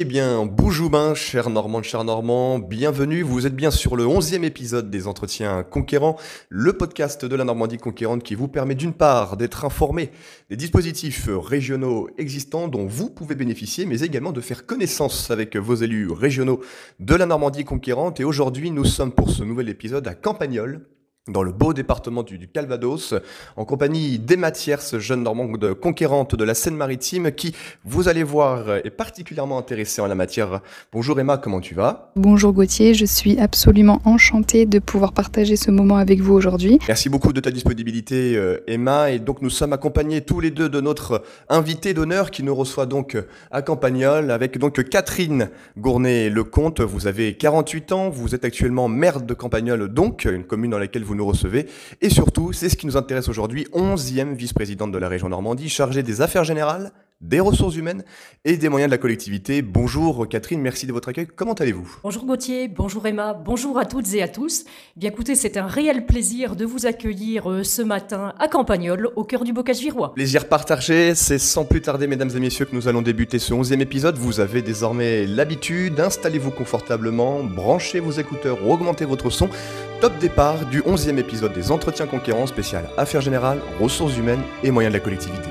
Eh 0.00 0.04
bien, 0.04 0.46
bonjour, 0.46 1.16
cher 1.16 1.50
Normand, 1.50 1.82
cher 1.82 2.04
Normand, 2.04 2.60
bienvenue. 2.60 3.22
Vous 3.22 3.48
êtes 3.48 3.56
bien 3.56 3.72
sur 3.72 3.96
le 3.96 4.04
11e 4.04 4.44
épisode 4.44 4.90
des 4.90 5.08
Entretiens 5.08 5.64
Conquérants, 5.64 6.16
le 6.50 6.72
podcast 6.72 7.24
de 7.24 7.34
la 7.34 7.42
Normandie 7.42 7.78
conquérante 7.78 8.22
qui 8.22 8.36
vous 8.36 8.46
permet 8.46 8.76
d'une 8.76 8.92
part 8.92 9.36
d'être 9.36 9.64
informé 9.64 10.12
des 10.50 10.56
dispositifs 10.56 11.28
régionaux 11.28 12.08
existants 12.16 12.68
dont 12.68 12.86
vous 12.86 13.10
pouvez 13.10 13.34
bénéficier, 13.34 13.86
mais 13.86 14.02
également 14.02 14.30
de 14.30 14.40
faire 14.40 14.66
connaissance 14.66 15.32
avec 15.32 15.56
vos 15.56 15.74
élus 15.74 16.12
régionaux 16.12 16.60
de 17.00 17.16
la 17.16 17.26
Normandie 17.26 17.64
conquérante. 17.64 18.20
Et 18.20 18.24
aujourd'hui, 18.24 18.70
nous 18.70 18.84
sommes 18.84 19.10
pour 19.10 19.30
ce 19.30 19.42
nouvel 19.42 19.68
épisode 19.68 20.06
à 20.06 20.14
Campagnol, 20.14 20.86
dans 21.28 21.42
le 21.42 21.52
beau 21.52 21.74
département 21.74 22.22
du, 22.22 22.48
Calvados, 22.48 23.14
en 23.56 23.64
compagnie 23.64 24.18
d'Emma 24.18 24.50
Thiers, 24.50 24.98
jeune 24.98 25.22
normande 25.22 25.74
conquérante 25.74 26.34
de 26.34 26.44
la 26.44 26.54
Seine-Maritime, 26.54 27.32
qui, 27.32 27.54
vous 27.84 28.08
allez 28.08 28.22
voir, 28.22 28.76
est 28.76 28.90
particulièrement 28.90 29.58
intéressée 29.58 30.00
en 30.00 30.06
la 30.06 30.14
matière. 30.14 30.60
Bonjour 30.92 31.20
Emma, 31.20 31.36
comment 31.36 31.60
tu 31.60 31.74
vas? 31.74 32.12
Bonjour 32.16 32.52
Gauthier, 32.52 32.94
je 32.94 33.04
suis 33.04 33.38
absolument 33.38 34.00
enchantée 34.04 34.66
de 34.66 34.78
pouvoir 34.78 35.12
partager 35.12 35.56
ce 35.56 35.70
moment 35.70 35.96
avec 35.96 36.20
vous 36.20 36.34
aujourd'hui. 36.34 36.78
Merci 36.88 37.08
beaucoup 37.08 37.32
de 37.32 37.40
ta 37.40 37.50
disponibilité 37.50 38.36
euh, 38.36 38.64
Emma, 38.66 39.10
et 39.10 39.18
donc 39.18 39.42
nous 39.42 39.50
sommes 39.50 39.72
accompagnés 39.72 40.22
tous 40.22 40.40
les 40.40 40.50
deux 40.50 40.68
de 40.68 40.80
notre 40.80 41.22
invité 41.48 41.92
d'honneur 41.92 42.30
qui 42.30 42.42
nous 42.42 42.54
reçoit 42.54 42.86
donc 42.86 43.16
à 43.50 43.62
Campagnol, 43.62 44.30
avec 44.30 44.58
donc 44.58 44.82
Catherine 44.88 45.50
Gournay-Lecomte. 45.78 46.80
Vous 46.80 47.06
avez 47.06 47.34
48 47.34 47.92
ans, 47.92 48.08
vous 48.08 48.34
êtes 48.34 48.44
actuellement 48.44 48.88
maire 48.88 49.20
de 49.20 49.34
Campagnol, 49.34 49.88
donc 49.88 50.24
une 50.24 50.44
commune 50.44 50.70
dans 50.70 50.78
laquelle 50.78 51.04
vous 51.04 51.17
nous 51.18 51.26
recevez. 51.26 51.66
Et 52.00 52.08
surtout, 52.08 52.52
c'est 52.52 52.68
ce 52.68 52.76
qui 52.76 52.86
nous 52.86 52.96
intéresse 52.96 53.28
aujourd'hui, 53.28 53.66
11e 53.74 54.34
vice-présidente 54.34 54.92
de 54.92 54.98
la 54.98 55.08
région 55.08 55.28
Normandie, 55.28 55.68
chargée 55.68 56.02
des 56.02 56.22
affaires 56.22 56.44
générales, 56.44 56.92
des 57.20 57.40
ressources 57.40 57.76
humaines 57.76 58.04
et 58.44 58.56
des 58.56 58.68
moyens 58.68 58.88
de 58.88 58.94
la 58.94 58.98
collectivité. 58.98 59.62
Bonjour 59.62 60.28
Catherine, 60.28 60.60
merci 60.60 60.86
de 60.86 60.92
votre 60.92 61.08
accueil. 61.08 61.26
Comment 61.26 61.54
allez-vous? 61.54 61.98
Bonjour 62.02 62.24
Gauthier, 62.24 62.68
bonjour 62.68 63.06
Emma, 63.06 63.34
bonjour 63.34 63.78
à 63.78 63.86
toutes 63.86 64.12
et 64.14 64.22
à 64.22 64.28
tous. 64.28 64.64
Bien 64.96 65.10
écoutez, 65.10 65.34
c'est 65.34 65.56
un 65.56 65.66
réel 65.66 66.06
plaisir 66.06 66.54
de 66.54 66.64
vous 66.64 66.86
accueillir 66.86 67.50
euh, 67.50 67.64
ce 67.64 67.82
matin 67.82 68.34
à 68.38 68.48
Campagnol, 68.48 69.10
au 69.16 69.24
cœur 69.24 69.44
du 69.44 69.52
bocage 69.52 69.80
virois. 69.80 70.14
Plaisir 70.14 70.48
partagé, 70.48 71.14
c'est 71.14 71.38
sans 71.38 71.64
plus 71.64 71.80
tarder 71.80 72.06
mesdames 72.06 72.30
et 72.34 72.40
messieurs 72.40 72.66
que 72.66 72.74
nous 72.74 72.88
allons 72.88 73.02
débuter 73.02 73.38
ce 73.38 73.52
11e 73.52 73.80
épisode. 73.80 74.16
Vous 74.16 74.40
avez 74.40 74.62
désormais 74.62 75.26
l'habitude, 75.26 75.98
installez-vous 75.98 76.52
confortablement, 76.52 77.42
branchez 77.42 78.00
vos 78.00 78.12
écouteurs 78.12 78.64
ou 78.64 78.72
augmentez 78.72 79.04
votre 79.04 79.30
son. 79.30 79.48
Top 80.00 80.16
départ 80.18 80.66
du 80.66 80.80
11e 80.82 81.18
épisode 81.18 81.52
des 81.52 81.72
Entretiens 81.72 82.06
Conquérants 82.06 82.46
spécial 82.46 82.88
Affaires 82.96 83.20
Générales, 83.20 83.60
Ressources 83.80 84.16
Humaines 84.16 84.42
et 84.62 84.70
Moyens 84.70 84.92
de 84.92 84.98
la 84.98 85.04
Collectivité. 85.04 85.48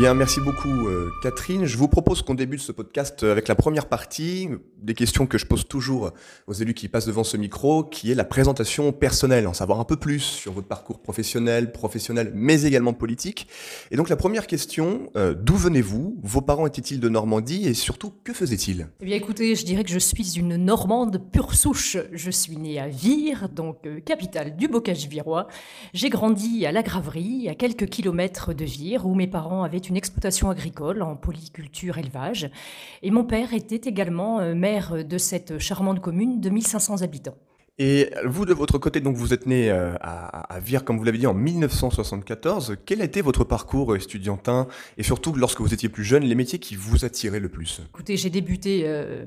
Bien, 0.00 0.14
merci 0.14 0.40
beaucoup 0.40 0.79
Catherine. 1.20 1.66
Je 1.66 1.76
vous 1.76 1.88
propose 1.88 2.22
qu'on 2.22 2.34
débute 2.34 2.60
ce 2.60 2.72
podcast 2.72 3.22
avec 3.22 3.46
la 3.46 3.54
première 3.54 3.86
partie, 3.86 4.48
des 4.78 4.94
questions 4.94 5.26
que 5.26 5.38
je 5.38 5.46
pose 5.46 5.68
toujours 5.68 6.12
aux 6.46 6.52
élus 6.52 6.74
qui 6.74 6.88
passent 6.88 7.06
devant 7.06 7.24
ce 7.24 7.36
micro, 7.36 7.84
qui 7.84 8.10
est 8.10 8.14
la 8.14 8.24
présentation 8.24 8.92
personnelle, 8.92 9.46
en 9.46 9.52
savoir 9.52 9.80
un 9.80 9.84
peu 9.84 9.96
plus 9.96 10.20
sur 10.20 10.52
votre 10.52 10.66
parcours 10.66 11.00
professionnel, 11.00 11.72
professionnel, 11.72 12.32
mais 12.34 12.62
également 12.62 12.94
politique. 12.94 13.46
Et 13.90 13.96
donc 13.96 14.08
la 14.08 14.16
première 14.16 14.46
question, 14.46 15.10
euh, 15.16 15.34
d'où 15.34 15.56
venez-vous? 15.56 16.18
Vos 16.22 16.40
parents 16.40 16.66
étaient-ils 16.66 17.00
de 17.00 17.08
Normandie? 17.08 17.66
Et 17.66 17.74
surtout, 17.74 18.12
que 18.24 18.32
faisaient-ils? 18.32 18.88
Eh 19.00 19.04
bien 19.04 19.16
écoutez, 19.16 19.54
je 19.54 19.64
dirais 19.64 19.84
que 19.84 19.90
je 19.90 19.98
suis 19.98 20.38
une 20.38 20.56
Normande 20.56 21.20
pure 21.30 21.54
souche. 21.54 21.98
Je 22.12 22.30
suis 22.30 22.56
née 22.56 22.80
à 22.80 22.88
Vire, 22.88 23.48
donc 23.48 23.86
euh, 23.86 24.00
capitale 24.00 24.56
du 24.56 24.68
bocage 24.68 25.06
virois. 25.06 25.48
J'ai 25.92 26.08
grandi 26.08 26.64
à 26.64 26.72
la 26.72 26.82
Graverie, 26.82 27.48
à 27.48 27.54
quelques 27.54 27.86
kilomètres 27.86 28.54
de 28.54 28.64
Vire, 28.64 29.06
où 29.06 29.14
mes 29.14 29.26
parents 29.26 29.64
avaient 29.64 29.78
une 29.78 29.96
exploitation 29.96 30.48
agricole 30.48 31.02
polyculture 31.16 31.98
élevage. 31.98 32.50
Et 33.02 33.10
mon 33.10 33.24
père 33.24 33.54
était 33.54 33.88
également 33.88 34.40
euh, 34.40 34.54
maire 34.54 35.04
de 35.04 35.18
cette 35.18 35.58
charmante 35.58 36.00
commune 36.00 36.40
de 36.40 36.50
1500 36.50 37.02
habitants. 37.02 37.36
Et 37.82 38.10
vous, 38.26 38.44
de 38.44 38.52
votre 38.52 38.76
côté, 38.76 39.00
donc 39.00 39.16
vous 39.16 39.32
êtes 39.32 39.46
né 39.46 39.70
euh, 39.70 39.94
à, 40.02 40.54
à 40.54 40.60
Vire, 40.60 40.84
comme 40.84 40.98
vous 40.98 41.04
l'avez 41.04 41.16
dit, 41.16 41.26
en 41.26 41.32
1974. 41.32 42.76
Quel 42.84 43.00
a 43.00 43.04
été 43.04 43.22
votre 43.22 43.42
parcours 43.42 43.96
estudiantin 43.96 44.66
et 44.98 45.02
surtout, 45.02 45.32
lorsque 45.34 45.62
vous 45.62 45.72
étiez 45.72 45.88
plus 45.88 46.04
jeune, 46.04 46.22
les 46.24 46.34
métiers 46.34 46.58
qui 46.58 46.76
vous 46.76 47.06
attiraient 47.06 47.40
le 47.40 47.48
plus? 47.48 47.80
Écoutez, 47.88 48.18
j'ai 48.18 48.28
débuté 48.28 48.82
euh, 48.84 49.24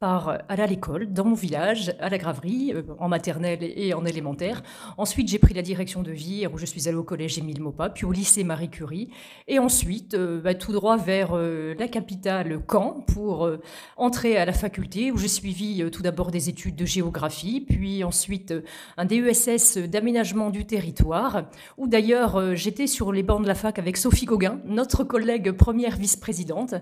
par 0.00 0.38
aller 0.48 0.62
à 0.62 0.66
l'école, 0.66 1.12
dans 1.12 1.26
mon 1.26 1.34
village, 1.34 1.94
à 2.00 2.08
la 2.08 2.16
graverie, 2.16 2.72
euh, 2.74 2.82
en 2.98 3.08
maternelle 3.08 3.58
et 3.60 3.92
en 3.92 4.06
élémentaire. 4.06 4.62
Ensuite, 4.96 5.28
j'ai 5.28 5.38
pris 5.38 5.52
la 5.52 5.60
direction 5.60 6.02
de 6.02 6.10
Vire, 6.10 6.54
où 6.54 6.58
je 6.58 6.64
suis 6.64 6.88
allée 6.88 6.96
au 6.96 7.02
collège 7.02 7.36
Émile 7.36 7.60
Maupas, 7.60 7.90
puis 7.90 8.06
au 8.06 8.12
lycée 8.12 8.42
Marie 8.42 8.70
Curie. 8.70 9.10
Et 9.46 9.58
ensuite, 9.58 10.14
euh, 10.14 10.40
bah, 10.40 10.54
tout 10.54 10.72
droit 10.72 10.96
vers 10.96 11.32
euh, 11.34 11.74
la 11.78 11.86
capitale 11.86 12.62
Caen, 12.66 13.04
pour 13.12 13.50
entrer 13.98 14.38
à 14.38 14.46
la 14.46 14.54
faculté, 14.54 15.12
où 15.12 15.18
j'ai 15.18 15.28
suivi 15.28 15.84
tout 15.90 16.00
d'abord 16.00 16.30
des 16.30 16.48
études 16.48 16.76
de 16.76 16.86
géographie, 16.86 17.60
puis 17.60 18.02
ensuite 18.02 18.54
un 18.96 19.04
DESS 19.04 19.76
d'aménagement 19.76 20.48
du 20.48 20.64
territoire, 20.64 21.42
où 21.76 21.86
d'ailleurs 21.86 22.54
j'étais 22.54 22.86
sur 22.86 23.12
les 23.12 23.22
bancs 23.22 23.42
de 23.42 23.48
la 23.48 23.54
fac 23.54 23.78
avec 23.78 23.96
Sophie 23.96 24.24
Gauguin, 24.24 24.60
notre 24.64 25.04
collègue 25.04 25.52
première 25.52 25.96
vice-présidente. 25.96 26.74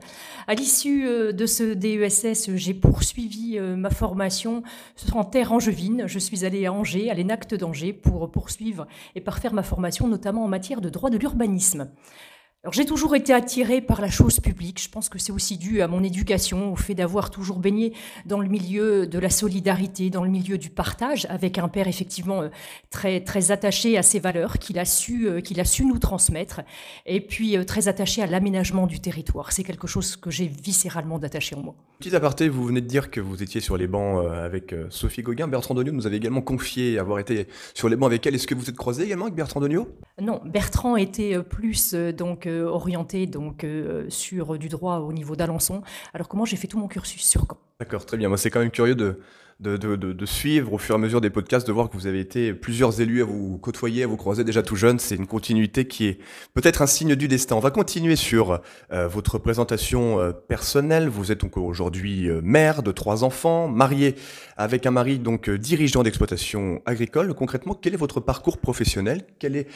À 0.47 0.55
l'issue 0.55 1.33
de 1.33 1.47
ce 1.47 1.75
DESS, 1.75 2.51
j'ai 2.55 2.75
poursuivi 2.75 3.08
suivi 3.09 3.59
euh, 3.59 3.77
ma 3.77 3.91
formation 3.91 4.63
en 5.15 5.25
terre 5.25 5.53
angevine. 5.53 6.05
Je 6.07 6.19
suis 6.19 6.45
allée 6.45 6.67
à 6.67 6.73
Angers, 6.73 7.11
à 7.11 7.15
l'ENACT 7.15 7.55
d'Angers, 7.55 7.93
pour 7.93 8.31
poursuivre 8.31 8.87
et 9.15 9.21
parfaire 9.21 9.55
ma 9.55 9.63
formation, 9.63 10.07
notamment 10.07 10.45
en 10.45 10.49
matière 10.49 10.81
de 10.81 10.89
droit 10.89 11.11
de 11.11 11.17
l'urbanisme. 11.17 11.89
Alors 12.65 12.73
j'ai 12.73 12.85
toujours 12.85 13.15
été 13.15 13.33
attirée 13.33 13.81
par 13.81 14.01
la 14.01 14.11
chose 14.11 14.41
publique. 14.41 14.83
Je 14.83 14.89
pense 14.89 15.09
que 15.09 15.21
c'est 15.21 15.31
aussi 15.31 15.59
dû 15.59 15.81
à 15.81 15.87
mon 15.87 16.03
éducation, 16.03 16.73
au 16.73 16.75
fait 16.75 16.97
d'avoir 16.97 17.31
toujours 17.31 17.61
baigné 17.61 17.93
dans 18.27 18.41
le 18.41 18.49
milieu 18.49 19.07
de 19.07 19.21
la 19.21 19.31
solidarité, 19.31 20.11
dans 20.11 20.25
le 20.25 20.31
milieu 20.31 20.59
du 20.59 20.69
partage, 20.69 21.25
avec 21.31 21.59
un 21.59 21.69
père 21.69 21.87
effectivement 21.87 22.43
euh, 22.43 22.49
très 22.91 23.21
très 23.21 23.53
attaché 23.53 23.97
à 23.97 24.03
ses 24.03 24.19
valeurs 24.19 24.59
qu'il 24.59 24.81
a 24.81 24.85
su 24.85 25.29
euh, 25.29 25.41
qu'il 25.41 25.61
a 25.61 25.65
su 25.65 25.85
nous 25.85 26.01
transmettre, 26.01 26.63
et 27.07 27.21
puis 27.21 27.57
euh, 27.57 27.63
très 27.63 27.87
attaché 27.87 28.23
à 28.23 28.27
l'aménagement 28.27 28.89
du 28.89 28.99
territoire. 28.99 29.53
C'est 29.53 29.63
quelque 29.63 29.87
chose 29.87 30.17
que 30.17 30.33
j'ai 30.33 30.49
viscéralement 30.49 31.21
d'attaché 31.21 31.55
en 31.55 31.63
moi. 31.63 31.77
Petit 32.01 32.17
aparté, 32.17 32.49
vous 32.49 32.65
venez 32.65 32.81
de 32.81 32.89
dire 32.89 33.13
que 33.13 33.21
vous 33.21 33.41
étiez 33.41 33.61
sur 33.61 33.77
les 33.77 33.87
bancs 33.87 34.27
avec 34.33 34.75
Sophie 34.91 35.23
Gauguin. 35.23 35.47
Bertrand 35.47 35.75
Doniot 35.75 35.93
nous 35.93 36.07
avait 36.07 36.17
également 36.17 36.43
confié 36.43 36.99
avoir 36.99 37.21
été 37.21 37.47
sur 37.75 37.89
les 37.89 37.97
bancs 37.97 38.09
avec 38.09 38.27
elle. 38.27 38.35
Est-ce 38.35 38.47
que 38.47 38.55
vous 38.55 38.69
êtes 38.69 38.77
croisé 38.77 39.05
également 39.05 39.25
avec 39.25 39.37
Bertrand 39.37 39.61
Doniot 39.61 39.89
Non, 40.21 40.41
Bertrand 40.45 40.97
était 40.97 41.41
plus 41.43 41.95
donc 41.95 42.48
orienté 42.49 43.27
donc 43.27 43.65
euh, 43.65 44.07
sur 44.09 44.59
du 44.59 44.69
droit 44.69 44.99
au 44.99 45.13
niveau 45.13 45.37
d'Alençon, 45.37 45.83
alors 46.15 46.29
moi 46.35 46.47
j'ai 46.47 46.57
fait 46.57 46.67
tout 46.67 46.79
mon 46.79 46.89
cursus 46.89 47.23
sur 47.23 47.43
Caen? 47.43 47.59
D'accord, 47.81 48.05
très 48.05 48.17
bien. 48.17 48.29
Moi 48.29 48.39
c'est 48.39 48.51
quand 48.51 48.61
même 48.61 48.71
curieux 48.71 48.95
de, 48.95 49.21
de, 49.61 49.77
de, 49.77 49.97
de, 49.97 50.27
suivre 50.27 50.73
au 50.73 50.79
fur 50.79 50.95
et 50.95 50.99
à 50.99 51.01
mesure 51.01 51.21
des 51.21 51.31
podcasts, 51.31 51.67
de 51.67 51.73
voir 51.73 51.91
que 51.91 51.97
vous 51.97 52.07
avez 52.07 52.21
été 52.21 52.55
plusieurs 52.55 53.01
élus 53.01 53.23
à 53.23 53.25
vous 53.25 53.59
côtoyer, 53.59 54.05
à 54.05 54.07
vous 54.07 54.17
croiser 54.17 54.45
déjà 54.45 54.63
tout 54.63 54.77
jeune. 54.77 55.01
C'est 55.01 55.17
une 55.17 55.27
continuité 55.27 55.89
qui 55.89 56.07
est 56.07 56.19
peut-être 56.55 56.81
un 56.81 56.87
signe 56.87 57.17
du 57.17 57.27
destin. 57.27 57.57
On 57.57 57.61
va 57.61 57.73
continuer 57.73 58.15
sur 58.15 58.61
euh, 58.93 59.09
votre 59.09 59.39
présentation 59.39 60.21
euh, 60.21 60.31
personnelle. 60.31 61.09
Vous 61.09 61.33
êtes 61.33 61.41
donc 61.41 61.57
aujourd'hui 61.57 62.29
euh, 62.29 62.41
mère 62.41 62.85
de 62.85 62.93
trois 62.93 63.25
enfants, 63.25 63.67
mariée 63.67 64.15
avec 64.57 64.87
un 64.87 64.93
mari 64.93 65.19
donc 65.19 65.51
dirigeant 65.51 66.05
d'exploitation 66.05 66.81
agricole. 66.87 67.35
Concrètement, 67.35 67.75
quel 67.75 67.95
est 67.95 67.99
votre 67.99 68.21
parcours 68.21 68.59
professionnel? 68.59 69.25
Quelle 69.39 69.57
est 69.57 69.67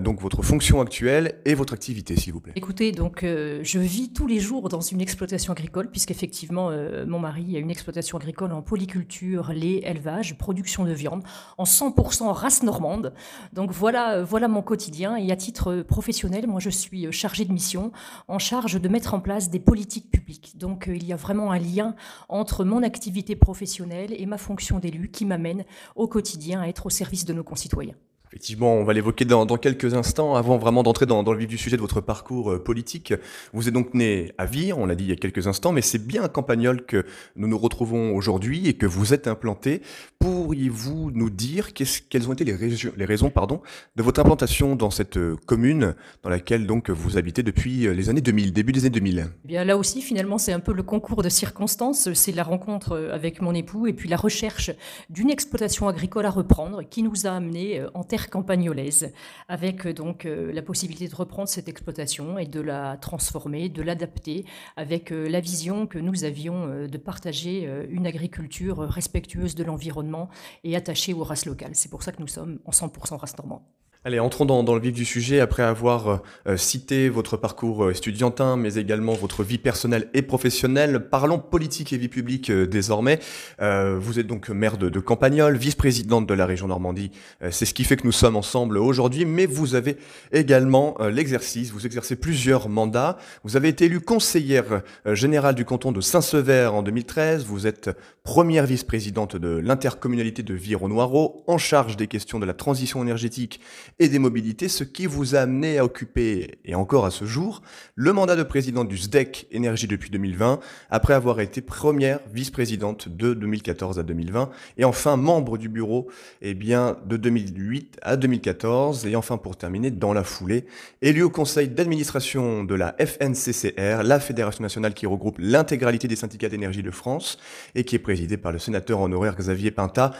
donc 0.00 0.20
votre 0.20 0.42
fonction 0.42 0.80
actuelle 0.80 1.40
et 1.44 1.54
votre 1.54 1.74
activité, 1.74 2.16
s'il 2.16 2.32
vous 2.32 2.40
plaît? 2.40 2.52
Écoutez, 2.54 2.92
donc 2.92 3.22
je 3.22 3.78
vis 3.78 4.12
tous 4.12 4.28
les 4.28 4.38
jours 4.38 4.68
dans 4.68 4.80
une 4.80 5.00
exploitation 5.00 5.52
agricole, 5.52 5.90
puisqu'effectivement 5.90 6.70
mon 7.04 7.18
mari 7.18 7.56
a 7.56 7.58
une 7.58 7.70
exploitation 7.70 8.16
agricole 8.16 8.52
en 8.52 8.62
polyculture 8.62 8.95
culture, 8.96 9.52
lait, 9.52 9.82
élevage, 9.84 10.38
production 10.38 10.86
de 10.86 10.92
viande 10.92 11.22
en 11.58 11.64
100% 11.64 12.32
race 12.32 12.62
normande. 12.62 13.12
Donc 13.52 13.70
voilà, 13.70 14.22
voilà 14.22 14.48
mon 14.48 14.62
quotidien. 14.62 15.16
Et 15.16 15.30
à 15.30 15.36
titre 15.36 15.82
professionnel, 15.82 16.46
moi 16.46 16.60
je 16.60 16.70
suis 16.70 17.12
chargée 17.12 17.44
de 17.44 17.52
mission 17.52 17.92
en 18.26 18.38
charge 18.38 18.80
de 18.80 18.88
mettre 18.88 19.12
en 19.12 19.20
place 19.20 19.50
des 19.50 19.60
politiques 19.60 20.10
publiques. 20.10 20.56
Donc 20.56 20.88
il 20.90 21.04
y 21.04 21.12
a 21.12 21.16
vraiment 21.16 21.52
un 21.52 21.58
lien 21.58 21.94
entre 22.30 22.64
mon 22.64 22.82
activité 22.82 23.36
professionnelle 23.36 24.14
et 24.18 24.24
ma 24.24 24.38
fonction 24.38 24.78
d'élu 24.78 25.10
qui 25.10 25.26
m'amène 25.26 25.64
au 25.94 26.08
quotidien 26.08 26.62
à 26.62 26.68
être 26.68 26.86
au 26.86 26.90
service 26.90 27.26
de 27.26 27.34
nos 27.34 27.44
concitoyens. 27.44 27.96
Effectivement, 28.32 28.74
on 28.74 28.82
va 28.82 28.92
l'évoquer 28.92 29.24
dans, 29.24 29.46
quelques 29.56 29.94
instants. 29.94 30.34
Avant 30.34 30.58
vraiment 30.58 30.82
d'entrer 30.82 31.06
dans, 31.06 31.22
le 31.22 31.38
vif 31.38 31.48
du 31.48 31.58
sujet 31.58 31.76
de 31.76 31.80
votre 31.80 32.00
parcours 32.00 32.52
euh, 32.52 32.62
politique, 32.62 33.14
vous 33.52 33.68
êtes 33.68 33.74
donc 33.74 33.94
né 33.94 34.32
à 34.36 34.46
Vire, 34.46 34.78
on 34.78 34.86
l'a 34.86 34.96
dit 34.96 35.04
il 35.04 35.10
y 35.10 35.12
a 35.12 35.16
quelques 35.16 35.46
instants, 35.46 35.70
mais 35.70 35.80
c'est 35.80 36.04
bien 36.04 36.24
à 36.24 36.28
Campagnol 36.28 36.84
que 36.84 37.06
nous 37.36 37.46
nous 37.46 37.58
retrouvons 37.58 38.16
aujourd'hui 38.16 38.66
et 38.66 38.74
que 38.74 38.86
vous 38.86 39.14
êtes 39.14 39.28
implanté. 39.28 39.80
Pourriez-vous 40.18 41.12
nous 41.12 41.30
dire 41.30 41.72
quelles 41.72 42.28
ont 42.28 42.32
été 42.32 42.44
les, 42.44 43.04
raisons, 43.04 43.30
pardon, 43.30 43.62
de 43.94 44.02
votre 44.02 44.20
implantation 44.20 44.74
dans 44.74 44.90
cette 44.90 45.18
euh, 45.18 45.36
commune 45.46 45.94
dans 46.24 46.30
laquelle 46.30 46.66
donc 46.66 46.90
vous 46.90 47.18
habitez 47.18 47.44
depuis 47.44 47.86
euh, 47.86 47.92
les 47.92 48.10
années 48.10 48.20
2000, 48.20 48.52
début 48.52 48.72
des 48.72 48.80
années 48.80 48.90
2000 48.90 49.28
eh 49.44 49.48
Bien 49.48 49.64
là 49.64 49.76
aussi, 49.76 50.02
finalement, 50.02 50.38
c'est 50.38 50.52
un 50.52 50.60
peu 50.60 50.72
le 50.72 50.82
concours 50.82 51.22
de 51.22 51.28
circonstances. 51.28 52.12
C'est 52.12 52.32
la 52.32 52.42
rencontre 52.42 53.10
avec 53.12 53.40
mon 53.40 53.54
époux 53.54 53.86
et 53.86 53.92
puis 53.92 54.08
la 54.08 54.16
recherche 54.16 54.72
d'une 55.10 55.30
exploitation 55.30 55.86
agricole 55.86 56.26
à 56.26 56.30
reprendre 56.30 56.82
qui 56.82 57.04
nous 57.04 57.26
a 57.26 57.30
amené 57.30 57.84
en 57.94 58.02
terre 58.02 58.15
campagnolaise, 58.18 59.12
avec 59.48 59.86
euh, 59.86 59.92
donc 59.92 60.24
euh, 60.24 60.52
la 60.52 60.62
possibilité 60.62 61.08
de 61.08 61.14
reprendre 61.14 61.48
cette 61.48 61.68
exploitation 61.68 62.38
et 62.38 62.46
de 62.46 62.60
la 62.60 62.96
transformer, 62.96 63.68
de 63.68 63.82
l'adapter, 63.82 64.44
avec 64.76 65.12
euh, 65.12 65.28
la 65.28 65.40
vision 65.40 65.86
que 65.86 65.98
nous 65.98 66.24
avions 66.24 66.86
de 66.86 66.98
partager 66.98 67.68
une 67.90 68.06
agriculture 68.06 68.78
respectueuse 68.78 69.54
de 69.54 69.64
l'environnement 69.64 70.28
et 70.64 70.76
attachée 70.76 71.12
aux 71.12 71.24
races 71.24 71.46
locales. 71.46 71.74
C'est 71.74 71.90
pour 71.90 72.02
ça 72.02 72.12
que 72.12 72.20
nous 72.20 72.28
sommes 72.28 72.58
en 72.64 72.70
100% 72.70 73.16
race 73.16 73.36
normande. 73.36 73.62
Allez, 74.06 74.20
entrons 74.20 74.44
dans, 74.44 74.72
le 74.72 74.80
vif 74.80 74.92
du 74.92 75.04
sujet. 75.04 75.40
Après 75.40 75.64
avoir 75.64 76.08
euh, 76.08 76.16
euh, 76.46 76.56
cité 76.56 77.08
votre 77.08 77.36
parcours 77.36 77.86
euh, 77.86 77.90
estudiantin, 77.90 78.56
mais 78.56 78.76
également 78.76 79.14
votre 79.14 79.42
vie 79.42 79.58
personnelle 79.58 80.08
et 80.14 80.22
professionnelle, 80.22 81.08
parlons 81.10 81.40
politique 81.40 81.92
et 81.92 81.98
vie 81.98 82.06
publique 82.06 82.52
désormais. 82.52 83.18
vous 83.58 84.20
êtes 84.20 84.28
donc 84.28 84.48
maire 84.48 84.78
de, 84.78 84.88
de 84.90 85.00
Campagnol, 85.00 85.56
vice-présidente 85.56 86.24
de 86.28 86.34
la 86.34 86.46
région 86.46 86.68
Normandie. 86.68 87.10
C'est 87.50 87.64
ce 87.64 87.74
qui 87.74 87.82
fait 87.82 87.96
que 87.96 88.04
nous 88.04 88.12
sommes 88.12 88.36
ensemble 88.36 88.78
aujourd'hui, 88.78 89.24
mais 89.24 89.46
vous 89.46 89.74
avez 89.74 89.96
également 90.30 90.96
l'exercice, 91.10 91.72
vous 91.72 91.84
exercez 91.84 92.14
plusieurs 92.14 92.68
mandats. 92.68 93.18
Vous 93.42 93.56
avez 93.56 93.68
été 93.68 93.86
élue 93.86 94.00
conseillère 94.00 94.82
générale 95.04 95.56
du 95.56 95.64
canton 95.64 95.90
de 95.90 96.00
Saint-Sever 96.00 96.70
en 96.72 96.82
2013. 96.82 97.44
Vous 97.44 97.66
êtes 97.66 97.90
première 98.22 98.66
vice-présidente 98.66 99.36
de 99.36 99.56
l'intercommunalité 99.56 100.42
de 100.42 100.54
Vire-au-Noireau, 100.54 101.44
en 101.46 101.58
charge 101.58 101.96
des 101.96 102.06
questions 102.06 102.38
de 102.38 102.46
la 102.46 102.54
transition 102.54 103.02
énergétique 103.02 103.60
et 103.98 104.08
des 104.08 104.18
mobilités, 104.18 104.68
ce 104.68 104.84
qui 104.84 105.06
vous 105.06 105.34
a 105.36 105.40
amené 105.40 105.78
à 105.78 105.84
occuper, 105.84 106.58
et 106.66 106.74
encore 106.74 107.06
à 107.06 107.10
ce 107.10 107.24
jour, 107.24 107.62
le 107.94 108.12
mandat 108.12 108.36
de 108.36 108.42
président 108.42 108.84
du 108.84 108.98
SDEC 108.98 109.46
Énergie 109.50 109.86
depuis 109.86 110.10
2020, 110.10 110.60
après 110.90 111.14
avoir 111.14 111.40
été 111.40 111.62
première 111.62 112.20
vice-présidente 112.30 113.08
de 113.08 113.32
2014 113.32 113.98
à 113.98 114.02
2020, 114.02 114.50
et 114.76 114.84
enfin 114.84 115.16
membre 115.16 115.56
du 115.56 115.70
bureau 115.70 116.08
eh 116.42 116.52
bien, 116.52 116.98
de 117.06 117.16
2008 117.16 117.98
à 118.02 118.16
2014, 118.16 119.06
et 119.06 119.16
enfin 119.16 119.38
pour 119.38 119.56
terminer, 119.56 119.90
dans 119.90 120.12
la 120.12 120.24
foulée, 120.24 120.66
élu 121.00 121.22
au 121.22 121.30
conseil 121.30 121.68
d'administration 121.68 122.64
de 122.64 122.74
la 122.74 122.94
FNCCR, 122.98 124.02
la 124.02 124.20
Fédération 124.20 124.62
nationale 124.62 124.92
qui 124.92 125.06
regroupe 125.06 125.36
l'intégralité 125.38 126.06
des 126.06 126.16
syndicats 126.16 126.50
d'énergie 126.50 126.82
de 126.82 126.90
France, 126.90 127.38
et 127.74 127.84
qui 127.84 127.96
est 127.96 128.00
présidée 128.00 128.36
par 128.36 128.52
le 128.52 128.58
sénateur 128.58 129.00
honoraire 129.00 129.36
Xavier 129.36 129.70
Pinta 129.70 130.12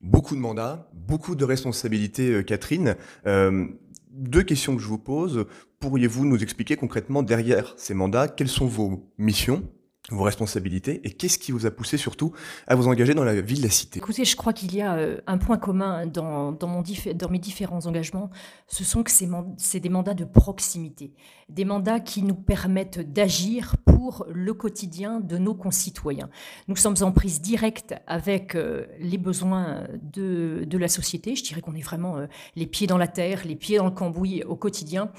beaucoup 0.00 0.34
de 0.34 0.40
mandats, 0.40 0.90
beaucoup 0.92 1.34
de 1.34 1.44
responsabilités, 1.44 2.30
euh, 2.30 2.42
Catherine. 2.42 2.96
Euh, 3.26 3.66
deux 4.10 4.42
questions 4.42 4.76
que 4.76 4.82
je 4.82 4.88
vous 4.88 4.98
pose. 4.98 5.46
Pourriez-vous 5.80 6.24
nous 6.24 6.42
expliquer 6.42 6.76
concrètement 6.76 7.22
derrière 7.22 7.74
ces 7.76 7.94
mandats, 7.94 8.28
quelles 8.28 8.48
sont 8.48 8.66
vos 8.66 9.08
missions? 9.16 9.62
Vos 10.10 10.24
responsabilités 10.24 11.00
et 11.04 11.10
qu'est-ce 11.10 11.38
qui 11.38 11.52
vous 11.52 11.66
a 11.66 11.70
poussé 11.70 11.96
surtout 11.96 12.32
à 12.66 12.74
vous 12.74 12.88
engager 12.88 13.14
dans 13.14 13.24
la 13.24 13.40
vie 13.40 13.58
de 13.58 13.62
la 13.62 13.70
cité? 13.70 13.98
Écoutez, 13.98 14.24
je 14.24 14.36
crois 14.36 14.52
qu'il 14.52 14.74
y 14.74 14.80
a 14.80 14.94
euh, 14.94 15.18
un 15.26 15.38
point 15.38 15.58
commun 15.58 16.06
dans, 16.06 16.52
dans, 16.52 16.66
mon 16.66 16.82
dans 17.14 17.28
mes 17.28 17.38
différents 17.38 17.86
engagements, 17.86 18.30
ce 18.66 18.84
sont 18.84 19.02
que 19.02 19.10
c'est 19.10 19.80
des 19.80 19.88
mandats 19.88 20.14
de 20.14 20.24
proximité, 20.24 21.12
des 21.48 21.64
mandats 21.64 22.00
qui 22.00 22.22
nous 22.22 22.34
permettent 22.34 23.12
d'agir 23.12 23.76
pour 23.84 24.26
le 24.32 24.54
quotidien 24.54 25.20
de 25.20 25.38
nos 25.38 25.54
concitoyens. 25.54 26.30
Nous 26.68 26.76
sommes 26.76 26.96
en 27.02 27.12
prise 27.12 27.40
directe 27.40 27.94
avec 28.06 28.54
euh, 28.54 28.86
les 29.00 29.18
besoins 29.18 29.86
de, 30.02 30.64
de, 30.66 30.78
la 30.78 30.88
société, 30.88 31.34
je 31.34 31.42
dirais 31.42 31.60
qu'on 31.60 31.74
est 31.74 31.82
vraiment 31.82 32.16
euh, 32.16 32.26
les 32.56 32.66
pieds 32.66 32.86
dans 32.86 32.98
la 32.98 33.08
terre, 33.08 33.42
les 33.44 33.56
pieds 33.56 33.78
dans 33.78 33.86
le 33.86 33.90
cambouis 33.90 34.42
au 34.44 34.56
quotidien, 34.56 35.10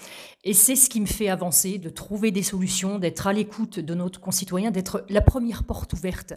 et 0.43 0.53
c'est 0.53 0.75
ce 0.75 0.89
qui 0.89 1.01
me 1.01 1.05
fait 1.05 1.29
avancer, 1.29 1.77
de 1.77 1.89
trouver 1.89 2.31
des 2.31 2.43
solutions, 2.43 2.97
d'être 2.97 3.27
à 3.27 3.33
l'écoute 3.33 3.79
de 3.79 3.93
nos 3.93 4.09
concitoyens, 4.09 4.71
d'être 4.79 5.03
la 5.09 5.19
première 5.19 5.63
porte 5.63 5.91
ouverte 5.91 6.33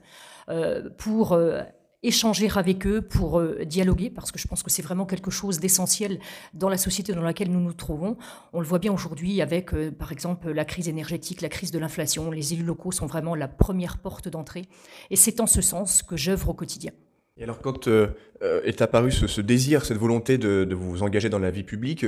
euh, 0.49 0.91
pour 0.99 1.33
euh, 1.33 1.63
échanger 2.03 2.51
avec 2.57 2.85
eux, 2.89 3.01
pour 3.01 3.39
euh, 3.39 3.65
dialoguer, 3.65 4.11
parce 4.11 4.33
que 4.33 4.39
je 4.41 4.49
pense 4.49 4.65
que 4.65 4.71
c'est 4.71 4.83
vraiment 4.83 5.07
quelque 5.07 5.31
chose 5.31 5.61
d'essentiel 5.61 6.19
dans 6.53 6.69
la 6.69 6.77
société 6.77 7.13
dans 7.13 7.23
laquelle 7.23 7.53
nous 7.53 7.61
nous 7.61 7.73
trouvons. 7.73 8.17
On 8.53 8.59
le 8.61 8.67
voit 8.67 8.81
bien 8.81 8.93
aujourd'hui 8.93 9.41
avec, 9.41 9.71
par 9.93 10.11
exemple, 10.11 10.51
la 10.51 10.65
crise 10.65 10.89
énergétique, 10.89 11.41
la 11.41 11.49
crise 11.49 11.71
de 11.71 11.79
l'inflation. 11.79 12.33
Les 12.33 12.53
élus 12.53 12.65
locaux 12.65 12.91
sont 12.91 13.07
vraiment 13.07 13.37
la 13.37 13.47
première 13.47 13.99
porte 13.99 14.29
d'entrée. 14.29 14.65
Et 15.11 15.17
c'est 15.17 15.39
en 15.41 15.47
ce 15.47 15.63
sens 15.63 16.03
que 16.03 16.17
j'œuvre 16.17 16.49
au 16.49 16.55
quotidien. 16.55 16.91
Et 17.37 17.45
alors, 17.45 17.61
quand 17.61 17.89
est 17.89 18.83
apparu 18.83 19.13
ce, 19.13 19.41
désir, 19.41 19.85
cette 19.85 19.97
volonté 19.97 20.37
de, 20.37 20.75
vous 20.75 21.05
engager 21.05 21.29
dans 21.29 21.39
la 21.39 21.53
vie 21.53 21.63
publique, 21.63 22.05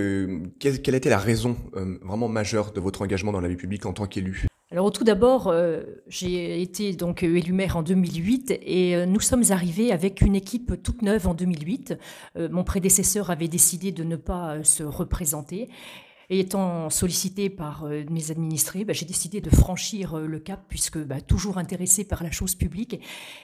quelle, 0.58 0.94
été 0.96 1.08
la 1.08 1.18
raison 1.18 1.56
vraiment 2.02 2.28
majeure 2.28 2.72
de 2.72 2.80
votre 2.80 3.02
engagement 3.02 3.30
dans 3.30 3.40
la 3.40 3.48
vie 3.48 3.56
publique 3.56 3.86
en 3.86 3.92
tant 3.92 4.06
qu'élu? 4.06 4.48
Alors 4.74 4.90
tout 4.90 5.04
d'abord, 5.04 5.46
euh, 5.46 5.84
j'ai 6.08 6.60
été 6.60 6.94
donc 6.94 7.22
élu 7.22 7.52
maire 7.52 7.76
en 7.76 7.84
2008 7.84 8.58
et 8.60 8.96
euh, 8.96 9.06
nous 9.06 9.20
sommes 9.20 9.44
arrivés 9.50 9.92
avec 9.92 10.20
une 10.20 10.34
équipe 10.34 10.82
toute 10.82 11.02
neuve 11.02 11.28
en 11.28 11.34
2008. 11.34 11.96
Euh, 12.36 12.48
mon 12.50 12.64
prédécesseur 12.64 13.30
avait 13.30 13.46
décidé 13.46 13.92
de 13.92 14.02
ne 14.02 14.16
pas 14.16 14.64
se 14.64 14.82
représenter. 14.82 15.68
Et 16.28 16.40
étant 16.40 16.90
sollicité 16.90 17.50
par 17.50 17.84
mes 17.84 18.32
administrés, 18.32 18.84
bah, 18.84 18.94
j'ai 18.94 19.06
décidé 19.06 19.40
de 19.40 19.50
franchir 19.50 20.16
le 20.16 20.38
cap 20.40 20.64
puisque 20.68 20.98
bah, 20.98 21.20
toujours 21.20 21.58
intéressé 21.58 22.02
par 22.02 22.24
la 22.24 22.32
chose 22.32 22.56
publique. 22.56 22.98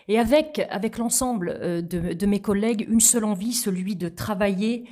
Et 0.08 0.18
avec, 0.18 0.66
avec 0.68 0.98
l'ensemble 0.98 1.58
de 1.86 2.26
mes 2.26 2.40
collègues, 2.40 2.86
une 2.90 3.00
seule 3.00 3.24
envie, 3.24 3.52
celui 3.52 3.94
de 3.94 4.08
travailler 4.08 4.86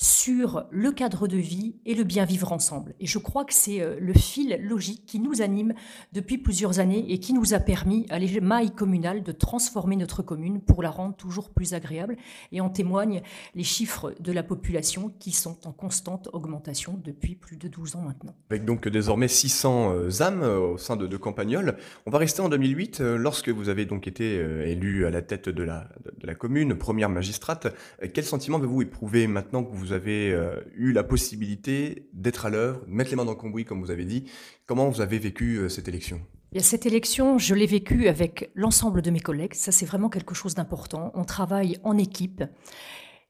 sur 0.00 0.64
le 0.70 0.92
cadre 0.92 1.26
de 1.26 1.36
vie 1.36 1.74
et 1.84 1.96
le 1.96 2.04
bien 2.04 2.24
vivre 2.24 2.52
ensemble. 2.52 2.94
Et 3.00 3.06
je 3.06 3.18
crois 3.18 3.44
que 3.44 3.52
c'est 3.52 3.80
euh, 3.80 3.96
le 3.98 4.12
fil 4.12 4.56
logique 4.62 5.04
qui 5.06 5.18
nous 5.18 5.42
anime 5.42 5.74
depuis 6.12 6.38
plusieurs 6.38 6.78
années 6.78 7.04
et 7.12 7.18
qui 7.18 7.32
nous 7.32 7.52
a 7.52 7.58
permis, 7.58 8.06
à 8.08 8.20
l'émail 8.20 8.70
communal, 8.70 9.24
de 9.24 9.32
transformer 9.32 9.96
notre 9.96 10.22
commune 10.22 10.60
pour 10.60 10.84
la 10.84 10.90
rendre 10.90 11.16
toujours 11.16 11.50
plus 11.50 11.74
agréable. 11.74 12.16
Et 12.52 12.60
en 12.60 12.70
témoignent 12.70 13.22
les 13.56 13.64
chiffres 13.64 14.14
de 14.20 14.30
la 14.30 14.44
population 14.44 15.12
qui 15.18 15.32
sont 15.32 15.66
en 15.66 15.72
constante 15.72 16.28
augmentation 16.32 17.00
depuis 17.04 17.34
plus 17.34 17.56
de 17.56 17.66
12 17.66 17.96
ans 17.96 18.02
maintenant. 18.02 18.36
Avec 18.50 18.64
donc 18.64 18.86
désormais 18.86 19.26
600 19.26 19.94
euh, 19.94 20.22
âmes 20.22 20.42
euh, 20.42 20.60
au 20.60 20.78
sein 20.78 20.94
de, 20.94 21.08
de 21.08 21.16
Campagnol. 21.16 21.76
On 22.06 22.12
va 22.12 22.18
rester 22.18 22.40
en 22.40 22.48
2008, 22.48 23.00
lorsque 23.00 23.48
vous 23.48 23.68
avez 23.68 23.84
donc 23.84 24.06
été 24.06 24.36
élu 24.64 25.06
à 25.06 25.10
la 25.10 25.22
tête 25.22 25.48
de 25.48 25.62
la, 25.64 25.88
de 26.20 26.26
la 26.26 26.36
commune, 26.36 26.76
première 26.76 27.08
magistrate. 27.08 27.74
Quel 28.14 28.24
sentiment 28.24 28.58
avez-vous 28.58 28.82
éprouvé 28.82 29.26
maintenant 29.26 29.64
que 29.64 29.74
vous 29.74 29.87
vous 29.88 29.94
avez 29.94 30.32
euh, 30.32 30.60
eu 30.76 30.92
la 30.92 31.02
possibilité 31.02 32.08
d'être 32.12 32.44
à 32.46 32.50
l'œuvre, 32.50 32.84
de 32.86 32.92
mettre 32.92 33.10
les 33.10 33.16
mains 33.16 33.24
dans 33.24 33.32
le 33.32 33.38
cambouis, 33.38 33.64
comme 33.64 33.80
vous 33.80 33.90
avez 33.90 34.04
dit. 34.04 34.24
Comment 34.66 34.88
vous 34.90 35.00
avez 35.00 35.18
vécu 35.18 35.56
euh, 35.56 35.68
cette 35.68 35.88
élection? 35.88 36.20
Cette 36.58 36.86
élection, 36.86 37.38
je 37.38 37.54
l'ai 37.54 37.66
vécue 37.66 38.08
avec 38.08 38.50
l'ensemble 38.54 39.02
de 39.02 39.10
mes 39.10 39.20
collègues. 39.20 39.54
Ça, 39.54 39.72
c'est 39.72 39.86
vraiment 39.86 40.08
quelque 40.08 40.34
chose 40.34 40.54
d'important. 40.54 41.10
On 41.14 41.24
travaille 41.24 41.78
en 41.84 41.96
équipe. 41.96 42.44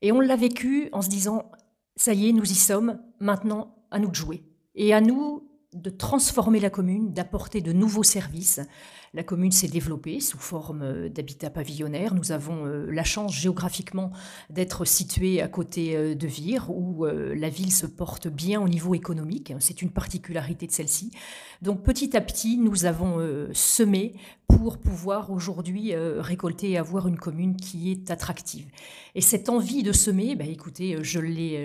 Et 0.02 0.12
on 0.12 0.20
l'a 0.20 0.36
vécu 0.36 0.88
en 0.92 1.02
se 1.02 1.08
disant, 1.08 1.50
ça 1.96 2.12
y 2.12 2.28
est, 2.28 2.32
nous 2.32 2.50
y 2.50 2.54
sommes. 2.54 3.00
Maintenant, 3.20 3.76
à 3.90 3.98
nous 3.98 4.10
de 4.10 4.14
jouer. 4.14 4.42
Et 4.74 4.92
à 4.92 5.00
nous 5.00 5.48
de 5.74 5.90
transformer 5.90 6.60
la 6.60 6.70
commune, 6.70 7.12
d'apporter 7.12 7.60
de 7.60 7.72
nouveaux 7.72 8.02
services. 8.02 8.60
La 9.14 9.22
commune 9.22 9.52
s'est 9.52 9.68
développée 9.68 10.20
sous 10.20 10.38
forme 10.38 10.82
euh, 10.82 11.08
d'habitat 11.08 11.50
pavillonnaire. 11.50 12.14
Nous 12.14 12.32
avons 12.32 12.66
euh, 12.66 12.86
la 12.90 13.04
chance 13.04 13.34
géographiquement 13.34 14.12
d'être 14.50 14.84
situés 14.84 15.40
à 15.40 15.48
côté 15.48 15.96
euh, 15.96 16.14
de 16.14 16.26
Vire, 16.26 16.70
où 16.70 17.04
la 17.06 17.48
ville 17.48 17.72
se 17.72 17.86
porte 17.86 18.28
bien 18.28 18.60
au 18.60 18.68
niveau 18.68 18.94
économique. 18.94 19.52
C'est 19.60 19.82
une 19.82 19.90
particularité 19.90 20.66
de 20.66 20.72
celle-ci. 20.72 21.10
Donc 21.62 21.82
petit 21.82 22.16
à 22.16 22.20
petit, 22.20 22.58
nous 22.58 22.84
avons 22.84 23.18
semé 23.52 24.14
pour 24.46 24.78
pouvoir 24.78 25.30
aujourd'hui 25.30 25.94
récolter 25.94 26.70
et 26.70 26.78
avoir 26.78 27.08
une 27.08 27.18
commune 27.18 27.56
qui 27.56 27.90
est 27.90 28.10
attractive. 28.10 28.66
Et 29.14 29.20
cette 29.20 29.48
envie 29.48 29.82
de 29.82 29.92
semer, 29.92 30.36
bah, 30.36 30.44
écoutez, 30.44 30.98
je 31.02 31.20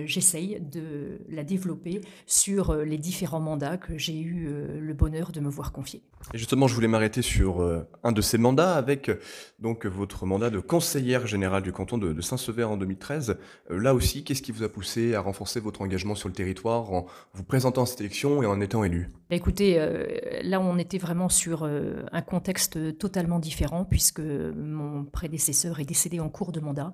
j'essaye 0.06 0.62
de 0.62 1.20
la 1.30 1.44
développer 1.44 2.02
sur 2.26 2.76
les 2.76 2.98
différents 2.98 3.42
mandats 3.42 3.78
que 3.78 3.98
j'ai 3.98 4.20
eu 4.20 4.50
le 4.80 4.94
bonheur 4.94 5.32
de 5.32 5.40
me 5.40 5.50
voir 5.50 5.72
confier. 5.72 6.02
Justement, 6.34 6.68
je 6.68 6.76
voulais 6.76 6.88
m'arrêter 6.88 7.22
sur 7.22 7.33
sur 7.34 7.62
euh, 7.62 7.88
un 8.04 8.12
de 8.12 8.22
ces 8.22 8.38
mandats 8.38 8.75
avec 8.75 9.10
euh, 9.10 9.20
donc 9.60 9.86
votre 9.86 10.25
mandat 10.25 10.50
de 10.50 10.60
conseillère 10.60 11.25
générale 11.25 11.63
du 11.63 11.72
canton 11.72 11.98
de, 11.98 12.22
Saint-Sever 12.22 12.66
en 12.66 12.78
2013. 12.78 13.38
Euh, 13.72 13.80
là 13.80 13.96
aussi, 13.96 14.24
qu'est-ce 14.24 14.42
qui 14.42 14.52
vous 14.52 14.63
a 14.63 14.70
poussé 14.70 15.16
à 15.16 15.22
renforcer 15.22 15.60
votre 15.60 15.82
engagement 15.82 16.13
sur 16.13 16.30
le 16.30 16.36
territoire 16.36 16.94
en 16.94 17.08
vous 17.34 17.44
présentant 17.44 17.84
à 17.84 17.86
cette 17.86 18.02
élection 18.02 18.44
et 18.44 18.46
en 18.46 18.62
étant 18.62 18.84
élu? 18.84 19.12
Bah, 19.30 19.36
Écoutez, 19.36 19.80
là 20.44 20.60
on 20.60 20.78
était 20.78 21.00
vraiment 21.00 21.30
sur 21.30 21.63
un 21.63 22.22
contexte 22.22 22.98
totalement 22.98 23.40
différent 23.40 23.84
puisque 23.84 24.20
mon 24.20 25.06
prédécesseur 25.06 25.80
est 25.80 25.86
décédé 25.86 26.20
en 26.20 26.30
cours 26.30 26.52
de 26.52 26.60
mandat. 26.60 26.94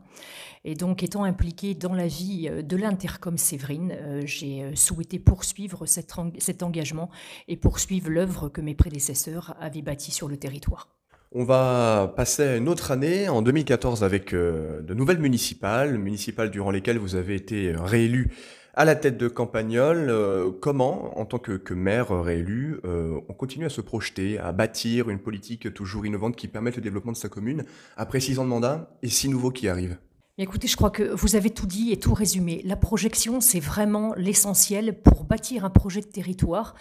Et 0.66 0.76
donc 0.76 1.04
étant 1.04 1.24
impliqué 1.24 1.74
dans 1.74 1.94
la 1.94 2.08
vie 2.08 2.50
de 2.50 2.78
l'Intercom 2.78 3.38
Séverine, 3.38 3.96
j'ai 4.26 4.76
souhaité 4.76 5.20
poursuivre 5.20 5.86
cet 5.86 6.64
engagement 6.64 7.10
et 7.48 7.58
poursuivre 7.58 8.10
l'œuvre 8.10 8.50
que 8.50 8.62
mes 8.62 8.76
prédécesseurs 8.76 9.56
avaient 9.60 9.82
bâtie 9.82 10.12
sur 10.12 10.28
le 10.28 10.38
territoire. 10.38 10.90
On 11.32 11.44
va 11.44 12.12
passer 12.16 12.42
à 12.42 12.58
une 12.58 12.68
autre 12.68 12.90
année, 12.90 13.30
en 13.30 13.44
2014, 13.44 14.04
avec 14.04 14.34
euh, 14.34 14.82
de 14.82 14.96
nouvelles 14.96 15.20
municipales, 15.20 16.00
municipales 16.00 16.50
durant 16.50 16.72
lesquelles 16.72 16.98
vous 16.98 17.14
avez 17.14 17.36
été 17.36 17.72
réélu 17.72 18.32
à 18.74 18.84
la 18.84 18.96
tête 18.96 19.16
de 19.16 19.28
Campagnol. 19.28 20.08
Euh, 20.10 20.50
comment, 20.60 21.20
en 21.20 21.26
tant 21.26 21.38
que, 21.38 21.74
maire 21.76 22.10
réélu, 22.20 22.80
euh, 22.84 23.20
on 23.30 23.34
continue 23.34 23.66
à 23.66 23.70
se 23.70 23.80
projeter, 23.80 24.40
à 24.40 24.52
bâtir 24.54 25.12
une 25.12 25.20
politique 25.20 25.72
toujours 25.72 26.08
innovante 26.08 26.36
qui 26.36 26.48
permette 26.48 26.78
le 26.78 26.82
développement 26.82 27.12
de 27.12 27.18
sa 27.18 27.30
commune 27.30 27.64
après 27.96 28.20
six 28.20 28.40
ans 28.40 28.44
de 28.44 28.50
mandat 28.50 28.90
et 29.04 29.10
six 29.10 29.30
nouveaux 29.30 29.52
qui 29.52 29.68
arrivent? 29.68 29.98
Écoutez, 30.42 30.70
je 30.70 30.78
crois 30.78 30.90
que 30.90 31.04
vous 31.04 31.36
avez 31.36 31.50
tout 31.50 31.66
dit 31.66 31.92
et 31.92 32.00
tout 32.00 32.14
résumé. 32.14 32.62
La 32.64 32.78
projection, 32.78 33.42
c'est 33.42 33.60
vraiment 33.60 34.14
l'essentiel 34.16 34.98
pour 35.02 35.26
bâtir 35.26 35.66
un 35.66 35.70
projet 35.70 36.00
de 36.00 36.06
territoire. 36.06 36.76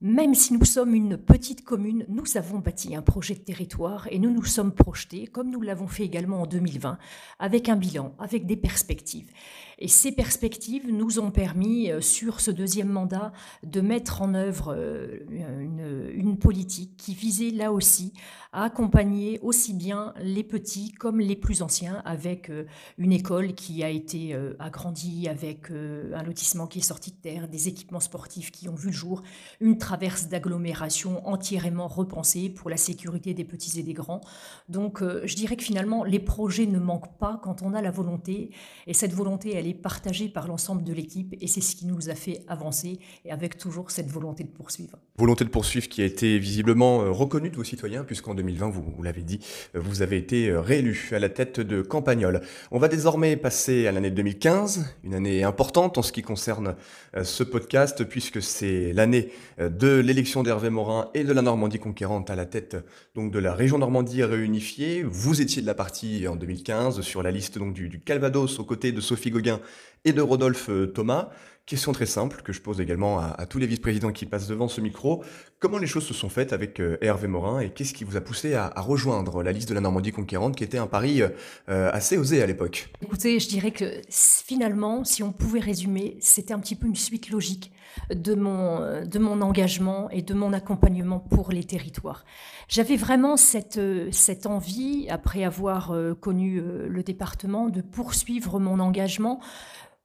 Même 0.00 0.34
si 0.34 0.54
nous 0.54 0.64
sommes 0.64 0.94
une 0.94 1.18
petite 1.18 1.66
commune, 1.66 2.06
nous 2.08 2.38
avons 2.38 2.60
bâti 2.60 2.96
un 2.96 3.02
projet 3.02 3.34
de 3.34 3.40
territoire 3.40 4.08
et 4.10 4.18
nous 4.18 4.30
nous 4.30 4.46
sommes 4.46 4.72
projetés, 4.72 5.26
comme 5.26 5.50
nous 5.50 5.60
l'avons 5.60 5.86
fait 5.86 6.04
également 6.04 6.40
en 6.40 6.46
2020, 6.46 6.96
avec 7.38 7.68
un 7.68 7.76
bilan, 7.76 8.14
avec 8.18 8.46
des 8.46 8.56
perspectives. 8.56 9.30
Et 9.78 9.88
ces 9.88 10.12
perspectives 10.12 10.90
nous 10.90 11.20
ont 11.20 11.30
permis, 11.30 11.90
euh, 11.90 12.00
sur 12.00 12.40
ce 12.40 12.50
deuxième 12.50 12.88
mandat, 12.88 13.32
de 13.62 13.80
mettre 13.80 14.22
en 14.22 14.34
œuvre 14.34 14.74
euh, 14.76 15.18
une, 15.30 16.36
politique 16.38 16.96
qui 16.96 17.14
visait 17.14 17.50
là 17.50 17.72
aussi 17.72 18.12
à 18.52 18.64
accompagner 18.64 19.38
aussi 19.42 19.74
bien 19.74 20.14
les 20.20 20.44
petits 20.44 20.92
comme 20.92 21.20
les 21.20 21.36
plus 21.36 21.62
anciens 21.62 22.00
avec 22.04 22.48
euh, 22.48 22.64
une 22.96 23.12
école 23.12 23.54
qui 23.54 23.82
a 23.82 23.90
été 23.90 24.36
agrandie, 24.58 25.28
avec 25.28 25.70
un 25.70 26.22
lotissement 26.22 26.66
qui 26.66 26.78
est 26.78 26.82
sorti 26.82 27.10
de 27.10 27.16
terre, 27.16 27.48
des 27.48 27.68
équipements 27.68 28.00
sportifs 28.00 28.50
qui 28.50 28.68
ont 28.68 28.74
vu 28.74 28.88
le 28.88 28.92
jour, 28.94 29.22
une 29.60 29.78
traverse 29.78 30.28
d'agglomération 30.28 31.26
entièrement 31.28 31.88
repensée 31.88 32.48
pour 32.48 32.70
la 32.70 32.76
sécurité 32.76 33.34
des 33.34 33.44
petits 33.44 33.78
et 33.78 33.82
des 33.82 33.94
grands. 33.94 34.20
Donc 34.68 35.02
je 35.02 35.34
dirais 35.34 35.56
que 35.56 35.64
finalement, 35.64 36.04
les 36.04 36.20
projets 36.20 36.66
ne 36.66 36.78
manquent 36.78 37.18
pas 37.18 37.40
quand 37.42 37.62
on 37.62 37.74
a 37.74 37.82
la 37.82 37.90
volonté. 37.90 38.50
Et 38.86 38.94
cette 38.94 39.12
volonté, 39.12 39.54
elle 39.54 39.67
partagé 39.74 40.28
par 40.28 40.48
l'ensemble 40.48 40.84
de 40.84 40.92
l'équipe 40.92 41.34
et 41.40 41.46
c'est 41.46 41.60
ce 41.60 41.76
qui 41.76 41.86
nous 41.86 42.10
a 42.10 42.14
fait 42.14 42.42
avancer 42.48 42.98
et 43.24 43.30
avec 43.30 43.58
toujours 43.58 43.90
cette 43.90 44.10
volonté 44.10 44.44
de 44.44 44.50
poursuivre. 44.50 44.98
Volonté 45.16 45.44
de 45.44 45.50
poursuivre 45.50 45.88
qui 45.88 46.02
a 46.02 46.04
été 46.04 46.38
visiblement 46.38 47.02
euh, 47.02 47.10
reconnue 47.10 47.50
de 47.50 47.56
vos 47.56 47.64
citoyens 47.64 48.04
puisqu'en 48.04 48.34
2020, 48.34 48.68
vous, 48.70 49.02
l'avez 49.02 49.22
dit, 49.22 49.40
euh, 49.74 49.80
vous 49.80 50.02
avez 50.02 50.16
été 50.16 50.48
euh, 50.48 50.60
réélu 50.60 51.10
à 51.12 51.18
la 51.18 51.28
tête 51.28 51.60
de 51.60 51.82
Campagnol. 51.82 52.40
On 52.70 52.78
va 52.78 52.88
désormais 52.88 53.36
passer 53.36 53.86
à 53.86 53.92
l'année 53.92 54.10
2015, 54.10 54.96
une 55.04 55.14
année 55.14 55.44
importante 55.44 55.98
en 55.98 56.02
ce 56.02 56.12
qui 56.12 56.22
concerne 56.22 56.74
ce 57.22 57.42
podcast 57.42 58.04
puisque 58.04 58.42
c'est 58.42 58.92
l'année 58.92 59.30
de 59.58 59.98
l'élection 59.98 60.42
d'Hervé 60.42 60.70
Morin 60.70 61.10
et 61.14 61.24
de 61.24 61.32
la 61.32 61.42
Normandie 61.42 61.78
conquérante 61.78 62.30
à 62.30 62.36
la 62.36 62.46
tête 62.46 62.76
donc 63.14 63.32
de 63.32 63.38
la 63.38 63.54
région 63.54 63.78
Normandie 63.78 64.22
réunifiée. 64.22 65.02
Vous 65.02 65.40
étiez 65.40 65.62
de 65.62 65.66
la 65.66 65.74
partie 65.74 66.28
en 66.28 66.36
2015 66.36 67.00
sur 67.00 67.22
la 67.22 67.30
liste 67.30 67.58
donc 67.58 67.74
du, 67.74 67.88
du 67.88 68.00
Calvados 68.00 68.58
aux 68.58 68.64
côtés 68.64 68.92
de 68.92 69.00
Sophie 69.00 69.30
Gauguin 69.30 69.57
et 70.04 70.12
de 70.12 70.20
Rodolphe 70.20 70.70
euh, 70.70 70.86
Thomas. 70.86 71.30
Question 71.66 71.92
très 71.92 72.06
simple 72.06 72.40
que 72.40 72.50
je 72.50 72.62
pose 72.62 72.80
également 72.80 73.18
à, 73.18 73.44
tous 73.44 73.58
les 73.58 73.66
vice-présidents 73.66 74.10
qui 74.10 74.24
passent 74.24 74.48
devant 74.48 74.68
ce 74.68 74.80
micro. 74.80 75.22
Comment 75.58 75.76
les 75.76 75.86
choses 75.86 76.06
se 76.06 76.14
sont 76.14 76.30
faites 76.30 76.54
avec 76.54 76.80
euh, 76.80 76.96
Hervé 77.02 77.28
Morin 77.28 77.60
et 77.60 77.68
qu'est-ce 77.68 77.92
qui 77.92 78.04
vous 78.04 78.16
a 78.16 78.22
poussé 78.22 78.54
à, 78.54 78.72
rejoindre 78.78 79.42
la 79.42 79.52
liste 79.52 79.68
de 79.68 79.74
la 79.74 79.82
Normandie 79.82 80.12
conquérante 80.12 80.56
qui 80.56 80.64
était 80.64 80.78
un 80.78 80.86
pari 80.86 81.20
euh, 81.20 81.90
assez 81.92 82.16
osé 82.16 82.42
à 82.42 82.46
l'époque? 82.46 82.88
Écoutez, 83.02 83.38
je 83.38 83.48
dirais 83.48 83.70
que 83.70 84.00
finalement, 84.08 85.04
si 85.04 85.22
on 85.22 85.30
pouvait 85.30 85.60
résumer, 85.60 86.16
c'était 86.20 86.54
un 86.54 86.58
petit 86.58 86.74
peu 86.74 86.86
une 86.86 86.96
suite 86.96 87.28
logique 87.28 87.70
de 88.14 88.34
mon, 88.34 89.04
de 89.04 89.18
mon 89.18 89.40
engagement 89.40 90.10
et 90.10 90.22
de 90.22 90.34
mon 90.34 90.52
accompagnement 90.52 91.20
pour 91.20 91.50
les 91.50 91.64
territoires. 91.64 92.24
J'avais 92.68 92.96
vraiment 92.96 93.36
cette, 93.36 93.80
cette 94.12 94.46
envie, 94.46 95.08
après 95.10 95.44
avoir 95.44 95.94
connu 96.20 96.60
le 96.60 97.02
département, 97.02 97.68
de 97.68 97.80
poursuivre 97.80 98.58
mon 98.60 98.78
engagement 98.80 99.40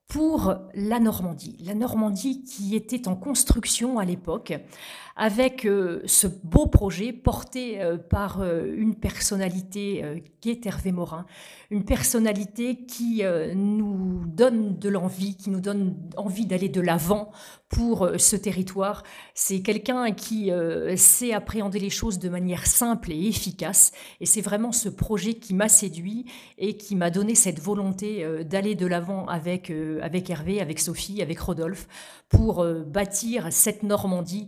pour 0.07 0.55
la 0.75 0.99
Normandie. 0.99 1.57
La 1.65 1.73
Normandie 1.73 2.43
qui 2.43 2.75
était 2.75 3.07
en 3.07 3.15
construction 3.15 3.97
à 3.97 4.05
l'époque, 4.05 4.53
avec 5.15 5.65
euh, 5.65 6.01
ce 6.05 6.27
beau 6.27 6.65
projet 6.65 7.13
porté 7.13 7.81
euh, 7.81 7.97
par 7.97 8.41
euh, 8.41 8.73
une 8.75 8.95
personnalité 8.95 10.23
qui 10.41 10.49
est 10.49 10.65
Hervé 10.65 10.91
Morin, 10.91 11.25
une 11.69 11.85
personnalité 11.85 12.85
qui 12.85 13.23
nous 13.55 14.23
donne 14.27 14.77
de 14.77 14.89
l'envie, 14.89 15.35
qui 15.35 15.49
nous 15.49 15.61
donne 15.61 15.95
envie 16.17 16.45
d'aller 16.45 16.69
de 16.69 16.81
l'avant 16.81 17.31
pour 17.69 18.09
ce 18.17 18.35
territoire. 18.35 19.03
C'est 19.33 19.61
quelqu'un 19.61 20.11
qui 20.11 20.51
sait 20.95 21.33
appréhender 21.33 21.79
les 21.79 21.89
choses 21.89 22.19
de 22.19 22.29
manière 22.29 22.67
simple 22.67 23.11
et 23.11 23.27
efficace, 23.27 23.93
et 24.19 24.25
c'est 24.25 24.41
vraiment 24.41 24.71
ce 24.71 24.89
projet 24.89 25.35
qui 25.35 25.53
m'a 25.53 25.69
séduit 25.69 26.25
et 26.57 26.75
qui 26.77 26.95
m'a 26.95 27.09
donné 27.09 27.35
cette 27.35 27.59
volonté 27.59 28.27
d'aller 28.43 28.75
de 28.75 28.85
l'avant 28.85 29.25
avec, 29.27 29.71
avec 30.01 30.29
Hervé, 30.29 30.59
avec 30.61 30.79
Sophie, 30.79 31.21
avec 31.21 31.39
Rodolphe, 31.39 31.87
pour 32.29 32.65
bâtir 32.85 33.47
cette 33.51 33.83
Normandie 33.83 34.47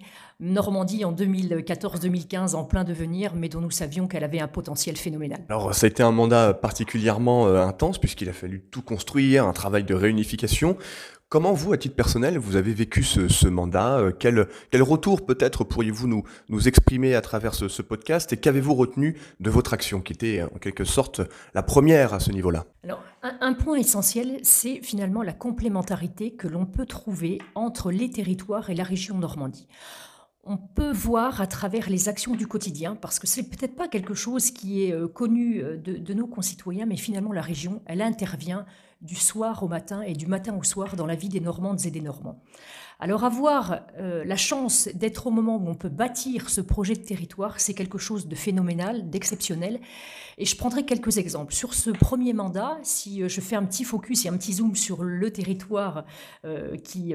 Normandie 0.56 1.04
en 1.04 1.12
2014-2015 1.12 2.56
en 2.56 2.64
plein 2.64 2.86
devenir, 2.86 3.36
mais 3.36 3.50
dont 3.50 3.60
nous 3.60 3.72
savions 3.72 4.08
qu'elle 4.08 4.24
avait 4.24 4.40
un 4.40 4.48
potentiel 4.48 4.96
phénoménal. 4.96 5.42
Alors 5.50 5.76
ça 5.76 5.86
a 5.86 5.90
été 5.90 6.02
un 6.02 6.12
mandat 6.12 6.54
particulièrement 6.54 7.48
euh, 7.48 7.62
intense 7.62 8.00
puisqu'il 8.00 8.30
a 8.30 8.34
fallu 8.34 8.62
tout 8.72 8.82
construire, 8.82 9.46
un 9.46 9.54
travail 9.54 9.84
de 9.84 9.94
réunification. 9.94 10.78
Comment 11.28 11.54
vous, 11.54 11.74
à 11.74 11.78
titre 11.78 11.96
personnel, 11.96 12.38
vous 12.38 12.56
avez 12.56 12.74
vécu 12.74 13.04
ce, 13.04 13.48
mandat 13.48 13.98
euh, 13.98 14.12
quel, 14.18 14.48
quel, 14.72 14.82
retour 14.82 15.26
peut-être 15.26 15.66
pourriez-vous 15.66 16.08
nous, 16.08 16.24
nous 16.48 16.68
exprimer 16.70 17.16
à 17.16 17.22
travers 17.22 17.54
ce, 17.54 17.82
podcast 17.82 18.32
et 18.32 18.38
qu'avez-vous 18.38 18.76
retenu 18.76 19.18
de 19.42 19.50
votre 19.50 19.74
action 19.74 20.00
qui 20.00 20.14
était 20.14 20.44
en 20.44 20.58
quelque 20.60 20.86
sorte 20.86 21.22
la 21.54 21.64
première 21.64 22.14
à 22.14 22.22
ce 22.22 22.32
niveau-là? 22.32 22.66
Alors 22.84 23.04
un, 23.24 23.36
un 23.42 23.54
point 23.54 23.76
essentiel, 23.76 24.40
c'est 24.44 24.80
finalement 24.82 25.22
la 25.22 25.34
complémentarité 25.34 26.32
que 26.32 26.48
l'on 26.48 26.66
peut 26.66 26.86
trouver 26.86 27.40
entre 27.56 27.92
les 27.92 28.10
territoires 28.10 28.70
et 28.70 28.76
la 28.76 28.84
région 28.84 29.18
Normandie 29.18 29.68
on 30.46 30.58
peut 30.58 30.92
voir 30.92 31.42
à 31.42 31.48
travers 31.48 31.90
les 31.90 32.08
actions 32.08 32.36
du 32.36 32.48
quotidien, 32.48 32.96
parce 32.96 33.18
que 33.20 33.25
c'est 33.25 33.50
peut-être 33.50 33.75
pas 33.75 33.88
quelque 33.88 34.14
chose 34.14 34.52
qui 34.52 34.84
est 34.84 34.94
euh, 34.94 35.08
connu 35.08 35.64
euh, 35.64 35.78
de, 35.78 36.14
nos 36.14 36.28
concitoyens, 36.28 36.86
mais 36.86 36.98
finalement 36.98 37.32
la 37.32 37.42
région, 37.42 37.82
elle 37.86 38.02
intervient 38.02 38.66
du 39.02 39.16
soir 39.16 39.64
au 39.64 39.68
matin 39.68 40.02
et 40.02 40.14
du 40.14 40.28
matin 40.28 40.56
au 40.56 40.64
soir 40.64 40.96
dans 40.96 41.08
la 41.08 41.16
vie 41.16 41.30
des 41.30 41.40
Normandes 41.40 41.86
et 41.86 41.92
des 41.92 42.02
Normands. 42.02 42.42
Alors 43.00 43.25
avoir 43.25 43.82
euh, 44.00 44.24
la 44.24 44.38
chance 44.38 44.88
d'être 44.94 45.28
au 45.28 45.32
moment 45.32 45.58
où 45.58 45.68
on 45.68 45.75
peut 45.75 45.90
bâtir 45.90 46.50
ce 46.50 46.62
projet 46.62 46.94
de 46.94 47.02
territoire, 47.02 47.60
c'est 47.60 47.74
quelque 47.74 47.98
chose 47.98 48.28
de 48.28 48.36
phénoménal, 48.36 49.10
d'exceptionnel. 49.10 49.82
Et 50.38 50.46
je 50.46 50.56
prendrai 50.56 50.86
quelques 50.86 51.18
exemples. 51.18 51.54
Sur 51.54 51.74
ce 51.74 51.90
premier 51.90 52.34
mandat, 52.34 52.78
si 52.84 53.22
euh, 53.22 53.28
je 53.28 53.42
fais 53.42 53.58
un 53.58 53.66
petit 53.66 53.84
focus 53.84 54.25
et 54.25 54.30
un 54.30 54.38
petit 54.38 54.54
zoom 54.54 54.75
sur 54.75 55.04
le 55.04 55.32
territoire 55.32 56.06
euh, 56.46 56.78
qui 56.78 57.14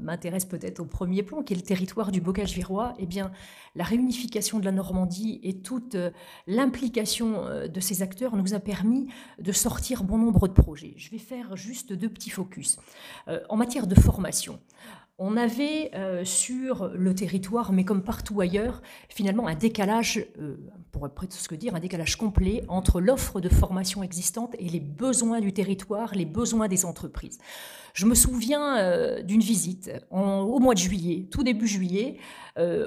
m'intéresse 0.00 0.44
peut-être 0.44 0.80
au 0.80 0.84
premier 0.84 1.22
plan, 1.22 1.42
qui 1.42 1.54
est 1.54 1.56
le 1.56 1.62
territoire 1.62 2.12
du 2.12 2.20
Bocage-Virois, 2.20 2.94
eh 2.98 3.06
bien, 3.06 3.32
la 3.74 3.84
réunification 3.84 4.58
de 4.58 4.64
la 4.64 4.72
Normandie 4.72 5.40
et 5.42 5.58
toute 5.58 5.96
l'implication 6.46 7.44
de 7.68 7.80
ces 7.80 8.02
acteurs 8.02 8.36
nous 8.36 8.54
a 8.54 8.60
permis 8.60 9.08
de 9.38 9.52
sortir 9.52 10.04
bon 10.04 10.18
nombre 10.18 10.48
de 10.48 10.52
projets. 10.52 10.94
Je 10.96 11.10
vais 11.10 11.18
faire 11.18 11.56
juste 11.56 11.92
deux 11.92 12.08
petits 12.08 12.30
focus. 12.30 12.78
en 13.48 13.56
matière 13.56 13.86
de 13.86 13.94
formation, 13.94 14.58
on 15.18 15.36
avait 15.36 15.90
euh, 15.94 16.24
sur 16.24 16.88
le 16.88 17.14
territoire, 17.14 17.72
mais 17.72 17.84
comme 17.84 18.02
partout 18.02 18.40
ailleurs, 18.40 18.82
finalement 19.08 19.46
un 19.46 19.54
décalage, 19.54 20.26
euh, 20.40 20.56
pour 20.90 21.08
presque 21.08 21.54
dire, 21.54 21.76
un 21.76 21.80
décalage 21.80 22.16
complet 22.16 22.64
entre 22.66 23.00
l'offre 23.00 23.40
de 23.40 23.48
formation 23.48 24.02
existante 24.02 24.56
et 24.58 24.68
les 24.68 24.80
besoins 24.80 25.40
du 25.40 25.52
territoire, 25.52 26.14
les 26.16 26.24
besoins 26.24 26.66
des 26.66 26.84
entreprises. 26.84 27.38
Je 27.92 28.06
me 28.06 28.16
souviens 28.16 28.76
euh, 28.78 29.22
d'une 29.22 29.40
visite 29.40 29.92
au 30.10 30.58
mois 30.58 30.74
de 30.74 30.80
juillet, 30.80 31.28
tout 31.30 31.44
début 31.44 31.68
juillet, 31.68 32.16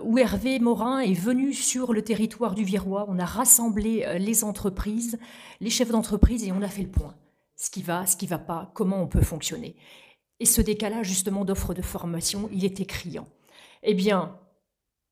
où 0.03 0.17
Hervé 0.17 0.59
Morin 0.59 0.99
est 0.99 1.13
venu 1.13 1.53
sur 1.53 1.93
le 1.93 2.01
territoire 2.01 2.55
du 2.55 2.63
Virois. 2.63 3.05
On 3.09 3.19
a 3.19 3.25
rassemblé 3.25 4.05
les 4.17 4.45
entreprises, 4.45 5.17
les 5.59 5.69
chefs 5.69 5.91
d'entreprise, 5.91 6.45
et 6.45 6.53
on 6.53 6.61
a 6.61 6.69
fait 6.69 6.83
le 6.83 6.89
point. 6.89 7.15
Ce 7.57 7.69
qui 7.69 7.81
va, 7.81 8.05
ce 8.05 8.15
qui 8.15 8.27
va 8.27 8.37
pas, 8.37 8.71
comment 8.73 9.01
on 9.01 9.07
peut 9.07 9.21
fonctionner. 9.21 9.75
Et 10.39 10.45
ce 10.45 10.61
décalage 10.61 11.07
justement 11.07 11.45
d'offres 11.45 11.73
de 11.73 11.81
formation, 11.81 12.49
il 12.51 12.65
était 12.65 12.85
criant. 12.85 13.27
Eh 13.83 13.93
bien, 13.93 14.39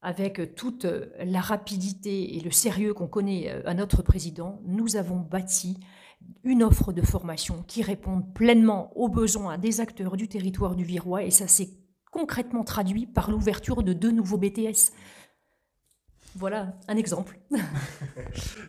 avec 0.02 0.56
toute 0.56 0.86
la 1.20 1.42
rapidité 1.42 2.38
et 2.38 2.42
le 2.42 2.52
sérieux 2.52 2.94
qu'on 2.94 3.08
connaît 3.08 3.50
à 3.66 3.74
notre 3.74 4.04
président, 4.04 4.62
nous 4.66 4.98
avons 4.98 5.18
bâti 5.18 5.80
une 6.44 6.64
offre 6.64 6.94
de 6.94 7.02
formation 7.02 7.64
qui 7.68 7.82
réponde 7.82 8.34
pleinement 8.34 8.96
aux 8.96 9.10
besoins 9.10 9.58
des 9.58 9.82
acteurs 9.82 10.16
du 10.16 10.28
territoire 10.28 10.76
du 10.76 10.84
Virois 10.84 11.24
et 11.24 11.32
ça 11.32 11.48
s'est 11.48 11.70
concrètement 12.12 12.64
traduit 12.64 13.08
par 13.08 13.30
l'ouverture 13.32 13.84
de 13.84 13.94
deux 13.94 14.12
nouveaux 14.12 14.38
BTS. 14.38 14.94
Voilà 16.38 16.74
un 16.90 16.98
exemple. 16.98 17.38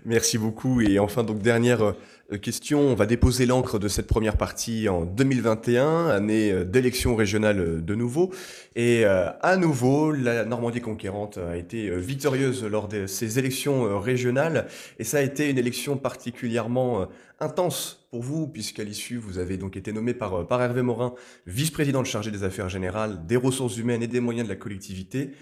Merci 0.05 0.39
beaucoup. 0.39 0.81
Et 0.81 1.01
enfin, 1.01 1.25
donc 1.25 1.41
dernière 1.41 1.95
euh, 2.33 2.39
question, 2.39 2.79
on 2.79 2.95
va 2.95 3.07
déposer 3.07 3.45
l'encre 3.45 3.81
de 3.81 3.89
cette 3.89 4.07
première 4.07 4.37
partie 4.37 4.89
en 4.89 5.05
2021, 5.05 6.07
année 6.07 6.53
euh, 6.53 6.65
d'élection 6.65 7.17
régionale 7.17 7.59
euh, 7.59 7.81
de 7.81 7.95
nouveau. 7.97 8.31
Et 8.77 9.05
à 9.07 9.57
nouveau, 9.57 10.13
la 10.13 10.45
Normandie 10.45 10.83
conquérante 10.83 11.39
a 11.39 11.57
été 11.57 11.91
victorieuse 11.97 12.63
lors 12.63 12.89
de 12.89 13.07
ces 13.07 13.39
élections 13.39 13.99
régionales. 13.99 14.67
Et 14.99 15.05
ça 15.05 15.17
a 15.17 15.23
été 15.23 15.49
une 15.49 15.57
élection 15.57 15.97
particulièrement 15.97 17.09
intense 17.41 18.07
pour 18.11 18.23
vous, 18.23 18.49
puisqu'à 18.49 18.85
l'issue, 18.85 19.17
vous 19.17 19.39
avez 19.39 19.57
donc 19.57 19.77
été 19.77 19.93
nommé 19.93 20.15
par, 20.15 20.47
par 20.47 20.63
Hervé 20.63 20.83
Morin, 20.83 21.15
vice-président 21.47 22.03
chargé 22.05 22.31
des 22.31 22.45
affaires 22.45 22.69
générales, 22.69 23.27
des 23.27 23.37
ressources 23.37 23.77
humaines 23.77 24.03
et 24.03 24.09
des 24.09 24.21
moyens 24.21 24.49
de 24.49 24.53
la 24.53 24.59
collectivité. 24.59 25.33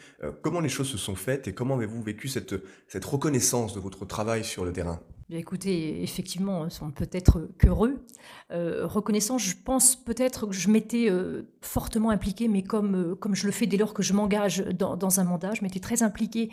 comment 0.42 0.60
les 0.60 0.68
choses 0.68 0.88
se 0.88 0.98
sont 0.98 1.14
faites 1.14 1.46
et 1.46 1.54
comment 1.54 1.76
avez-vous 1.76 2.02
vécu 2.02 2.28
cette, 2.28 2.54
cette 2.88 3.04
reconnaissance 3.04 3.74
de 3.74 3.80
votre 3.80 4.04
travail 4.04 4.44
sur 4.44 4.64
le 4.64 4.72
terrain? 4.72 5.00
Écoutez, 5.30 6.02
effectivement, 6.02 6.60
on 6.60 6.70
sont 6.70 6.90
peut-être 6.90 7.48
qu'heureux. 7.58 8.04
Euh, 8.52 8.86
reconnaissant, 8.86 9.38
je 9.38 9.54
pense 9.56 9.96
peut-être 9.96 10.46
que 10.46 10.52
je 10.52 10.68
m'étais 10.68 11.10
euh, 11.10 11.42
fortement 11.62 12.10
impliquée, 12.10 12.48
mais 12.48 12.62
comme, 12.62 12.94
euh, 12.94 13.14
comme 13.14 13.34
je 13.34 13.46
le 13.46 13.52
fais 13.52 13.66
dès 13.66 13.76
lors 13.76 13.94
que 13.94 14.02
je 14.02 14.12
m'engage 14.12 14.58
dans, 14.58 15.20
un 15.20 15.24
mandat, 15.24 15.54
je 15.54 15.62
m'étais 15.62 15.80
très 15.80 16.02
impliquée 16.02 16.50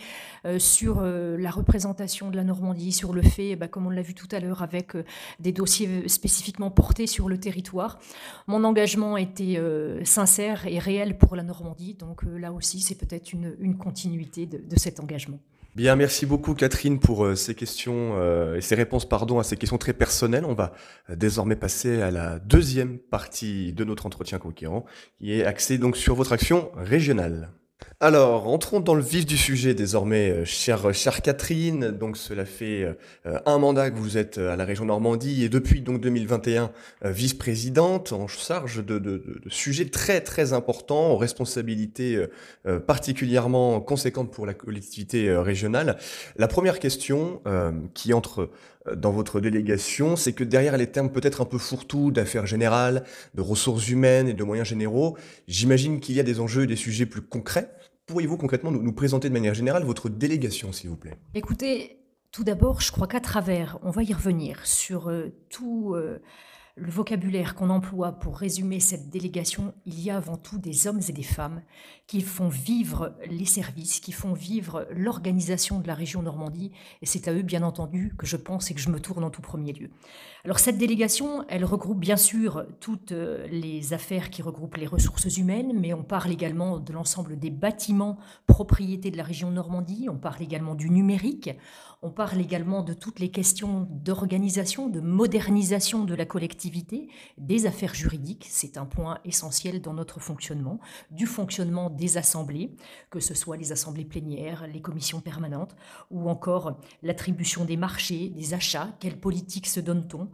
sur 0.58 1.01
la 1.01 1.50
représentation 1.50 2.30
de 2.30 2.36
la 2.36 2.44
Normandie, 2.44 2.92
sur 2.92 3.13
le 3.13 3.22
fait, 3.22 3.56
bah, 3.56 3.68
comme 3.68 3.88
on 3.88 3.90
l'a 3.90 4.01
vu 4.01 4.13
tout 4.13 4.28
à 4.32 4.40
l'heure, 4.40 4.62
avec 4.62 4.94
des 5.40 5.51
dossiers 5.51 6.08
spécifiquement 6.08 6.70
portés 6.70 7.08
sur 7.08 7.28
le 7.28 7.40
territoire. 7.40 8.00
Mon 8.48 8.63
engagement 8.63 9.18
était 9.18 9.60
sincère 10.04 10.68
et 10.68 10.80
réel 10.80 11.18
pour 11.18 11.36
la 11.36 11.44
Normandie, 11.44 11.96
donc 11.96 12.24
là 12.24 12.51
aussi, 12.51 12.82
c'est 12.82 12.96
peut-être 12.96 13.34
une, 13.34 13.78
continuité 13.78 14.46
de 14.46 14.80
cet 14.80 15.00
engagement. 15.00 15.40
Bien, 15.74 15.96
merci 15.96 16.25
beaucoup 16.25 16.54
Catherine 16.54 17.00
pour 17.00 17.24
euh, 17.24 17.36
ces 17.36 17.56
questions 17.56 18.18
euh, 18.18 18.58
et 18.58 18.62
ces 18.62 18.75
réponses 18.75 19.08
pardon 19.08 19.40
à 19.40 19.44
ces 19.44 19.56
questions 19.56 19.78
très 19.78 19.94
personnelles. 19.94 20.44
On 20.44 20.54
va 20.54 20.74
euh, 21.10 21.16
désormais 21.16 21.56
passer 21.56 22.01
à 22.01 22.12
la 22.12 22.40
deuxième 22.40 22.98
partie 22.98 23.72
de 23.72 23.86
notre 23.86 24.06
entretien 24.06 24.38
conquérant 24.38 24.86
qui 25.18 25.32
est 25.32 25.46
axée 25.46 25.78
donc 25.78 25.96
sur 25.96 26.13
votre 26.13 26.34
action 26.34 26.72
régionale. 26.75 27.51
Alors, 28.03 28.47
entrons 28.47 28.79
dans 28.79 28.95
le 28.95 29.03
vif 29.03 29.27
du 29.27 29.38
sujet 29.38 29.75
désormais, 29.75 30.31
euh, 30.31 30.43
chère, 30.43 30.91
chère 30.91 31.21
Catherine. 31.21 31.91
Donc, 31.91 32.17
cela 32.17 32.45
fait 32.45 32.83
euh, 33.27 33.39
un 33.45 33.59
mandat 33.59 33.91
que 33.91 33.97
vous 33.97 34.17
êtes 34.17 34.39
euh, 34.39 34.51
à 34.51 34.55
la 34.55 34.65
région 34.65 34.85
Normandie 34.85 35.43
et 35.43 35.50
depuis 35.50 35.81
donc 35.81 36.01
2021 36.01 36.71
vice-présidente 37.03 38.11
en 38.11 38.27
charge 38.27 38.83
de, 38.83 38.97
de, 38.97 39.17
de, 39.17 39.50
sujets 39.50 39.85
très 39.85 40.19
très 40.21 40.53
importants, 40.53 41.11
aux 41.11 41.17
responsabilités 41.17 42.25
particulièrement 42.88 43.79
conséquentes 43.81 44.31
pour 44.31 44.47
la 44.47 44.55
collectivité 44.55 45.35
régionale. 45.35 45.97
La 46.38 46.47
première 46.47 46.79
question 46.79 47.41
qui 47.93 48.13
entre 48.13 48.50
dans 48.95 49.11
votre 49.11 49.39
délégation, 49.39 50.15
c'est 50.15 50.33
que 50.33 50.43
derrière 50.43 50.77
les 50.77 50.88
termes 50.88 51.11
peut-être 51.11 51.41
un 51.41 51.45
peu 51.45 51.57
fourre-tout 51.57 52.11
d'affaires 52.11 52.45
générales, 52.45 53.03
de 53.35 53.41
ressources 53.41 53.88
humaines 53.89 54.27
et 54.27 54.33
de 54.33 54.43
moyens 54.43 54.67
généraux, 54.67 55.17
j'imagine 55.47 56.00
qu'il 56.00 56.15
y 56.15 56.19
a 56.19 56.23
des 56.23 56.39
enjeux 56.39 56.63
et 56.63 56.67
des 56.67 56.75
sujets 56.75 57.05
plus 57.05 57.21
concrets. 57.21 57.69
Pourriez-vous 58.07 58.38
concrètement 58.38 58.71
nous, 58.71 58.93
présenter 58.93 59.29
de 59.29 59.33
manière 59.33 59.53
générale 59.53 59.83
votre 59.83 60.09
délégation, 60.09 60.71
s'il 60.71 60.89
vous 60.89 60.97
plaît? 60.97 61.17
Écoutez, 61.33 62.00
tout 62.31 62.43
d'abord, 62.43 62.81
je 62.81 62.91
crois 62.91 63.07
qu'à 63.07 63.19
travers, 63.19 63.77
on 63.83 63.91
va 63.91 64.03
y 64.03 64.13
revenir 64.13 64.65
sur 64.65 65.09
euh, 65.09 65.27
tout... 65.50 65.93
Euh, 65.95 66.21
le 66.75 66.90
vocabulaire 66.90 67.56
qu'on 67.56 67.70
emploie 67.70 68.13
pour 68.13 68.38
résumer 68.38 68.80
cette 68.80 69.10
délégation, 69.10 69.74
il 69.86 70.00
y 70.00 70.10
a 70.10 70.18
avant 70.18 70.38
tout 70.38 70.58
des 70.58 70.88
hommes 70.88 71.01
et 71.08 71.12
des 71.12 71.24
femmes 71.24 71.62
qui 72.08 72.22
font 72.22 72.50
vivre 72.50 73.16
les 73.30 73.46
services, 73.46 74.00
qui 74.00 74.12
font 74.12 74.34
vivre 74.34 74.88
l'organisation 74.92 75.80
de 75.80 75.88
la 75.88 75.96
région 75.96 76.22
Normandie, 76.22 76.72
et 77.01 77.06
c'est 77.06 77.28
à 77.28 77.34
eux, 77.34 77.42
bien 77.42 77.63
entendu, 77.63 78.13
que 78.18 78.25
je 78.25 78.38
pense 78.38 78.72
et 78.72 78.74
que 78.74 78.82
je 78.82 78.90
me 78.90 79.00
tourne 79.00 79.24
en 79.24 79.30
tout 79.30 79.42
premier 79.42 79.74
lieu. 79.74 79.90
Alors 80.44 80.60
cette 80.60 80.78
délégation, 80.78 81.46
elle 81.50 81.66
regroupe 81.66 82.00
bien 82.00 82.18
sûr 82.18 82.66
toutes 82.80 83.12
euh, 83.12 83.48
les 83.48 83.94
affaires 83.94 84.30
qui 84.30 84.42
regroupent 84.42 84.78
les 84.78 84.88
ressources 84.88 85.38
humaines, 85.38 85.74
mais 85.80 85.94
on 85.94 86.04
parle 86.04 86.32
également 86.32 86.80
de 86.80 86.94
l'ensemble 86.94 87.38
des 87.38 87.51
bâtiments 87.51 88.18
propriétés 88.48 89.12
de 89.12 89.18
la 89.18 89.24
région 89.24 89.51
Normandie, 89.51 90.08
on 90.10 90.18
parle 90.18 90.42
également 90.42 90.75
du 90.75 90.90
numérique, 90.90 91.51
on 92.03 92.10
parle 92.10 92.41
également 92.41 92.81
de 92.81 92.93
toutes 92.93 93.20
les 93.20 93.29
questions 93.29 93.88
d'organisation, 93.91 94.89
de 94.89 95.00
modernisation 95.00 96.03
de 96.03 96.15
la 96.15 96.25
collectivité, 96.25 97.10
des 97.38 97.67
affaires 97.67 97.93
juridiques, 97.93 98.48
c'est 98.50 98.77
un 98.77 98.86
point 98.86 99.20
essentiel 99.24 99.81
dans 99.81 99.93
notre 99.93 100.20
fonctionnement, 100.20 100.79
du 101.12 101.27
fonctionnement 101.27 101.91
des 101.91 102.17
assemblées, 102.17 102.75
que 103.12 103.20
ce 103.20 103.36
soit 103.36 103.58
les 103.58 103.72
assemblées 103.72 104.05
plénières, 104.05 104.65
les 104.67 104.81
commissions 104.81 105.22
permanentes, 105.22 105.75
ou 106.09 106.27
encore 106.27 106.79
l'attribution 107.03 107.66
des 107.66 107.77
marchés, 107.77 108.29
des 108.29 108.53
achats, 108.55 108.90
quelle 109.00 109.20
politique 109.20 109.68
se 109.68 109.79
donne-t-on 109.79 110.29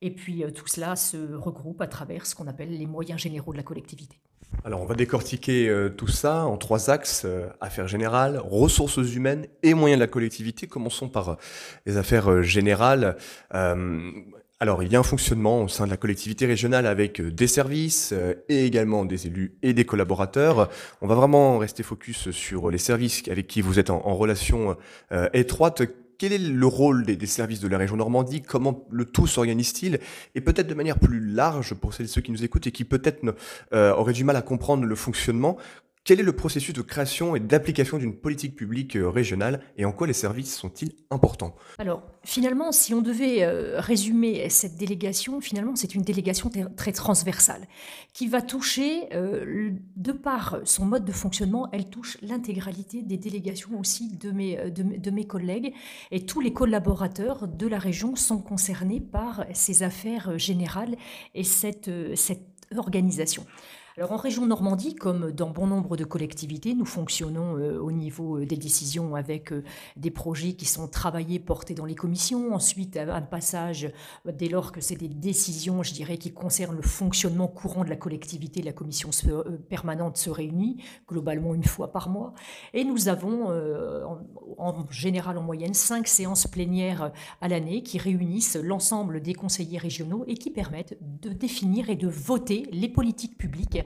Et 0.00 0.12
puis 0.12 0.42
euh, 0.42 0.50
tout 0.50 0.66
cela 0.66 0.96
se 0.96 1.34
regroupe 1.34 1.80
à 1.80 1.86
travers 1.86 2.26
ce 2.26 2.34
qu'on 2.34 2.48
appelle 2.48 2.76
les 2.76 2.86
moyens 2.86 3.20
généraux 3.20 3.52
de 3.52 3.58
la 3.58 3.62
collectivité. 3.62 4.18
Alors, 4.64 4.80
on 4.80 4.84
va 4.84 4.94
décortiquer 4.94 5.68
euh, 5.68 5.88
tout 5.88 6.06
ça 6.06 6.44
en 6.44 6.56
trois 6.56 6.88
axes 6.88 7.22
euh, 7.24 7.48
affaires 7.60 7.88
générales, 7.88 8.38
ressources 8.38 8.96
humaines 8.96 9.46
et 9.64 9.74
moyens 9.74 9.98
de 9.98 10.04
la 10.04 10.08
collectivité. 10.08 10.68
Commençons 10.68 11.08
par 11.08 11.30
euh, 11.30 11.34
les 11.84 11.96
affaires 11.96 12.42
générales. 12.42 13.16
alors, 14.60 14.84
il 14.84 14.92
y 14.92 14.94
a 14.94 15.00
un 15.00 15.02
fonctionnement 15.02 15.62
au 15.62 15.68
sein 15.68 15.86
de 15.86 15.90
la 15.90 15.96
collectivité 15.96 16.46
régionale 16.46 16.86
avec 16.86 17.20
des 17.20 17.48
services 17.48 18.14
et 18.48 18.64
également 18.64 19.04
des 19.04 19.26
élus 19.26 19.56
et 19.62 19.72
des 19.72 19.84
collaborateurs. 19.84 20.70
On 21.00 21.08
va 21.08 21.16
vraiment 21.16 21.58
rester 21.58 21.82
focus 21.82 22.30
sur 22.30 22.70
les 22.70 22.78
services 22.78 23.24
avec 23.28 23.48
qui 23.48 23.60
vous 23.60 23.80
êtes 23.80 23.90
en, 23.90 24.06
en 24.06 24.14
relation 24.14 24.76
étroite 25.32 25.82
quel 26.22 26.32
est 26.32 26.38
le 26.38 26.66
rôle 26.68 27.04
des, 27.04 27.26
services 27.26 27.58
de 27.58 27.66
la 27.66 27.78
région 27.78 27.96
Normandie? 27.96 28.42
Comment 28.42 28.86
le 28.92 29.04
tout 29.04 29.26
s'organise-t-il? 29.26 29.98
Et 30.36 30.40
peut-être 30.40 30.68
de 30.68 30.74
manière 30.74 31.00
plus 31.00 31.18
large 31.18 31.74
pour 31.74 31.94
celles 31.94 32.06
et 32.06 32.08
ceux 32.08 32.20
qui 32.20 32.30
nous 32.30 32.44
écoutent 32.44 32.68
et 32.68 32.70
qui 32.70 32.84
peut-être 32.84 33.34
euh, 33.72 33.92
auraient 33.94 34.12
du 34.12 34.22
mal 34.22 34.36
à 34.36 34.42
comprendre 34.42 34.84
le 34.84 34.94
fonctionnement, 34.94 35.56
quel 36.04 36.18
est 36.18 36.24
le 36.24 36.32
processus 36.32 36.74
de 36.74 36.82
création 36.82 37.36
et 37.36 37.40
d'application 37.40 37.96
d'une 37.96 38.16
politique 38.16 38.56
publique 38.56 38.96
euh, 38.96 39.08
régionale 39.08 39.60
et 39.76 39.84
en 39.84 39.92
quoi 39.92 40.08
les 40.08 40.12
services 40.12 40.56
sont-ils 40.56 40.96
importants? 41.10 41.54
Alors, 41.78 42.02
finalement, 42.24 42.72
si 42.72 42.92
on 42.92 43.02
devait 43.02 43.44
euh, 43.44 43.78
résumer 43.78 44.48
cette 44.48 44.76
délégation, 44.76 45.40
finalement, 45.40 45.76
c'est 45.76 45.94
une 45.94 46.02
délégation 46.02 46.50
très 46.76 46.90
transversale 46.90 47.68
qui 48.12 48.26
va 48.26 48.42
toucher, 48.42 49.14
euh, 49.14 49.70
de 49.96 50.12
par 50.12 50.58
son 50.64 50.86
mode 50.86 51.04
de 51.04 51.12
fonctionnement, 51.12 51.68
elle 51.72 51.88
touche 51.88 52.18
l'intégralité 52.20 53.02
des 53.02 53.16
délégations 53.16 53.78
aussi 53.78 54.16
de 54.16 54.32
mes, 54.32 54.70
de, 54.70 55.10
mes 55.10 55.26
collègues 55.26 55.72
et 56.10 56.26
tous 56.26 56.40
les 56.40 56.52
collaborateurs 56.52 57.46
de 57.46 57.66
la 57.66 57.78
région 57.78 58.16
sont 58.16 58.38
concernés 58.38 59.00
par 59.00 59.44
ces 59.52 59.82
affaires 59.82 60.36
générales 60.38 60.96
et 61.34 61.44
cette, 61.44 61.90
cette 62.16 62.42
organisation. 62.76 63.46
Alors 63.98 64.12
en 64.12 64.16
région 64.16 64.46
Normandie, 64.46 64.94
comme 64.94 65.32
dans 65.32 65.50
bon 65.50 65.66
nombre 65.66 65.98
de 65.98 66.04
collectivités, 66.04 66.74
nous 66.74 66.86
fonctionnons 66.86 67.58
euh, 67.58 67.78
au 67.78 67.92
niveau 67.92 68.38
euh, 68.38 68.46
des 68.46 68.56
décisions 68.56 69.14
avec 69.14 69.52
euh, 69.52 69.64
des 69.98 70.10
projets 70.10 70.54
qui 70.54 70.64
sont 70.64 70.88
travaillés, 70.88 71.38
portés 71.38 71.74
dans 71.74 71.84
les 71.84 71.94
commissions. 71.94 72.54
Ensuite, 72.54 72.96
un 72.96 73.20
passage, 73.20 73.92
dès 74.24 74.48
lors 74.48 74.72
que 74.72 74.80
c'est 74.80 74.96
des 74.96 75.08
décisions, 75.08 75.82
je 75.82 75.92
dirais, 75.92 76.16
qui 76.16 76.32
concernent 76.32 76.76
le 76.76 76.82
fonctionnement 76.82 77.48
courant 77.48 77.84
de 77.84 77.90
la 77.90 77.96
collectivité, 77.96 78.62
la 78.62 78.72
commission 78.72 79.10
permanente 79.68 80.16
se 80.16 80.30
réunit 80.30 80.82
globalement 81.06 81.54
une 81.54 81.64
fois 81.64 81.92
par 81.92 82.08
mois. 82.08 82.32
Et 82.72 82.84
nous 82.84 83.08
avons 83.08 83.48
en, 84.58 84.90
général, 84.90 85.36
en 85.36 85.42
moyenne, 85.42 85.74
cinq 85.74 86.08
séances 86.08 86.46
plénières 86.46 87.12
à 87.40 87.48
l'année 87.48 87.82
qui 87.82 87.98
réunissent 87.98 88.56
l'ensemble 88.56 89.20
des 89.20 89.34
conseillers 89.34 89.78
régionaux 89.78 90.24
et 90.26 90.34
qui 90.34 90.50
permettent 90.50 90.96
de 91.20 91.30
définir 91.30 91.90
et 91.90 91.96
de 91.96 92.08
voter 92.08 92.68
les 92.72 92.88
politiques 92.88 93.36
publiques 93.36 93.81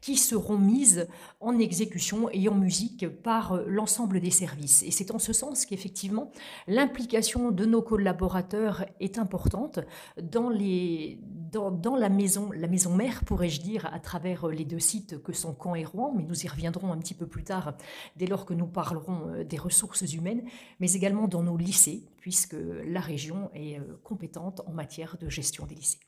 qui 0.00 0.16
seront 0.16 0.58
mises 0.58 1.08
en 1.40 1.58
exécution 1.58 2.28
et 2.32 2.48
en 2.48 2.54
musique 2.54 3.08
par 3.08 3.52
euh, 3.52 3.64
l'ensemble 3.66 4.20
des 4.20 4.30
services. 4.30 4.82
Et 4.82 4.90
c'est 4.90 5.10
en 5.10 5.18
ce 5.18 5.32
sens 5.32 5.64
qu'effectivement, 5.64 6.30
l'implication 6.66 7.50
de 7.50 7.64
nos 7.64 7.82
collaborateurs 7.82 8.84
est 9.00 9.18
importante 9.18 9.80
dans, 10.22 10.50
les, 10.50 11.18
dans, 11.52 11.96
la 11.96 12.08
maison, 12.08 12.50
la 12.52 12.68
maison 12.68 12.94
mère, 12.94 13.24
pourrais-je 13.24 13.60
dire, 13.60 13.88
à 13.92 14.00
travers 14.00 14.48
euh, 14.48 14.52
les 14.52 14.64
deux 14.64 14.78
sites 14.78 15.22
que 15.22 15.32
sont 15.32 15.56
Caen 15.62 15.74
et 15.74 15.84
Rouen, 15.84 16.12
mais 16.16 16.22
nous 16.22 16.44
y 16.44 16.48
reviendrons 16.48 16.92
un 16.92 16.98
petit 16.98 17.14
peu 17.14 17.26
plus 17.26 17.44
tard 17.44 17.74
dès 18.16 18.26
lors 18.26 18.44
que 18.44 18.54
nous 18.54 18.66
parlerons 18.66 19.28
euh, 19.28 19.44
des 19.44 19.58
ressources 19.58 20.12
humaines, 20.12 20.42
mais 20.78 20.92
également 20.92 21.28
dans 21.28 21.42
nos 21.42 21.56
lycées, 21.56 22.04
puisque 22.18 22.56
la 22.86 23.00
région 23.00 23.50
est 23.54 23.80
compétente 24.02 24.60
en 24.66 24.72
matière 24.72 25.16
de 25.18 25.28
gestion 25.28 25.66
des 25.66 25.74
lycées. 25.74 25.98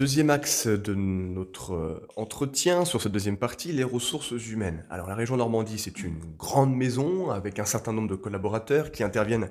Deuxième 0.00 0.30
axe 0.30 0.66
de 0.66 0.94
notre 0.94 1.74
euh, 1.74 2.08
entretien 2.16 2.86
sur 2.86 3.02
cette 3.02 3.12
deuxième 3.12 3.36
partie, 3.36 3.70
les 3.70 3.84
ressources 3.84 4.30
humaines. 4.30 4.82
Alors 4.88 5.06
la 5.06 5.14
région 5.14 5.36
Normandie, 5.36 5.78
c'est 5.78 6.02
une 6.02 6.18
grande 6.38 6.74
maison 6.74 7.30
avec 7.30 7.58
un 7.58 7.66
certain 7.66 7.92
nombre 7.92 8.08
de 8.08 8.14
collaborateurs 8.14 8.92
qui 8.92 9.02
interviennent 9.02 9.50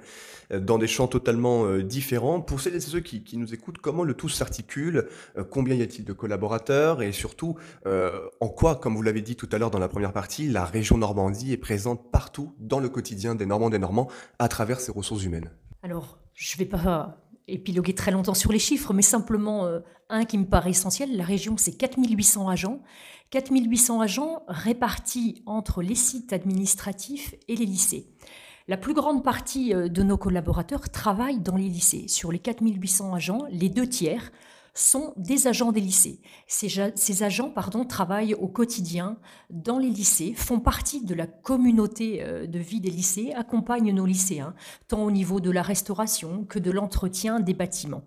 euh, 0.52 0.60
dans 0.60 0.80
des 0.80 0.88
champs 0.88 1.06
totalement 1.06 1.66
euh, 1.66 1.84
différents. 1.84 2.42
Pour 2.42 2.62
celles 2.62 2.74
et 2.74 2.80
ceux 2.80 3.00
qui, 3.00 3.38
nous 3.38 3.54
écoutent, 3.54 3.78
comment 3.78 4.04
le 4.04 4.16
tout 4.16 4.28
s'articule 4.28 5.08
Combien 5.52 5.76
y 5.76 5.84
a-t-il 5.84 6.04
de 6.04 6.14
collaborateurs 6.14 7.04
Et 7.04 7.12
surtout, 7.12 7.56
en 7.86 8.48
quoi, 8.48 8.76
comme 8.76 8.96
vous 8.96 9.04
l'avez 9.04 9.22
dit 9.22 9.36
tout 9.36 9.48
à 9.52 9.60
l'heure 9.60 9.70
dans 9.70 9.78
la 9.78 9.88
première 9.88 10.14
partie, 10.14 10.48
la 10.48 10.66
région 10.66 10.98
Normandie 10.98 11.54
est 11.54 11.58
présente 11.58 12.10
partout 12.12 12.56
dans 12.58 12.80
le 12.80 12.90
quotidien 12.90 13.36
des 13.36 13.46
Normands 13.46 13.68
et 13.68 13.74
des 13.74 13.78
Normands 13.80 14.10
à 14.40 14.48
travers 14.48 14.80
ses 14.80 14.92
ressources 14.92 15.24
humaines? 15.24 15.52
Alors, 15.84 16.18
je 16.34 16.56
ne 16.56 16.58
vais 16.58 16.66
pas 16.66 17.29
épiloguer 17.54 17.94
très 17.94 18.12
longtemps 18.12 18.34
sur 18.34 18.52
les 18.52 18.60
chiffres, 18.60 18.94
mais 18.94 19.02
simplement 19.02 19.66
euh, 19.66 19.80
un 20.10 20.26
qui 20.26 20.38
me 20.38 20.46
paraît 20.46 20.72
essentiel. 20.72 21.16
La 21.16 21.24
région, 21.24 21.56
c'est 21.58 21.74
4800 21.74 22.48
agents. 22.50 22.82
4800 23.32 24.02
agents 24.02 24.44
répartis 24.48 25.44
entre 25.46 25.82
les 25.82 25.96
sites 25.96 26.34
administratifs 26.34 27.36
et 27.48 27.56
les 27.56 27.66
lycées. 27.66 28.08
La 28.68 28.78
plus 28.78 28.94
grande 28.94 29.24
partie 29.24 29.74
euh, 29.74 29.88
de 29.88 30.04
nos 30.04 30.18
collaborateurs 30.18 30.90
travaillent 30.90 31.40
dans 31.40 31.56
les 31.56 31.70
lycées. 31.70 32.08
Sur 32.08 32.32
les 32.32 32.40
4800 32.40 33.14
agents, 33.14 33.46
les 33.52 33.70
deux 33.70 33.88
tiers 33.88 34.32
sont 34.74 35.14
des 35.18 35.48
agents 35.48 35.72
des 35.72 35.82
lycées. 35.82 36.22
Ces, 36.48 37.24
agents 37.24 37.50
pardon, 37.50 37.86
travaillent 37.86 38.34
au 38.34 38.48
quotidien 38.48 39.18
dans 39.50 39.78
les 39.78 39.90
lycées, 39.90 40.34
font 40.36 40.60
partie 40.60 41.04
de 41.04 41.14
la 41.14 41.28
communauté 41.28 42.24
euh, 42.24 42.48
de 42.48 42.60
vie 42.60 42.82
des 42.82 42.90
lycées, 42.90 43.34
accompagnent 43.34 43.94
nos 43.94 44.06
lycéens, 44.06 44.54
tant 44.88 45.04
au 45.04 45.12
niveau 45.12 45.40
de 45.40 45.52
la 45.52 45.62
restauration 45.62 46.46
que 46.46 46.60
de 46.60 46.72
l'entretien 46.72 47.40
des 47.40 47.54
bâtiments. 47.54 48.04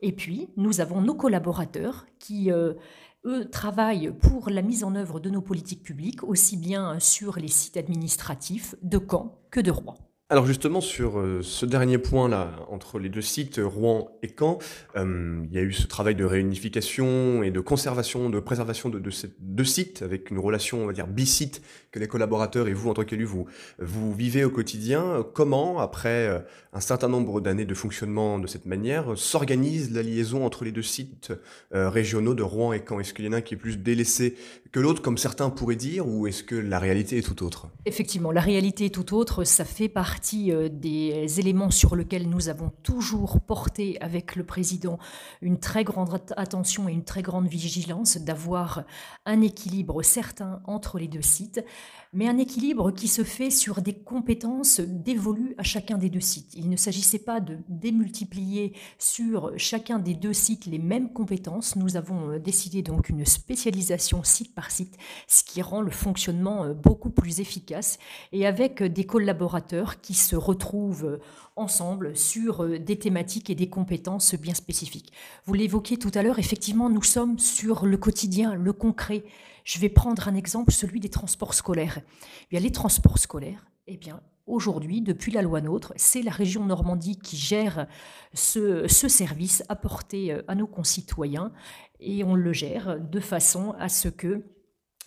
Et 0.00 0.12
puis, 0.12 0.48
nous 0.56 0.80
avons 0.80 1.00
nos 1.00 1.14
collaborateurs 1.14 2.06
qui, 2.18 2.50
euh, 2.50 2.74
eux, 3.24 3.48
travaillent 3.50 4.12
pour 4.12 4.50
la 4.50 4.62
mise 4.62 4.84
en 4.84 4.94
œuvre 4.94 5.20
de 5.20 5.30
nos 5.30 5.42
politiques 5.42 5.82
publiques, 5.82 6.24
aussi 6.24 6.56
bien 6.56 6.98
sur 7.00 7.38
les 7.38 7.48
sites 7.48 7.76
administratifs 7.76 8.74
de 8.82 8.98
Caen 8.98 9.38
que 9.50 9.60
de 9.60 9.70
Rouen. 9.70 9.96
Alors 10.32 10.46
justement 10.46 10.80
sur 10.80 11.18
euh, 11.18 11.40
ce 11.42 11.66
dernier 11.66 11.98
point 11.98 12.28
là 12.28 12.52
entre 12.68 13.00
les 13.00 13.08
deux 13.08 13.20
sites 13.20 13.60
Rouen 13.60 14.16
et 14.22 14.28
Caen, 14.38 14.58
euh, 14.94 15.42
il 15.50 15.52
y 15.52 15.58
a 15.58 15.62
eu 15.62 15.72
ce 15.72 15.88
travail 15.88 16.14
de 16.14 16.24
réunification 16.24 17.42
et 17.42 17.50
de 17.50 17.58
conservation, 17.58 18.30
de 18.30 18.38
préservation 18.38 18.90
de, 18.90 19.10
ces 19.10 19.32
deux 19.40 19.64
sites 19.64 20.02
avec 20.02 20.30
une 20.30 20.38
relation 20.38 20.84
on 20.84 20.86
va 20.86 20.92
dire 20.92 21.08
bicite 21.08 21.62
que 21.90 21.98
les 21.98 22.06
collaborateurs 22.06 22.68
et 22.68 22.74
vous 22.74 22.90
en 22.90 22.94
tant 22.94 23.02
qu'élu 23.02 23.24
vous 23.24 23.46
vous 23.80 24.14
vivez 24.14 24.44
au 24.44 24.50
quotidien. 24.50 25.26
Comment 25.34 25.80
après 25.80 26.28
euh, 26.28 26.38
un 26.72 26.80
certain 26.80 27.08
nombre 27.08 27.40
d'années 27.40 27.64
de 27.64 27.74
fonctionnement 27.74 28.38
de 28.38 28.46
cette 28.46 28.66
manière 28.66 29.18
s'organise 29.18 29.92
la 29.92 30.02
liaison 30.02 30.46
entre 30.46 30.62
les 30.62 30.70
deux 30.70 30.80
sites 30.80 31.32
régionaux 31.72 32.34
de 32.34 32.44
Rouen 32.44 32.72
et 32.72 32.84
Caen? 32.88 33.00
Est-ce 33.00 33.14
qu'il 33.14 33.24
y 33.24 33.28
en 33.28 33.32
a 33.32 33.38
un 33.38 33.40
qui 33.40 33.54
est 33.54 33.56
plus 33.56 33.78
délaissé 33.78 34.36
que 34.72 34.78
l'autre 34.78 35.02
comme 35.02 35.18
certains 35.18 35.50
pourraient 35.50 35.76
dire 35.76 36.06
ou 36.06 36.26
est-ce 36.26 36.44
que 36.44 36.54
la 36.54 36.78
réalité 36.78 37.18
est 37.18 37.22
tout 37.22 37.42
autre? 37.44 37.68
Effectivement, 37.86 38.30
la 38.30 38.40
réalité 38.40 38.86
est 38.86 38.94
tout 38.94 39.14
autre. 39.14 39.44
Ça 39.44 39.64
fait 39.64 39.88
partie 39.88 40.52
euh, 40.52 40.68
des 40.68 41.40
éléments 41.40 41.70
sur 41.70 41.96
lesquels 41.96 42.28
nous 42.28 42.48
avons 42.48 42.70
toujours 42.82 43.40
porté 43.40 43.98
avec 44.00 44.36
le 44.36 44.44
président 44.44 44.98
une 45.42 45.58
très 45.58 45.82
grande 45.82 46.20
attention 46.36 46.88
et 46.88 46.92
une 46.92 47.04
très 47.04 47.22
grande 47.22 47.48
vigilance, 47.48 48.16
d'avoir 48.18 48.84
un 49.26 49.40
équilibre 49.40 50.02
certain 50.02 50.60
entre 50.64 50.98
les 50.98 51.08
deux 51.08 51.22
sites 51.22 51.64
mais 52.12 52.26
un 52.26 52.38
équilibre 52.38 52.90
qui 52.90 53.06
se 53.06 53.22
fait 53.22 53.50
sur 53.50 53.82
des 53.82 53.92
compétences 53.92 54.80
dévolues 54.80 55.54
à 55.58 55.62
chacun 55.62 55.96
des 55.96 56.10
deux 56.10 56.20
sites. 56.20 56.54
Il 56.54 56.68
ne 56.68 56.76
s'agissait 56.76 57.20
pas 57.20 57.40
de 57.40 57.58
démultiplier 57.68 58.72
sur 58.98 59.52
chacun 59.56 60.00
des 60.00 60.14
deux 60.14 60.32
sites 60.32 60.66
les 60.66 60.78
mêmes 60.78 61.12
compétences. 61.12 61.76
Nous 61.76 61.96
avons 61.96 62.32
euh, 62.32 62.38
décidé 62.40 62.82
donc 62.82 63.10
une 63.10 63.24
spécialisation 63.24 64.24
site 64.24 64.54
par 64.54 64.72
site, 64.72 64.96
ce 65.28 65.44
qui 65.44 65.62
rend 65.62 65.82
le 65.82 65.92
fonctionnement 65.92 66.64
euh, 66.64 66.74
beaucoup 66.74 67.10
plus 67.10 67.40
efficace 67.40 67.98
et 68.32 68.44
avec 68.44 68.82
des 68.82 69.04
collaborateurs 69.04 70.00
qui 70.00 70.14
se 70.14 70.34
retrouvent 70.34 71.20
ensemble 71.54 72.16
sur 72.16 72.64
euh, 72.64 72.78
des 72.80 72.98
thématiques 72.98 73.50
et 73.50 73.54
des 73.54 73.68
compétences 73.68 74.34
bien 74.34 74.54
spécifiques. 74.54 75.12
Vous 75.44 75.54
l'évoquiez 75.54 75.96
tout 75.96 76.10
à 76.14 76.22
l'heure, 76.22 76.40
effectivement, 76.40 76.90
nous 76.90 77.02
sommes 77.02 77.38
sur 77.38 77.86
le 77.86 77.96
quotidien, 77.96 78.54
le 78.54 78.72
concret. 78.72 79.22
Je 79.64 79.78
vais 79.78 79.88
prendre 79.88 80.28
un 80.28 80.34
exemple, 80.34 80.72
celui 80.72 81.00
des 81.00 81.08
transports 81.08 81.54
scolaires. 81.54 82.00
Eh 82.50 82.60
les 82.60 82.72
transports 82.72 83.18
scolaires, 83.18 83.66
eh 83.86 83.96
bien, 83.96 84.20
aujourd'hui, 84.46 85.00
depuis 85.00 85.32
la 85.32 85.42
loi 85.42 85.60
NOTRe, 85.60 85.92
c'est 85.96 86.22
la 86.22 86.30
région 86.30 86.64
Normandie 86.64 87.18
qui 87.18 87.36
gère 87.36 87.86
ce, 88.34 88.86
ce, 88.88 89.08
service 89.08 89.62
apporté 89.68 90.32
euh, 90.32 90.42
à 90.48 90.54
nos 90.54 90.66
concitoyens 90.66 91.52
et 92.00 92.24
on 92.24 92.34
le 92.34 92.52
gère 92.52 92.98
de 93.00 93.20
façon 93.20 93.74
à 93.78 93.88
ce 93.88 94.08
que 94.08 94.44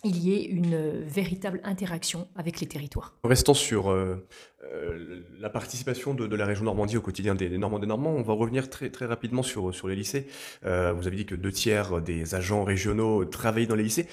il 0.04 0.18
y 0.18 0.34
ait 0.34 0.44
une 0.44 1.00
véritable 1.00 1.60
interaction 1.64 2.28
avec 2.36 2.60
les 2.60 2.66
territoires. 2.66 3.16
Restons 3.24 3.54
sur 3.54 3.90
euh, 3.90 4.26
euh, 4.72 5.20
la 5.38 5.50
participation 5.50 6.14
de, 6.14 6.34
la 6.34 6.46
région 6.46 6.64
Normandie 6.64 6.96
au 6.96 7.00
quotidien 7.00 7.34
des, 7.34 7.48
Normands 7.58 7.78
des 7.78 7.86
Normands. 7.86 8.14
On 8.16 8.22
va 8.22 8.32
revenir 8.32 8.70
très, 8.70 8.90
très 8.90 9.06
rapidement 9.06 9.42
sur, 9.42 9.74
sur 9.74 9.88
les 9.88 9.96
lycées. 9.96 10.26
Euh, 10.64 10.92
vous 10.92 11.06
avez 11.06 11.16
dit 11.16 11.26
que 11.26 11.34
deux 11.34 11.52
tiers 11.52 12.00
des 12.00 12.34
agents 12.34 12.64
régionaux 12.64 13.24
travaillent 13.24 13.66
dans 13.66 13.74
les 13.74 13.82
lycées. 13.82 14.06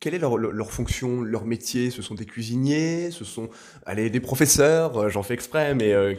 quelle 0.00 0.14
est 0.14 0.18
leur, 0.18 0.72
fonction, 0.72 1.22
leur 1.22 1.44
métier? 1.44 1.90
Ce 1.90 2.02
sont 2.02 2.14
des 2.14 2.26
cuisiniers? 2.26 3.10
Ce 3.10 3.24
sont 3.24 3.50
allez, 3.86 4.10
des 4.10 4.20
professeurs? 4.20 5.08
J'en 5.10 5.22
fais 5.22 5.34
exprès, 5.34 5.74
mais 5.74 6.18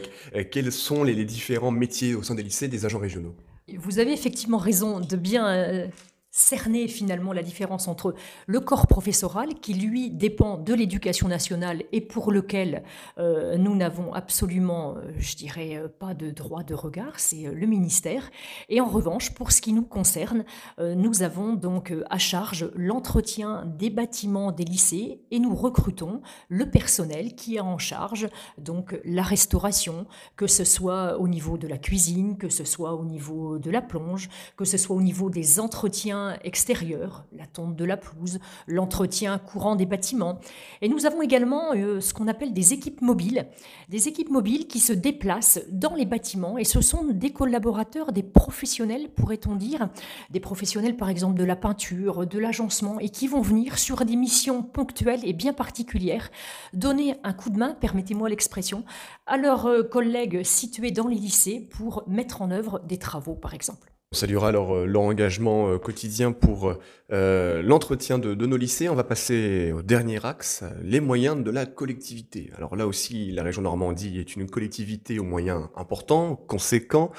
quels 0.50 0.72
sont 0.72 1.04
les 1.04 1.24
différents 1.24 1.70
métiers 1.70 2.14
au 2.14 2.22
sein 2.22 2.34
des 2.34 2.42
lycées 2.42 2.68
des 2.68 2.86
agents 2.86 2.98
régionaux? 2.98 3.34
Vous 3.76 3.98
avez 3.98 4.12
effectivement 4.12 4.58
raison 4.58 5.00
de 5.00 5.16
bien 5.16 5.90
cerner 6.36 6.88
finalement 6.88 7.32
la 7.32 7.44
différence 7.44 7.86
entre 7.86 8.12
le 8.48 8.58
corps 8.58 8.88
professoral 8.88 9.54
qui 9.54 9.72
lui 9.72 10.10
dépend 10.10 10.58
de 10.58 10.74
l'éducation 10.74 11.28
nationale 11.28 11.84
et 11.92 12.00
pour 12.00 12.32
lequel 12.32 12.82
euh, 13.18 13.56
nous 13.56 13.76
n'avons 13.76 14.12
absolument, 14.12 14.96
euh, 14.96 15.12
je 15.16 15.36
dirais, 15.36 15.76
euh, 15.76 15.86
pas 15.86 16.12
de 16.12 16.30
droit 16.30 16.64
de 16.64 16.74
regard, 16.74 17.20
c'est 17.20 17.44
le 17.44 17.66
ministère. 17.68 18.32
Et 18.68 18.80
en 18.80 18.86
revanche, 18.86 19.32
pour 19.32 19.52
ce 19.52 19.62
qui 19.62 19.72
nous 19.72 19.84
concerne, 19.84 20.44
nous 20.78 21.22
avons 21.22 21.54
donc 21.54 21.92
à 22.10 22.18
charge 22.18 22.68
l'entretien 22.74 23.64
des 23.78 23.90
bâtiments 23.90 24.50
des 24.50 24.64
lycées 24.64 25.20
et 25.30 25.38
nous 25.38 25.54
recrutons 25.54 26.20
le 26.48 26.68
personnel 26.68 27.36
qui 27.36 27.58
a 27.58 27.64
en 27.64 27.78
charge 27.78 28.28
donc 28.58 28.98
la 29.04 29.22
restauration, 29.22 30.06
que 30.36 30.48
ce 30.48 30.64
soit 30.64 31.18
au 31.20 31.28
niveau 31.28 31.58
de 31.58 31.68
la 31.68 31.78
cuisine, 31.78 32.36
que 32.38 32.48
ce 32.48 32.64
soit 32.64 32.94
au 32.94 33.04
niveau 33.04 33.58
de 33.58 33.70
la 33.70 33.82
plonge, 33.82 34.28
que 34.56 34.64
ce 34.64 34.78
soit 34.78 34.96
au 34.96 35.02
niveau 35.02 35.30
des 35.30 35.60
entretiens 35.60 36.23
extérieur, 36.42 37.24
la 37.32 37.46
tonte 37.46 37.76
de 37.76 37.84
la 37.84 37.96
pelouse, 37.96 38.38
l'entretien 38.66 39.38
courant 39.38 39.76
des 39.76 39.86
bâtiments. 39.86 40.40
Et 40.82 40.88
nous 40.88 41.06
avons 41.06 41.22
également 41.22 41.72
euh, 41.74 42.00
ce 42.00 42.14
qu'on 42.14 42.28
appelle 42.28 42.52
des 42.52 42.72
équipes 42.72 43.00
mobiles, 43.00 43.46
des 43.88 44.08
équipes 44.08 44.30
mobiles 44.30 44.66
qui 44.66 44.80
se 44.80 44.92
déplacent 44.92 45.60
dans 45.70 45.94
les 45.94 46.06
bâtiments 46.06 46.58
et 46.58 46.64
ce 46.64 46.80
sont 46.80 47.04
des 47.04 47.32
collaborateurs, 47.32 48.12
des 48.12 48.22
professionnels, 48.22 49.08
pourrait-on 49.14 49.56
dire, 49.56 49.88
des 50.30 50.40
professionnels 50.40 50.96
par 50.96 51.08
exemple 51.08 51.38
de 51.38 51.44
la 51.44 51.56
peinture, 51.56 52.26
de 52.26 52.38
l'agencement 52.38 52.98
et 53.00 53.08
qui 53.08 53.28
vont 53.28 53.40
venir 53.40 53.78
sur 53.78 54.04
des 54.04 54.16
missions 54.16 54.62
ponctuelles 54.62 55.20
et 55.24 55.32
bien 55.32 55.52
particulières, 55.52 56.30
donner 56.72 57.16
un 57.24 57.32
coup 57.32 57.50
de 57.50 57.58
main, 57.58 57.74
permettez-moi 57.74 58.28
l'expression, 58.28 58.84
à 59.26 59.36
leurs 59.36 59.66
euh, 59.66 59.82
collègues 59.82 60.42
situés 60.42 60.90
dans 60.90 61.06
les 61.06 61.16
lycées 61.16 61.60
pour 61.60 62.04
mettre 62.06 62.42
en 62.42 62.50
œuvre 62.50 62.80
des 62.80 62.98
travaux 62.98 63.34
par 63.34 63.54
exemple. 63.54 63.93
On 64.14 64.16
saluera 64.16 64.52
leur, 64.52 64.76
euh, 64.76 64.86
leur 64.86 65.02
engagement 65.02 65.70
euh, 65.70 65.78
quotidien 65.78 66.30
pour 66.30 66.72
euh, 67.12 67.62
l'entretien 67.62 68.16
de, 68.16 68.46
nos 68.46 68.56
lycées. 68.56 68.88
On 68.88 68.94
va 68.94 69.02
passer 69.02 69.72
au 69.72 69.82
dernier 69.82 70.24
axe, 70.24 70.62
les 70.84 71.00
moyens 71.00 71.42
de 71.42 71.50
la 71.50 71.66
collectivité. 71.66 72.52
Alors 72.56 72.76
là 72.76 72.86
aussi, 72.86 73.32
la 73.32 73.42
région 73.42 73.62
Normandie 73.62 74.20
est 74.20 74.36
une 74.36 74.48
collectivité 74.48 75.18
aux 75.18 75.24
moyens 75.24 75.66
importants, 75.74 76.36
conséquents. 76.36 77.10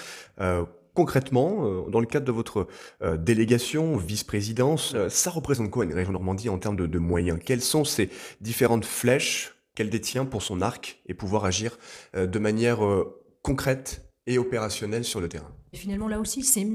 concrètement, 0.93 1.85
dans 1.89 1.99
le 1.99 2.05
cadre 2.05 2.25
de 2.25 2.31
votre 2.31 2.67
délégation, 3.17 3.97
vice-présidence, 3.97 4.95
ça 5.09 5.31
représente 5.31 5.71
quoi 5.71 5.83
une 5.83 5.93
région 5.93 6.13
Normandie 6.13 6.47
en 6.47 6.59
termes 6.59 6.77
de, 6.77 6.87
de 6.87 6.99
moyens? 6.99 7.39
Quelles 7.43 7.61
sont 7.61 7.83
ces 7.83 8.09
différentes 8.39 8.85
flèches? 8.85 9.53
Qu'elle 9.75 9.89
détient 9.89 10.23
pour 10.23 10.43
son 10.43 10.61
arc 10.61 11.01
et 11.07 11.13
pouvoir 11.13 11.43
agir 11.43 11.77
de 12.13 12.39
manière 12.39 12.79
concrète 13.41 14.09
et 14.27 14.37
opérationnelle 14.37 15.03
sur 15.03 15.19
le 15.19 15.27
terrain? 15.27 15.54
Finalement, 15.75 16.07
là 16.07 16.19
aussi, 16.19 16.43
c'est, 16.43 16.65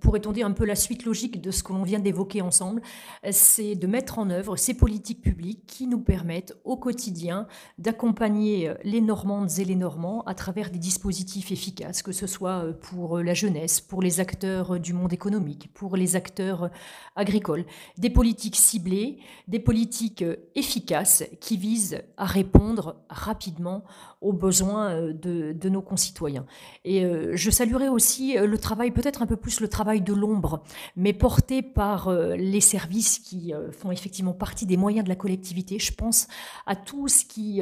pourrait-on 0.00 0.32
dire, 0.32 0.46
un 0.46 0.52
peu 0.52 0.64
la 0.64 0.74
suite 0.74 1.04
logique 1.04 1.40
de 1.40 1.50
ce 1.50 1.62
que 1.62 1.72
l'on 1.72 1.82
vient 1.82 1.98
d'évoquer 1.98 2.42
ensemble, 2.42 2.82
c'est 3.30 3.74
de 3.74 3.86
mettre 3.86 4.18
en 4.18 4.30
œuvre 4.30 4.56
ces 4.56 4.74
politiques 4.74 5.22
publiques 5.22 5.64
qui 5.66 5.86
nous 5.86 6.00
permettent 6.00 6.56
au 6.64 6.76
quotidien 6.76 7.46
d'accompagner 7.78 8.72
les 8.84 9.00
Normandes 9.00 9.50
et 9.58 9.64
les 9.64 9.74
Normands 9.76 10.22
à 10.26 10.34
travers 10.34 10.70
des 10.70 10.78
dispositifs 10.78 11.52
efficaces, 11.52 12.02
que 12.02 12.12
ce 12.12 12.26
soit 12.26 12.66
pour 12.80 13.18
la 13.18 13.34
jeunesse, 13.34 13.80
pour 13.80 14.02
les 14.02 14.20
acteurs 14.20 14.78
du 14.78 14.92
monde 14.92 15.12
économique, 15.12 15.70
pour 15.74 15.96
les 15.96 16.16
acteurs 16.16 16.70
agricoles, 17.14 17.64
des 17.98 18.10
politiques 18.10 18.56
ciblées, 18.56 19.18
des 19.48 19.60
politiques 19.60 20.24
efficaces 20.54 21.24
qui 21.40 21.56
visent 21.56 22.02
à 22.16 22.26
répondre 22.26 22.96
rapidement 23.08 23.84
aux 24.20 24.32
besoins 24.32 25.12
de, 25.12 25.52
de 25.52 25.68
nos 25.68 25.82
concitoyens. 25.82 26.46
Et 26.84 27.04
euh, 27.04 27.32
je 27.34 27.50
saluerai 27.50 27.88
aussi 27.88 28.35
aussi 28.38 28.46
le 28.46 28.58
travail, 28.58 28.90
peut-être 28.90 29.22
un 29.22 29.26
peu 29.26 29.36
plus 29.36 29.60
le 29.60 29.68
travail 29.68 30.00
de 30.00 30.12
l'ombre, 30.12 30.62
mais 30.96 31.12
porté 31.12 31.62
par 31.62 32.10
les 32.10 32.60
services 32.60 33.18
qui 33.18 33.52
font 33.72 33.90
effectivement 33.90 34.32
partie 34.32 34.66
des 34.66 34.76
moyens 34.76 35.04
de 35.04 35.08
la 35.08 35.16
collectivité. 35.16 35.78
Je 35.78 35.92
pense 35.92 36.28
à 36.66 36.76
tout 36.76 37.08
ce 37.08 37.24
qui 37.24 37.60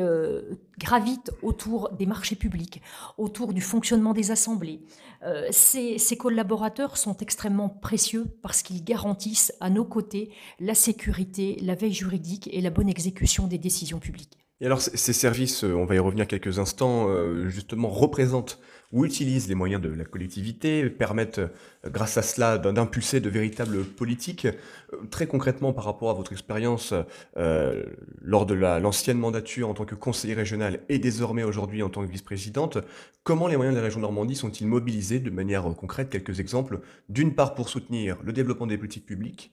gravite 0.78 1.30
autour 1.42 1.90
des 1.90 2.06
marchés 2.06 2.36
publics, 2.36 2.82
autour 3.18 3.52
du 3.52 3.60
fonctionnement 3.60 4.12
des 4.12 4.30
assemblées. 4.30 4.80
ces, 5.50 6.16
collaborateurs 6.18 6.96
sont 6.96 7.16
extrêmement 7.18 7.68
précieux 7.68 8.26
parce 8.42 8.62
qu'ils 8.62 8.84
garantissent 8.84 9.52
à 9.60 9.70
nos 9.70 9.84
côtés 9.84 10.30
la 10.60 10.74
sécurité, 10.74 11.58
la 11.62 11.74
veille 11.74 11.92
juridique 11.92 12.48
et 12.52 12.60
la 12.60 12.70
bonne 12.70 12.88
exécution 12.88 13.46
des 13.46 13.58
décisions 13.58 13.98
publiques. 13.98 14.38
Et 14.60 14.66
alors 14.66 14.80
ces 14.80 15.12
services, 15.12 15.64
euh, 15.64 15.74
on 15.74 15.84
va 15.84 15.96
y 15.96 15.98
revenir 15.98 16.26
quelques 16.26 16.58
instants, 16.58 17.08
euh, 17.08 17.48
justement 17.48 17.88
représentent 17.88 18.60
ou 18.94 19.04
utilisent 19.04 19.48
les 19.48 19.54
moyens 19.54 19.82
de 19.82 19.90
la 19.90 20.04
collectivité, 20.04 20.88
permettent 20.88 21.40
euh, 21.40 21.48
grâce 21.90 22.16
à 22.16 22.22
cela 22.22 22.56
d'impulser 22.56 23.20
de 23.20 23.28
véritables 23.28 23.84
politiques. 23.84 24.46
Très 25.10 25.26
concrètement 25.26 25.74
par 25.74 25.84
rapport 25.84 26.08
à 26.08 26.14
votre 26.14 26.32
expérience 26.32 26.94
lors 28.22 28.46
de 28.46 28.54
l'ancienne 28.54 29.18
mandature 29.18 29.68
en 29.68 29.74
tant 29.74 29.84
que 29.84 29.94
conseiller 29.94 30.34
régional 30.34 30.80
et 30.88 30.98
désormais 30.98 31.42
aujourd'hui 31.42 31.82
en 31.82 31.90
tant 31.90 32.06
que 32.06 32.10
vice-présidente, 32.10 32.78
comment 33.22 33.48
les 33.48 33.56
moyens 33.56 33.74
de 33.74 33.80
la 33.80 33.84
région 33.84 34.00
Normandie 34.00 34.36
sont-ils 34.36 34.66
mobilisés 34.66 35.18
de 35.18 35.30
manière 35.30 35.64
concrète? 35.74 36.08
Quelques 36.08 36.40
exemples. 36.40 36.80
D'une 37.08 37.34
part 37.34 37.54
pour 37.54 37.68
soutenir 37.68 38.16
le 38.22 38.32
développement 38.32 38.66
des 38.66 38.78
politiques 38.78 39.04
publiques, 39.04 39.52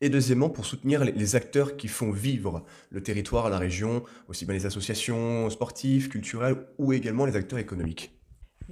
et 0.00 0.08
deuxièmement 0.08 0.48
pour 0.48 0.64
soutenir 0.64 1.04
les 1.04 1.36
acteurs 1.36 1.76
qui 1.76 1.88
font 1.88 2.10
vivre 2.10 2.64
le 2.90 3.02
territoire, 3.02 3.50
la 3.50 3.58
région, 3.58 4.02
aussi 4.28 4.44
bien 4.46 4.54
les 4.54 4.66
associations 4.66 5.48
sportives, 5.50 6.08
culturelles 6.08 6.56
ou 6.78 6.92
également 6.92 7.26
les 7.26 7.36
acteurs 7.36 7.58
économiques. 7.58 8.19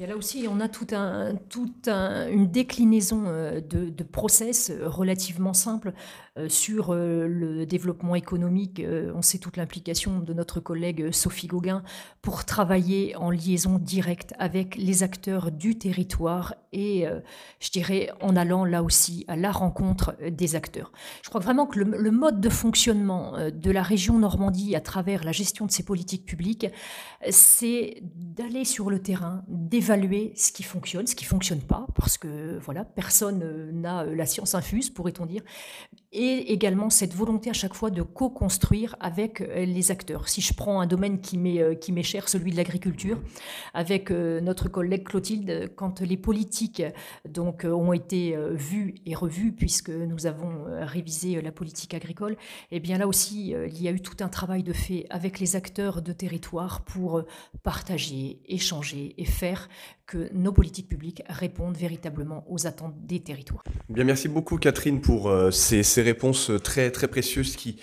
Et 0.01 0.07
là 0.07 0.17
aussi, 0.17 0.47
on 0.49 0.61
a 0.61 0.69
toute 0.69 0.93
un, 0.93 1.35
une 2.31 2.47
déclinaison 2.47 3.25
euh, 3.27 3.61
de, 3.61 3.91
de 3.91 4.05
process 4.05 4.71
relativement 4.85 5.55
simple 5.55 5.93
euh, 6.37 6.49
sur 6.49 6.91
euh, 6.91 7.27
le 7.27 7.67
développement 7.67 8.15
économique. 8.15 8.81
On 9.13 9.23
sait 9.23 9.39
toute 9.39 9.57
l'implication 9.57 10.21
de 10.21 10.33
notre 10.33 10.61
collègue 10.61 11.11
Sophie 11.11 11.49
Gauguin 11.49 11.83
pour 12.23 12.45
travailler 12.45 13.17
en 13.17 13.31
liaison 13.33 13.79
directe 13.79 14.35
avec 14.39 14.77
les 14.77 15.03
acteurs 15.03 15.51
du 15.51 15.77
territoire 15.77 16.55
et, 16.73 17.07
je 17.61 17.71
dirais, 17.71 18.11
en 18.21 18.37
allant 18.37 18.65
là 18.65 18.83
aussi 18.83 19.25
à 19.27 19.37
la 19.37 19.51
rencontre 19.51 20.15
des 20.31 20.55
acteurs. 20.55 20.93
Je 21.23 21.31
crois 21.31 21.41
vraiment 21.41 21.67
que 21.67 21.79
le, 21.79 21.97
le 21.97 22.11
mode 22.11 22.41
de 22.41 22.51
fonctionnement 22.51 23.35
de 23.51 23.71
la 23.71 23.83
région 23.83 24.19
Normandie 24.19 24.77
à 24.77 24.81
travers 24.81 25.25
la 25.25 25.33
gestion 25.33 25.65
de 25.65 25.71
ses 25.71 25.83
politiques 25.83 26.27
publiques, 26.27 26.67
c'est 27.31 28.03
d'aller 28.03 28.67
sur 28.67 28.91
le 28.91 29.01
terrain, 29.01 29.43
d'évaluer 29.49 29.88
évaluer 29.89 30.33
ce 30.37 30.53
qui 30.53 30.63
fonctionne, 30.63 31.07
ce 31.07 31.15
qui 31.15 31.25
fonctionne 31.25 31.61
pas, 31.61 31.87
parce 31.95 32.19
que 32.19 32.59
voilà, 32.59 32.85
personne 32.85 33.43
euh, 33.43 33.73
n'a 33.73 34.03
euh, 34.03 34.15
la 34.15 34.27
science 34.27 34.55
infuse, 34.55 34.91
pourrait-on 34.91 35.27
dire, 35.27 35.43
et 36.13 36.53
également 36.53 36.91
cette 36.91 37.15
volonté 37.15 37.51
à 37.51 37.53
chaque 37.53 37.75
fois 37.75 37.91
de 37.91 38.03
co-construire 38.03 38.97
avec 39.01 39.41
euh, 39.41 39.65
les 39.65 39.91
acteurs. 39.91 40.29
Si 40.29 40.41
je 40.41 40.55
prends 40.55 40.81
un 40.81 40.87
domaine 40.87 41.21
qui 41.21 41.39
m'est 41.39 41.79
qui 41.81 41.93
m'est 41.93 42.03
cher, 42.03 42.29
celui 42.29 42.53
de 42.53 42.57
l'agriculture, 42.57 43.19
avec 43.75 44.11
notre 44.11 44.69
collègue 44.69 45.05
Clotilde, 45.05 45.73
quand 45.77 46.01
les 46.01 46.17
politiques 46.17 46.83
donc 47.29 47.65
ont 47.65 47.93
été 47.93 48.37
vues 48.53 48.95
et 49.07 49.15
revues, 49.15 49.53
puisque 49.53 49.91
nous 49.91 50.27
avons 50.27 50.65
révisé 50.81 51.41
la 51.41 51.53
politique 51.53 51.95
agricole, 51.95 52.37
eh 52.71 52.81
bien 52.81 52.99
là 52.99 53.07
aussi 53.07 53.51
il 53.51 53.83
y 53.83 53.89
a 53.89 53.91
eu 53.91 54.01
tout 54.01 54.17
un 54.21 54.29
travail 54.29 54.63
de 54.63 54.73
fait 54.73 55.07
avec 55.11 55.41
les 55.41 55.57
acteurs 55.57 56.03
de 56.03 56.13
territoire 56.13 56.83
pour 56.83 57.23
partager, 57.63 58.41
échanger 58.47 59.15
et 59.19 59.25
faire 59.25 59.69
que 60.09 60.31
nos 60.33 60.53
politiques 60.53 60.89
publiques 60.89 61.23
répondent 61.29 61.77
véritablement 61.77 62.45
aux 62.49 62.67
attentes 62.67 62.95
des 63.07 63.21
territoires. 63.21 63.63
Bien, 63.91 64.05
merci 64.05 64.29
beaucoup 64.29 64.57
Catherine 64.57 65.01
pour 65.01 65.29
euh, 65.29 65.51
ces, 65.51 65.98
ces, 65.99 66.03
réponses 66.03 66.51
très 66.63 66.91
très 66.91 67.09
précieuses 67.09 67.57
qui 67.57 67.77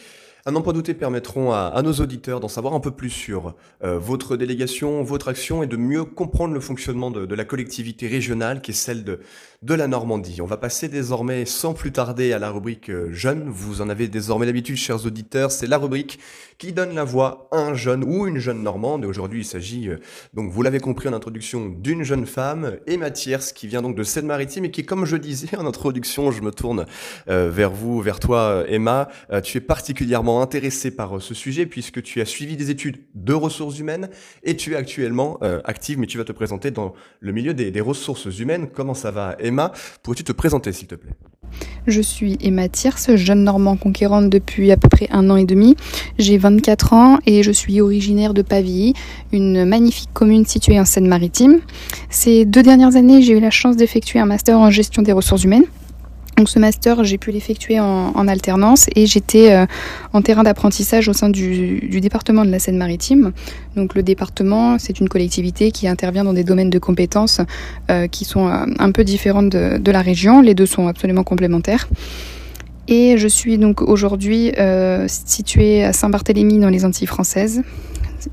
à 0.48 0.52
n'en 0.52 0.62
pas 0.62 0.74
douter, 0.74 0.94
permettront 0.94 1.54
à, 1.54 1.82
nos 1.84 1.94
auditeurs 1.94 2.40
d'en 2.40 2.48
savoir 2.48 2.76
un 2.76 2.80
peu 2.80 2.92
plus 2.92 3.10
sur 3.10 3.56
euh, 3.84 3.98
votre 3.98 4.38
délégation, 4.38 5.02
votre 5.02 5.28
action 5.28 5.64
et 5.64 5.68
de 5.68 5.76
mieux 5.76 6.06
comprendre 6.06 6.54
le 6.54 6.60
fonctionnement 6.60 7.10
de, 7.10 7.34
la 7.34 7.46
collectivité 7.46 8.08
régionale 8.08 8.62
qui 8.62 8.70
est 8.70 8.76
celle 8.76 9.04
de, 9.04 9.22
de 9.64 9.74
la 9.74 9.88
Normandie. 9.88 10.42
On 10.42 10.46
va 10.46 10.58
passer 10.58 10.88
désormais 10.88 11.46
sans 11.46 11.74
plus 11.74 11.92
tarder 11.92 12.32
à 12.32 12.38
la 12.38 12.52
rubrique 12.52 12.92
euh, 12.92 13.12
jeune. 13.12 13.50
Vous 13.50 13.82
en 13.82 13.90
avez 13.90 14.08
désormais 14.08 14.46
l'habitude, 14.46 14.78
chers 14.78 15.08
auditeurs. 15.08 15.50
C'est 15.50 15.66
la 15.66 15.80
rubrique 15.80 16.20
qui 16.60 16.74
donne 16.74 16.94
la 16.94 17.04
voix 17.04 17.50
à 17.52 17.58
un 17.58 17.74
jeune 17.74 18.04
ou 18.04 18.28
une 18.28 18.38
jeune 18.38 18.62
Normande. 18.62 19.04
Et 19.04 19.08
aujourd'hui, 19.08 19.42
il 19.42 19.46
s'agit, 19.46 19.90
euh, 19.90 19.98
donc 20.36 20.52
vous 20.52 20.62
l'avez 20.62 20.80
compris 20.80 21.10
en 21.10 21.14
introduction, 21.14 21.70
d'une 21.70 22.04
jeune 22.04 22.28
femme, 22.28 22.78
Emma 22.86 23.10
Thiers, 23.10 23.52
qui 23.56 23.66
vient 23.66 23.82
donc 23.82 23.96
de 23.96 24.04
Seine-Maritime 24.04 24.66
et 24.66 24.72
qui, 24.72 24.86
comme 24.86 25.06
je 25.06 25.18
disais 25.18 25.58
en 25.58 25.66
introduction, 25.66 26.30
je 26.30 26.44
me 26.44 26.52
tourne 26.52 26.86
vers 27.26 27.72
vous, 27.72 28.00
vers 28.00 28.20
toi, 28.20 28.64
Emma. 28.68 29.10
tu 29.44 29.58
es 29.58 29.62
particulièrement 29.62 30.35
intéressé 30.42 30.92
par 30.92 31.18
euh, 31.18 31.20
ce 31.20 31.34
sujet 31.34 31.66
puisque 31.66 32.02
tu 32.02 32.22
as 32.22 32.26
suivi 32.26 32.56
des 32.56 32.70
études 32.70 32.98
de 33.14 33.34
ressources 33.34 33.80
humaines 33.80 34.10
et 34.44 34.56
tu 34.56 34.74
es 34.74 34.76
actuellement 34.76 35.38
euh, 35.42 35.62
active, 35.66 36.00
mais 36.00 36.08
tu 36.08 36.18
vas 36.18 36.24
te 36.24 36.32
présenter 36.32 36.72
dans 36.72 36.94
le 37.20 37.32
milieu 37.32 37.54
des, 37.54 37.82
ressources 37.82 38.40
humaines. 38.40 38.68
Comment 38.74 38.94
ça 38.94 39.12
va, 39.12 39.36
Emma? 39.40 39.72
Pourrais-tu 40.02 40.24
te 40.24 40.32
présenter, 40.32 40.72
s'il 40.72 40.88
te 40.88 40.96
plaît? 40.96 41.12
Je 41.88 42.02
suis 42.02 42.38
Emma 42.42 42.68
Thierce, 42.68 43.16
jeune 43.16 43.44
normand 43.44 43.78
conquérante 43.78 44.30
depuis 44.30 44.72
à 44.72 44.78
peu 44.78 44.90
près 44.90 45.08
un 45.12 45.30
an 45.30 45.36
et 45.36 45.46
demi. 45.46 45.76
J'ai 46.18 46.38
24 46.38 46.94
ans 46.94 47.20
et 47.26 47.44
je 47.44 47.52
suis 47.52 47.80
originaire 47.82 48.34
de 48.34 48.42
Pavilly, 48.42 48.94
une 49.32 49.66
magnifique 49.66 50.10
commune 50.14 50.46
située 50.46 50.80
en 50.80 50.86
Seine-Maritime. 50.86 51.60
Ces 52.10 52.46
deux 52.46 52.64
dernières 52.64 52.96
années, 52.96 53.22
j'ai 53.22 53.34
eu 53.34 53.40
la 53.40 53.52
chance 53.52 53.78
d'effectuer 53.78 54.20
un 54.20 54.26
master 54.26 54.58
en 54.58 54.72
gestion 54.72 55.04
des 55.04 55.12
ressources 55.12 55.44
humaines 55.44 55.66
donc 56.38 56.50
ce 56.50 56.60
master, 56.60 57.04
j'ai 57.06 57.18
pu 57.18 57.32
l'effectuer 57.32 57.80
en, 57.80 58.28
alternance 58.28 58.88
et 58.96 59.06
j'étais 59.06 59.54
euh, 59.54 59.66
en 60.12 60.22
terrain 60.22 60.44
d'apprentissage 60.44 61.08
au 61.08 61.14
sein 61.14 61.30
du, 61.30 61.80
département 62.02 62.44
de 62.44 62.52
la 62.52 62.60
Seine-Maritime. 62.60 63.32
Donc 63.78 63.96
le 63.96 64.04
département, 64.04 64.78
c'est 64.78 65.00
une 65.00 65.08
collectivité 65.08 65.72
qui 65.72 65.88
intervient 65.88 66.26
dans 66.26 66.34
des 66.34 66.44
domaines 66.44 66.70
de 66.70 66.80
compétences 66.80 67.40
euh, 67.90 68.08
qui 68.08 68.26
sont 68.26 68.48
euh, 68.48 68.66
un 68.80 68.92
peu 68.92 69.06
différents 69.06 69.44
de, 69.44 69.92
la 69.92 70.02
région. 70.02 70.42
Les 70.42 70.56
deux 70.56 70.66
sont 70.66 70.88
absolument 70.88 71.24
complémentaires. 71.24 71.88
Et 72.88 73.18
je 73.18 73.28
suis 73.28 73.58
donc 73.58 73.82
aujourd'hui 73.82 74.52
située 75.08 75.84
à 75.84 75.92
Saint-Barthélemy 75.92 76.60
dans 76.60 76.70
les 76.70 76.86
Antilles 76.86 77.08
françaises, 77.08 77.64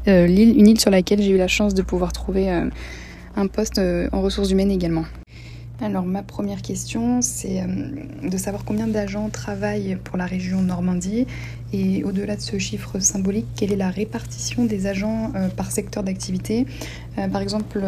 une 0.07 0.67
île 0.69 0.79
sur 0.79 0.91
laquelle 0.91 1.23
j'ai 1.23 1.31
eu 1.31 1.39
la 1.39 1.49
chance 1.49 1.73
de 1.73 1.81
pouvoir 1.81 2.13
trouver 2.13 2.51
un 2.51 3.47
poste 3.47 3.81
en 4.13 4.21
ressources 4.21 4.51
humaines 4.51 4.71
également. 4.71 5.05
Alors 5.81 6.05
ma 6.05 6.23
première 6.23 6.63
question, 6.63 7.23
c'est 7.23 7.61
euh, 7.61 7.67
de 8.29 8.37
savoir 8.37 8.65
combien 8.65 8.87
d'agents 8.87 9.29
travaillent 9.31 9.99
pour 10.05 10.17
la 10.17 10.27
région 10.27 10.61
Normandie. 10.63 11.27
Et 11.73 12.05
au-delà 12.05 12.37
de 12.37 12.41
ce 12.41 12.59
chiffre 12.59 13.01
symbolique, 13.01 13.47
quelle 13.57 13.73
est 13.73 13.77
la 13.77 13.91
répartition 13.91 14.65
des 14.65 14.87
agents 14.87 15.33
euh, 15.35 15.49
par 15.49 15.73
secteur 15.73 16.05
d'activité? 16.05 16.67
Euh, 17.19 17.27
Par 17.27 17.41
exemple, 17.41 17.83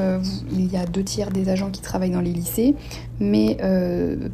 il 0.50 0.72
y 0.72 0.76
a 0.76 0.86
deux 0.86 1.04
tiers 1.04 1.30
des 1.30 1.48
agents 1.48 1.70
qui 1.70 1.82
travaillent 1.82 2.10
dans 2.10 2.20
les 2.20 2.32
lycées, 2.32 2.74
mais 3.20 3.58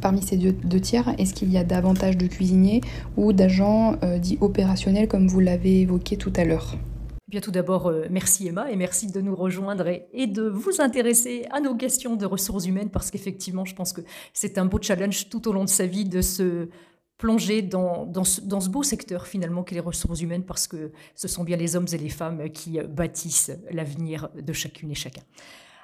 parmi 0.01 0.21
ces 0.21 0.37
deux, 0.37 0.79
tiers, 0.79 1.13
est-ce 1.17 1.33
qu'il 1.33 1.51
y 1.51 1.57
a 1.57 1.63
davantage 1.63 2.17
de 2.17 2.27
cuisiniers 2.27 2.81
ou 3.17 3.31
d'agents 3.33 3.95
dits 4.19 4.37
opérationnels 4.41 5.07
comme 5.07 5.27
vous 5.27 5.39
l'avez 5.39 5.81
évoqué 5.81 6.17
tout 6.17 6.33
à 6.35 6.45
l'heure? 6.45 6.77
Bien 7.31 7.39
tout 7.39 7.51
d'abord, 7.51 7.87
euh, 7.87 8.07
merci 8.09 8.49
Emma 8.49 8.69
et 8.69 8.75
merci 8.75 9.07
de 9.07 9.21
nous 9.21 9.37
rejoindre 9.37 9.87
et, 9.87 10.27
de 10.27 10.49
vous 10.49 10.81
intéresser 10.81 11.45
à 11.49 11.61
nos 11.61 11.75
questions 11.75 12.17
de 12.17 12.25
ressources 12.25 12.65
humaines 12.65 12.89
parce 12.89 13.09
qu'effectivement, 13.09 13.63
je 13.63 13.73
pense 13.73 13.93
que 13.93 14.01
c'est 14.33 14.57
un 14.57 14.65
beau 14.65 14.79
challenge 14.81 15.29
tout 15.29 15.47
au 15.47 15.53
long 15.53 15.63
de 15.63 15.69
sa 15.69 15.85
vie 15.85 16.03
de 16.03 16.21
se 16.21 16.67
plonger 17.17 17.61
dans, 17.61 18.25
ce, 18.25 18.41
dans 18.41 18.59
ce 18.59 18.67
beau 18.67 18.83
secteur 18.83 19.27
finalement 19.27 19.63
qu'est 19.63 19.75
les 19.75 19.79
ressources 19.79 20.19
humaines 20.19 20.43
parce 20.43 20.67
que 20.67 20.91
ce 21.15 21.29
sont 21.29 21.45
bien 21.45 21.55
les 21.55 21.77
hommes 21.77 21.87
et 21.93 21.97
les 21.97 22.09
femmes 22.09 22.49
qui 22.49 22.81
bâtissent 22.81 23.51
l'avenir 23.71 24.27
de 24.35 24.51
chacune 24.51 24.91
et 24.91 24.95
chacun. 24.95 25.23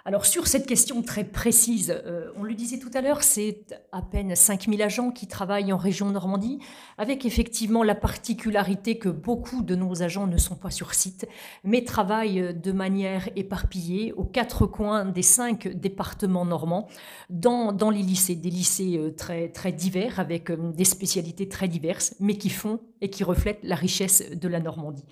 Alors 0.07 0.25
sur 0.25 0.47
cette 0.47 0.65
question 0.65 1.01
très 1.01 1.25
précise, 1.25 1.93
euh, 2.05 2.31
on 2.37 2.43
le 2.43 2.53
disait 2.53 2.79
tout 2.79 2.89
à 2.93 3.01
l'heure, 3.01 3.23
c'est 3.23 3.65
à 3.91 4.01
peine 4.01 4.37
5000 4.37 4.81
agents 4.81 5.11
qui 5.11 5.27
travaillent 5.27 5.73
en 5.73 5.77
région 5.77 6.09
Normandie, 6.09 6.59
avec 6.97 7.25
effectivement 7.25 7.83
la 7.83 7.93
particularité 7.93 8.97
que 8.97 9.09
beaucoup 9.09 9.63
de 9.63 9.75
nos 9.75 10.03
agents 10.03 10.25
ne 10.25 10.37
sont 10.37 10.55
pas 10.55 10.71
sur 10.71 10.93
site, 10.93 11.27
mais 11.65 11.83
travaillent 11.83 12.53
de 12.53 12.71
manière 12.71 13.27
éparpillée 13.35 14.13
aux 14.13 14.23
quatre 14.23 14.65
coins 14.65 15.03
des 15.03 15.23
cinq 15.23 15.67
départements 15.67 16.45
normands, 16.45 16.87
dans, 17.29 17.89
les 17.89 18.01
lycées, 18.01 18.35
des 18.35 18.49
lycées 18.49 18.97
euh, 18.97 19.11
très, 19.11 19.49
très 19.49 19.73
divers, 19.73 20.21
avec 20.21 20.51
euh, 20.51 20.71
des 20.71 20.85
spécialités 20.85 21.49
très 21.49 21.67
diverses, 21.67 22.15
mais 22.21 22.37
qui 22.37 22.49
font 22.49 22.79
et 23.01 23.09
qui 23.09 23.25
reflètent 23.25 23.59
la 23.61 23.75
richesse 23.75 24.23
de 24.31 24.47
la 24.47 24.61
Normandie. 24.61 25.03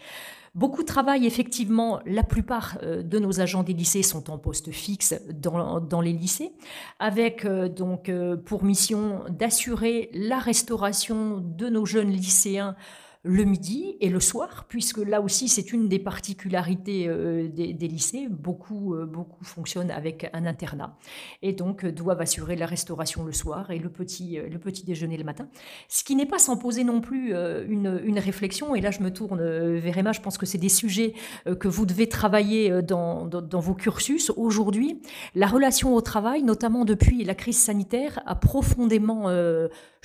Beaucoup 0.55 0.83
travaillent 0.83 1.25
effectivement, 1.25 1.99
la 2.05 2.23
plupart 2.23 2.77
euh, 2.81 3.03
de 3.03 3.19
nos 3.19 3.41
agents 3.41 3.61
des 3.61 3.73
lycées 3.73 4.03
sont 4.03 4.29
en 4.29 4.37
poste 4.37 4.71
fixe 4.71 5.13
dans, 5.29 5.81
dans 5.81 5.99
les 5.99 6.13
lycées, 6.13 6.53
avec 6.99 7.43
euh, 7.43 7.67
donc 7.67 8.07
euh, 8.07 8.37
pour 8.37 8.63
mission 8.63 9.25
d'assurer 9.29 10.09
la 10.13 10.39
restauration 10.39 11.43
de 11.43 11.67
nos 11.67 11.85
jeunes 11.85 12.09
lycéens 12.09 12.77
le 13.25 13.43
midi 13.43 13.97
et 14.01 14.09
le 14.09 14.19
soir, 14.19 14.65
puisque 14.69 14.99
là 14.99 15.19
aussi 15.19 15.47
c'est 15.47 15.73
une 15.73 15.89
des 15.89 15.97
particularités 15.97 17.07
euh, 17.07 17.47
des, 17.47 17.87
lycées. 17.87 18.27
Beaucoup, 18.29 18.93
euh, 18.93 19.05
beaucoup 19.07 19.43
fonctionnent 19.43 19.89
avec 19.89 20.29
un 20.33 20.45
internat 20.45 20.95
et 21.41 21.51
donc 21.51 21.85
doivent 21.85 22.21
assurer 22.21 22.55
la 22.55 22.67
restauration 22.67 23.23
le 23.23 23.31
soir 23.31 23.71
et 23.71 23.79
le 23.79 23.89
petit, 23.89 24.37
le 24.37 24.59
petit 24.59 24.85
déjeuner 24.85 25.17
le 25.17 25.23
matin. 25.23 25.47
Ce 25.89 26.03
qui 26.03 26.15
n'est 26.15 26.27
pas 26.27 26.37
sans 26.37 26.55
poser 26.55 26.83
non 26.83 27.01
plus 27.01 27.33
une, 27.33 28.19
réflexion, 28.19 28.75
et 28.75 28.81
là 28.81 28.91
je 28.91 29.01
me 29.01 29.11
tourne 29.11 29.41
vers 29.77 29.97
Emma, 29.97 30.11
je 30.11 30.21
pense 30.21 30.37
que 30.37 30.45
c'est 30.45 30.57
des 30.57 30.69
sujets 30.69 31.13
que 31.59 31.67
vous 31.67 31.85
devez 31.85 32.07
travailler 32.07 32.81
dans, 32.81 33.25
dans 33.25 33.59
vos 33.59 33.73
cursus. 33.73 34.31
Aujourd'hui, 34.37 35.01
la 35.33 35.47
relation 35.47 35.93
au 35.95 36.01
travail, 36.01 36.43
notamment 36.43 36.85
depuis 36.85 37.23
la 37.23 37.35
crise 37.35 37.57
sanitaire, 37.57 38.21
a 38.25 38.35
profondément 38.35 39.29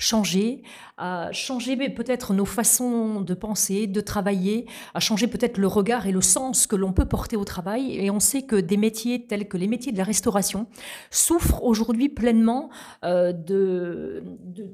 changé, 0.01 0.63
a 0.97 1.31
changé 1.31 1.77
peut-être 1.89 2.33
nos 2.33 2.45
façons 2.45 3.21
de 3.21 3.33
penser, 3.33 3.87
de 3.87 4.01
travailler, 4.01 4.65
a 4.93 4.99
changé 4.99 5.27
peut-être 5.27 5.57
le 5.57 5.67
regard 5.67 6.07
et 6.07 6.11
le 6.11 6.21
sens 6.21 6.67
que 6.67 6.75
l'on 6.75 6.91
peut 6.91 7.05
porter 7.05 7.37
au 7.37 7.45
travail. 7.45 7.95
Et 7.97 8.09
on 8.09 8.19
sait 8.19 8.41
que 8.41 8.55
des 8.55 8.77
métiers 8.77 9.27
tels 9.27 9.47
que 9.47 9.57
les 9.57 9.67
métiers 9.67 9.91
de 9.91 9.97
la 9.97 10.03
restauration 10.03 10.67
souffrent 11.11 11.63
aujourd'hui 11.63 12.09
pleinement 12.09 12.69
euh, 13.03 13.31
de, 13.31 14.23
de 14.43 14.69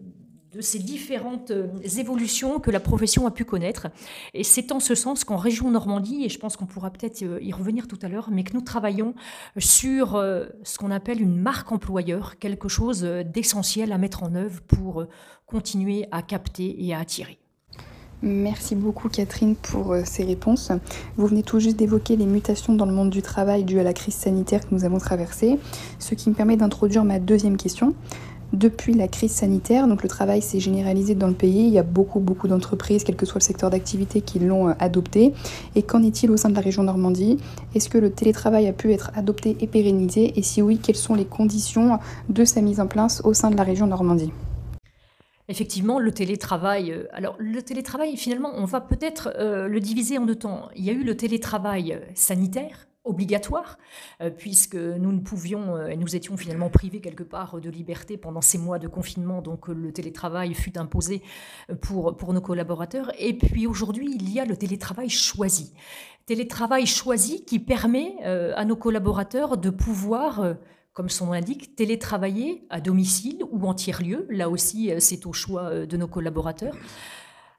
de 0.53 0.61
ces 0.61 0.79
différentes 0.79 1.51
euh, 1.51 1.67
évolutions 1.97 2.59
que 2.59 2.71
la 2.71 2.79
profession 2.79 3.27
a 3.27 3.31
pu 3.31 3.43
connaître. 3.43 3.87
Et 4.33 4.43
c'est 4.43 4.71
en 4.71 4.79
ce 4.79 4.95
sens 4.95 5.23
qu'en 5.23 5.35
région 5.35 5.69
Normandie, 5.71 6.23
et 6.23 6.29
je 6.29 6.39
pense 6.39 6.55
qu'on 6.55 6.65
pourra 6.65 6.89
peut-être 6.89 7.23
euh, 7.23 7.39
y 7.41 7.51
revenir 7.51 7.87
tout 7.87 7.99
à 8.01 8.07
l'heure, 8.07 8.29
mais 8.31 8.43
que 8.43 8.53
nous 8.53 8.61
travaillons 8.61 9.13
sur 9.57 10.15
euh, 10.15 10.45
ce 10.63 10.77
qu'on 10.77 10.91
appelle 10.91 11.21
une 11.21 11.37
marque 11.37 11.71
employeur, 11.71 12.39
quelque 12.39 12.69
chose 12.69 13.01
d'essentiel 13.01 13.91
à 13.91 13.97
mettre 13.97 14.23
en 14.23 14.35
œuvre 14.35 14.61
pour 14.61 15.05
continuer 15.45 16.07
à 16.11 16.21
capter 16.21 16.75
et 16.85 16.93
à 16.93 16.99
attirer. 16.99 17.39
Merci 18.23 18.75
beaucoup 18.75 19.09
Catherine 19.09 19.55
pour 19.55 19.95
ces 20.03 20.23
réponses. 20.23 20.71
Vous 21.17 21.27
venez 21.27 21.43
tout 21.43 21.59
juste 21.59 21.77
d'évoquer 21.77 22.15
les 22.15 22.25
mutations 22.25 22.73
dans 22.73 22.87
le 22.87 22.93
monde 22.93 23.11
du 23.11 23.21
travail 23.21 23.63
dues 23.63 23.79
à 23.79 23.83
la 23.83 23.93
crise 23.93 24.15
sanitaire 24.15 24.67
que 24.67 24.73
nous 24.73 24.85
avons 24.85 24.97
traversée, 24.97 25.59
ce 25.99 26.15
qui 26.15 26.29
me 26.29 26.35
permet 26.35 26.57
d'introduire 26.57 27.03
ma 27.03 27.19
deuxième 27.19 27.57
question. 27.57 27.93
Depuis 28.53 28.93
la 28.93 29.09
crise 29.09 29.33
sanitaire, 29.33 29.87
donc 29.87 30.03
le 30.03 30.09
travail 30.09 30.41
s'est 30.41 30.61
généralisé 30.61 31.15
dans 31.15 31.27
le 31.27 31.33
pays. 31.33 31.67
Il 31.67 31.73
y 31.73 31.79
a 31.79 31.83
beaucoup, 31.83 32.21
beaucoup 32.21 32.47
d'entreprises, 32.47 33.03
quel 33.03 33.17
que 33.17 33.25
soit 33.25 33.39
le 33.39 33.43
secteur 33.43 33.69
d'activité, 33.69 34.21
qui 34.21 34.39
l'ont 34.39 34.69
euh, 34.69 34.73
adopté. 34.79 35.33
Et 35.75 35.83
qu'en 35.83 36.01
est-il 36.01 36.31
au 36.31 36.37
sein 36.37 36.49
de 36.49 36.55
la 36.55 36.61
région 36.61 36.83
Normandie? 36.83 37.37
Est-ce 37.75 37.89
que 37.89 37.97
le 37.97 38.09
télétravail 38.09 38.67
a 38.67 38.73
pu 38.73 38.93
être 38.93 39.11
adopté 39.15 39.57
et 39.59 39.67
pérennisé? 39.67 40.39
Et 40.39 40.43
si 40.43 40.61
oui, 40.61 40.79
quelles 40.81 40.95
sont 40.95 41.13
les 41.13 41.25
conditions 41.25 41.99
de 42.29 42.45
sa 42.45 42.61
mise 42.61 42.79
en 42.79 42.87
place 42.87 43.21
au 43.25 43.33
sein 43.33 43.51
de 43.51 43.57
la 43.57 43.63
région 43.63 43.85
Normandie? 43.85 44.31
Effectivement, 45.49 45.99
le 45.99 46.11
télétravail. 46.13 46.93
Euh, 46.93 47.03
alors, 47.11 47.35
le 47.39 47.61
télétravail, 47.61 48.15
finalement, 48.15 48.53
on 48.55 48.65
va 48.65 48.79
peut-être 48.79 49.33
euh, 49.37 49.67
le 49.67 49.79
diviser 49.81 50.17
en 50.17 50.25
deux 50.25 50.35
temps. 50.35 50.69
Il 50.75 50.85
y 50.85 50.89
a 50.89 50.93
eu 50.93 51.03
le 51.03 51.17
télétravail 51.17 51.99
sanitaire, 52.15 52.87
obligatoire, 53.07 53.77
euh, 54.21 54.29
puisque 54.29 54.75
nous 54.75 55.11
ne 55.11 55.19
pouvions, 55.19 55.75
euh, 55.75 55.87
et 55.87 55.97
nous 55.97 56.15
étions 56.15 56.37
finalement 56.37 56.69
privés 56.69 56.99
quelque 56.99 57.23
part 57.23 57.59
de 57.59 57.69
liberté 57.69 58.17
pendant 58.17 58.41
ces 58.41 58.57
mois 58.57 58.79
de 58.79 58.87
confinement, 58.87 59.41
donc 59.41 59.69
euh, 59.69 59.73
le 59.73 59.91
télétravail 59.91 60.53
fut 60.53 60.77
imposé 60.77 61.21
pour, 61.81 62.15
pour 62.17 62.33
nos 62.33 62.41
collaborateurs. 62.41 63.11
Et 63.19 63.37
puis 63.37 63.67
aujourd'hui, 63.67 64.11
il 64.13 64.31
y 64.31 64.39
a 64.39 64.45
le 64.45 64.55
télétravail 64.55 65.09
choisi. 65.09 65.73
Télétravail 66.25 66.85
choisi 66.85 67.45
qui 67.45 67.59
permet 67.59 68.21
à 68.23 68.65
nos 68.65 68.75
collaborateurs 68.75 69.57
de 69.57 69.69
pouvoir 69.69 70.55
comme 70.91 71.07
son 71.07 71.27
nom 71.27 71.31
l'indique, 71.31 71.75
télétravailler 71.75 72.65
à 72.69 72.81
domicile 72.81 73.43
ou 73.49 73.65
en 73.65 73.73
tiers-lieu. 73.73 74.27
Là 74.29 74.49
aussi, 74.49 74.91
c'est 74.99 75.25
au 75.25 75.31
choix 75.31 75.85
de 75.85 75.97
nos 75.97 76.07
collaborateurs 76.07 76.75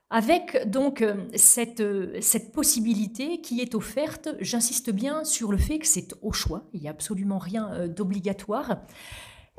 avec 0.09 0.69
donc 0.69 1.01
euh, 1.01 1.15
cette, 1.35 1.81
euh, 1.81 2.17
cette 2.21 2.51
possibilité 2.51 3.41
qui 3.41 3.61
est 3.61 3.75
offerte, 3.75 4.29
j'insiste 4.39 4.91
bien 4.91 5.23
sur 5.23 5.51
le 5.51 5.57
fait 5.57 5.77
que 5.79 5.87
c'est 5.87 6.15
au 6.21 6.31
choix, 6.31 6.63
il 6.73 6.81
n'y 6.81 6.87
a 6.87 6.91
absolument 6.91 7.37
rien 7.37 7.71
euh, 7.73 7.87
d'obligatoire. 7.87 8.77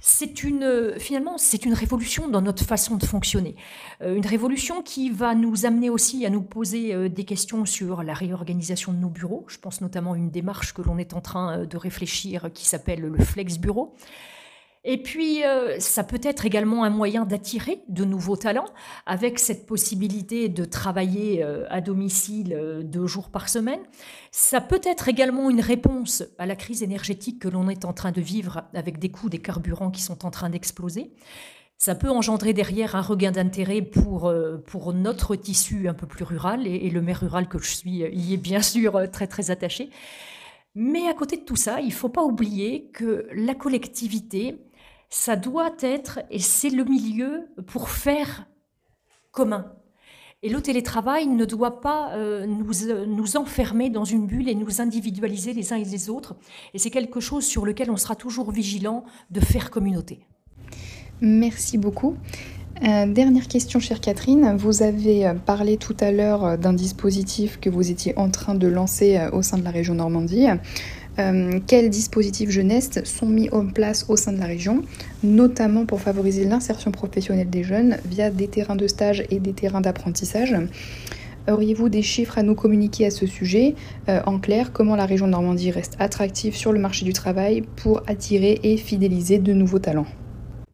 C'est 0.03 0.45
une, 0.45 0.95
finalement, 0.99 1.37
c'est 1.37 1.67
une 1.67 1.75
révolution 1.75 2.27
dans 2.27 2.41
notre 2.41 2.65
façon 2.65 2.97
de 2.97 3.05
fonctionner. 3.05 3.55
Une 4.01 4.25
révolution 4.25 4.81
qui 4.81 5.11
va 5.11 5.35
nous 5.35 5.67
amener 5.67 5.91
aussi 5.91 6.25
à 6.25 6.31
nous 6.31 6.41
poser 6.41 7.11
des 7.11 7.25
questions 7.27 7.67
sur 7.67 8.03
la 8.03 8.15
réorganisation 8.15 8.95
de 8.95 8.97
nos 8.97 9.11
bureaux. 9.11 9.45
Je 9.49 9.59
pense 9.59 9.83
notamment 9.83 10.15
à 10.15 10.17
une 10.17 10.31
démarche 10.31 10.73
que 10.73 10.81
l'on 10.81 10.97
est 10.97 11.13
en 11.13 11.21
train 11.21 11.67
de 11.67 11.77
réfléchir 11.77 12.49
qui 12.55 12.67
s'appelle 12.67 13.03
le 13.03 13.23
Flex 13.23 13.59
Bureau. 13.59 13.95
Et 14.83 15.03
puis, 15.03 15.45
euh, 15.45 15.79
ça 15.79 16.05
peut 16.05 16.21
être 16.23 16.47
également 16.47 16.85
un 16.85 16.90
moyen 16.90 17.27
d'attirer 17.27 17.83
de 17.88 18.05
nouveaux 18.05 18.37
talents 18.37 18.69
avec 19.05 19.38
cette 19.38 19.66
possibilité 19.66 20.49
de 20.49 20.64
travailler 20.64 21.45
euh, 21.45 21.66
à 21.69 21.83
domicile 21.83 22.55
euh, 22.55 22.83
deux 22.83 23.07
jours 23.07 23.29
par 23.29 23.51
semaine. 23.51 23.81
Ça 24.31 24.62
peut 24.62 24.81
être 24.83 25.09
également 25.09 25.51
une 25.51 25.61
réponse 25.61 26.23
à 26.38 26.47
la 26.47 26.57
crise 26.57 26.83
énergétique 26.83 27.40
que 27.40 27.49
l'on 27.49 27.69
est 27.69 27.85
en 27.85 27.93
train 27.93 28.11
de 28.11 28.23
vivre 28.23 28.62
avec 28.73 28.99
des 28.99 29.11
coûts 29.11 29.29
des 29.29 29.40
carburants 29.40 29.90
qui 29.90 30.01
sont 30.01 30.25
en 30.25 30.31
train 30.31 30.49
d'exploser. 30.49 31.11
Ça 31.77 31.95
peut 31.95 32.11
engendrer 32.11 32.55
derrière 32.55 32.97
un 32.97 33.03
regain 33.03 33.33
d'intérêt 33.33 33.83
pour, 33.83 34.33
pour 34.66 34.93
notre 34.93 35.35
tissu 35.35 35.88
un 35.88 35.95
peu 35.95 36.07
plus 36.07 36.25
rural 36.25 36.66
et, 36.66 36.75
et 36.75 36.90
le 36.90 37.01
maire 37.01 37.21
rural 37.21 37.49
que 37.49 37.59
je 37.59 37.75
suis 37.75 37.90
y 37.90 38.35
est 38.35 38.37
bien 38.37 38.61
sûr 38.61 39.11
très 39.11 39.27
très 39.27 39.51
attaché. 39.51 39.88
Mais 40.75 41.09
à 41.09 41.14
côté 41.14 41.37
de 41.37 41.43
tout 41.43 41.57
ça, 41.57 41.81
il 41.81 41.88
ne 41.88 41.93
faut 41.93 42.09
pas 42.09 42.23
oublier 42.23 42.90
que 42.93 43.27
la 43.35 43.55
collectivité, 43.55 44.59
ça 45.11 45.35
doit 45.37 45.75
être, 45.81 46.20
et 46.31 46.38
c'est 46.38 46.70
le 46.70 46.85
milieu 46.85 47.49
pour 47.66 47.90
faire 47.90 48.46
commun. 49.33 49.73
Et 50.42 50.49
le 50.49 50.62
télétravail 50.62 51.27
ne 51.27 51.44
doit 51.44 51.83
pas 51.83 52.14
euh, 52.14 52.46
nous, 52.46 52.88
euh, 52.88 53.05
nous, 53.05 53.37
enfermer 53.37 53.90
dans 53.90 54.05
une 54.05 54.27
bulle 54.27 54.49
et 54.49 54.55
nous 54.55 54.81
individualiser 54.81 55.53
les 55.53 55.75
uns 55.75 55.77
et 55.77 55.85
les 55.85 56.09
autres. 56.09 56.35
Et 56.73 56.79
c'est 56.79 56.88
quelque 56.88 57.20
chose 57.20 57.44
sur 57.44 57.66
lequel 57.66 57.90
on 57.90 57.99
sera 57.99 58.14
toujours 58.16 58.51
vigilant 58.51 59.05
de 59.31 59.40
faire 59.40 59.70
communauté. 59.70 60.20
Merci 61.20 61.77
beaucoup. 61.77 62.16
Euh, 62.83 63.07
dernière 63.07 63.49
question, 63.49 63.81
chère 63.81 64.01
Catherine. 64.01 64.57
Vous 64.57 64.83
avez 64.83 65.35
parlé 65.44 65.77
tout 65.77 65.96
à 66.01 66.11
l'heure 66.11 66.57
d'un 66.57 66.73
dispositif 66.73 67.61
que 67.61 67.68
vous 67.68 67.90
étiez 67.90 68.16
en 68.16 68.31
train 68.31 68.55
de 68.55 68.66
lancer 68.66 69.20
au 69.35 69.42
sein 69.42 69.59
de 69.59 69.64
la 69.64 69.70
région 69.70 69.92
Normandie. 69.92 70.46
Euh, 71.20 71.61
quels 71.66 71.90
dispositifs 71.90 72.50
jeunesse 72.50 72.90
sont 73.04 73.26
mis 73.26 73.50
en 73.50 73.66
place 73.66 74.06
au 74.09 74.16
sein 74.16 74.33
de 74.33 74.38
la 74.38 74.46
région, 74.46 74.83
notamment 75.22 75.85
pour 75.85 76.00
favoriser 76.00 76.44
l'insertion 76.44 76.90
professionnelle 76.90 77.50
des 77.50 77.62
jeunes 77.62 77.98
via 78.06 78.30
des 78.30 78.48
terrains 78.48 78.76
de 78.76 78.87
stage 78.87 79.24
et 79.30 79.38
des 79.38 79.52
terrains 79.52 79.83
d'apprentissage. 79.83 80.56
Auriez-vous 81.48 81.88
des 81.88 82.02
chiffres 82.02 82.38
à 82.38 82.42
nous 82.42 82.54
communiquer 82.54 83.06
à 83.06 83.11
ce 83.11 83.26
sujet? 83.26 83.74
Euh, 84.09 84.20
En 84.26 84.38
clair, 84.38 84.72
comment 84.72 84.96
la 84.96 85.06
région 85.06 85.26
Normandie 85.26 85.70
reste 85.70 85.96
attractive 85.98 86.54
sur 86.54 86.72
le 86.72 86.78
marché 86.78 87.04
du 87.04 87.12
travail 87.12 87.62
pour 87.76 88.02
attirer 88.06 88.61
et 88.62 88.76
fidéliser 88.76 89.38
de 89.38 89.52
nouveaux 89.52 89.78
talents? 89.78 90.06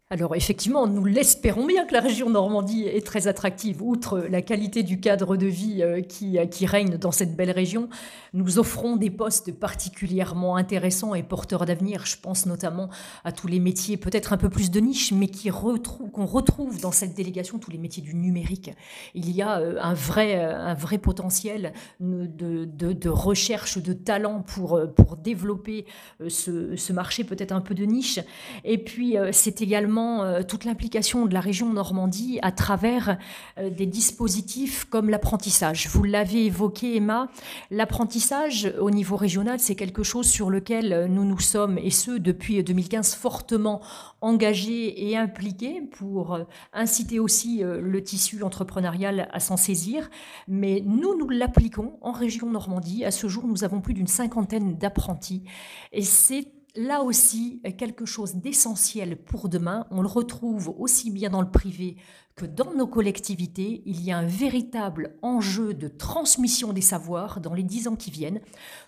Alors 0.09 0.37
effectivement, 0.37 0.87
nous 0.87 1.05
l'espérons 1.05 1.67
bien 1.67 1.85
que 1.85 1.93
la 1.93 2.01
région 2.01 2.31
Normandie 2.31 2.85
est 2.85 3.05
très 3.05 3.27
attractive, 3.27 3.83
outre 3.83 4.21
la 4.31 4.41
qualité 4.41 4.85
du 4.85 5.01
cadre 5.01 5.37
de 5.37 5.47
vie 5.47 5.83
euh, 5.83 6.01
qui, 6.01 6.39
qui 6.49 6.65
règne 6.65 6.97
dans 6.97 7.11
cette 7.11 7.35
belle 7.35 7.51
région. 7.51 7.89
Nous 8.33 8.61
offrons 8.61 8.95
des 8.95 9.11
postes 9.11 9.51
particulièrement 9.51 10.55
intéressants 10.55 11.17
et 11.17 11.25
porteurs 11.25 11.67
d'avenir. 11.67 12.07
Je 12.07 12.19
pense 12.23 12.47
notamment 12.47 12.89
à 13.25 13.33
tous 13.33 13.49
les 13.49 13.59
métiers 13.59 13.97
peut-être 13.97 14.33
un 14.33 14.37
peu 14.37 14.49
plus 14.49 14.71
de 14.71 14.79
niche, 14.79 15.11
mais 15.11 15.27
qui 15.27 15.51
qu'on 15.51 16.27
retrouve 16.27 16.81
dans 16.81 16.93
cette 16.93 17.15
délégation, 17.15 17.59
tous 17.59 17.73
les 17.73 17.79
métiers 17.79 18.03
du 18.03 18.15
numérique. 18.15 18.71
Il 19.15 19.29
y 19.33 19.43
a 19.43 19.59
euh, 19.59 19.77
un 19.83 19.95
vrai, 19.95 20.37
euh, 20.37 20.57
un 20.57 20.75
vrai 20.75 20.99
potentiel 20.99 21.73
de, 21.99 22.65
de, 22.65 22.93
de 22.93 23.09
recherche 23.09 23.79
de 23.79 23.93
talent 23.93 24.43
pour, 24.43 24.81
pour 24.95 25.17
développer 25.17 25.85
ce, 26.29 26.77
ce 26.77 26.93
marché 26.93 27.25
peut-être 27.25 27.51
un 27.51 27.61
peu 27.61 27.75
de 27.75 27.85
niche. 27.85 28.21
Et 28.65 28.79
puis 28.79 29.17
c'est 29.33 29.63
également 29.63 29.96
euh, 29.97 30.43
toute 30.43 30.65
l'implication 30.65 31.27
de 31.27 31.35
la 31.35 31.41
région 31.41 31.73
Normandie 31.73 32.39
à 32.43 32.53
travers 32.53 33.19
euh, 33.59 33.71
des 33.71 33.87
dispositifs 33.87 34.85
comme 34.85 35.11
l'apprentissage. 35.11 35.89
Vous 35.89 36.05
l'avez 36.05 36.47
évoqué, 36.47 36.97
Emma, 36.97 37.29
l'apprentissage 37.71 38.73
au 38.81 38.91
niveau 38.91 39.17
régional, 39.17 39.59
c'est 39.59 39.75
quelque 39.75 40.03
chose 40.03 40.27
sur 40.27 40.51
lequel 40.51 40.93
euh, 40.93 41.09
nous 41.09 41.25
nous 41.25 41.41
sommes, 41.41 41.79
et 41.79 41.91
ce 41.91 42.13
depuis 42.13 42.63
2015, 42.63 43.15
fortement 43.15 43.81
engagés 44.21 45.09
et 45.09 45.17
impliqués 45.17 45.81
pour 45.81 46.39
inciter 46.73 47.19
aussi 47.19 47.63
le 47.63 48.03
tissu 48.03 48.43
entrepreneurial 48.43 49.29
à 49.33 49.41
s'en 49.41 49.57
saisir. 49.57 50.09
Mais 50.49 50.83
nous, 50.85 51.17
nous 51.17 51.29
l'appliquons 51.29 51.99
en 52.01 52.13
région 52.13 52.51
Normandie. 52.51 53.05
À 53.05 53.11
ce 53.11 53.29
jour, 53.29 53.47
nous 53.47 53.63
avons 53.63 53.81
plus 53.81 53.95
d'une 53.95 54.07
cinquantaine 54.07 54.77
d'apprentis. 54.77 55.45
Et 55.93 56.03
c'est 56.03 56.49
là 56.77 57.03
aussi 57.03 57.61
quelque 57.79 58.05
chose 58.05 58.35
d'essentiel 58.35 59.17
pour 59.17 59.49
demain. 59.49 59.87
On 59.91 60.03
le 60.03 60.09
retrouve 60.09 60.75
aussi 60.79 61.11
bien 61.11 61.31
dans 61.31 61.41
le 61.41 61.51
privé 61.51 61.97
que 62.37 62.45
dans 62.45 62.75
nos 62.75 62.87
collectivités. 62.87 63.83
Il 63.87 64.03
y 64.05 64.13
a 64.13 64.19
un 64.19 64.27
véritable 64.27 65.17
enjeu 65.23 65.75
de 65.75 65.89
transmission 65.89 66.73
des 66.73 66.83
savoirs 66.83 67.41
dans 67.41 67.55
les 67.55 67.63
dix 67.63 67.89
ans 67.89 67.97
qui 67.97 68.11
viennent. 68.11 68.41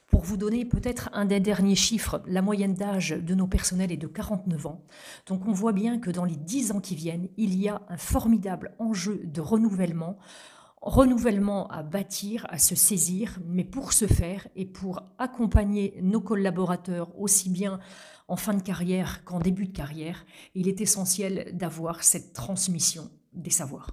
Pour 0.06 0.22
vous 0.22 0.36
donner 0.36 0.64
peut-être 0.64 1.10
un 1.12 1.24
des 1.24 1.40
derniers 1.40 1.74
chiffres, 1.74 2.22
la 2.26 2.42
moyenne 2.42 2.74
d'âge 2.74 3.10
de 3.10 3.34
nos 3.34 3.46
personnels 3.46 3.92
est 3.92 3.96
de 3.96 4.06
49 4.06 4.66
ans. 4.66 4.84
Donc 5.26 5.46
on 5.46 5.52
voit 5.52 5.72
bien 5.72 5.98
que 5.98 6.10
dans 6.10 6.24
les 6.24 6.36
dix 6.36 6.72
ans 6.72 6.80
qui 6.80 6.94
viennent, 6.94 7.28
il 7.36 7.58
y 7.58 7.68
a 7.68 7.82
un 7.88 7.96
formidable 7.96 8.74
enjeu 8.78 9.22
de 9.24 9.40
renouvellement 9.40 10.18
renouvellement 10.80 11.68
à 11.68 11.82
bâtir, 11.82 12.46
à 12.50 12.58
se 12.58 12.74
saisir, 12.74 13.38
mais 13.46 13.64
pour 13.64 13.92
ce 13.92 14.06
faire 14.06 14.46
et 14.56 14.64
pour 14.64 15.02
accompagner 15.18 15.94
nos 16.02 16.20
collaborateurs 16.20 17.10
aussi 17.18 17.50
bien 17.50 17.80
en 18.28 18.36
fin 18.36 18.54
de 18.54 18.62
carrière 18.62 19.24
qu'en 19.24 19.40
début 19.40 19.66
de 19.66 19.76
carrière, 19.76 20.24
il 20.54 20.68
est 20.68 20.80
essentiel 20.80 21.50
d'avoir 21.54 22.04
cette 22.04 22.32
transmission 22.32 23.10
des 23.32 23.50
savoirs. 23.50 23.90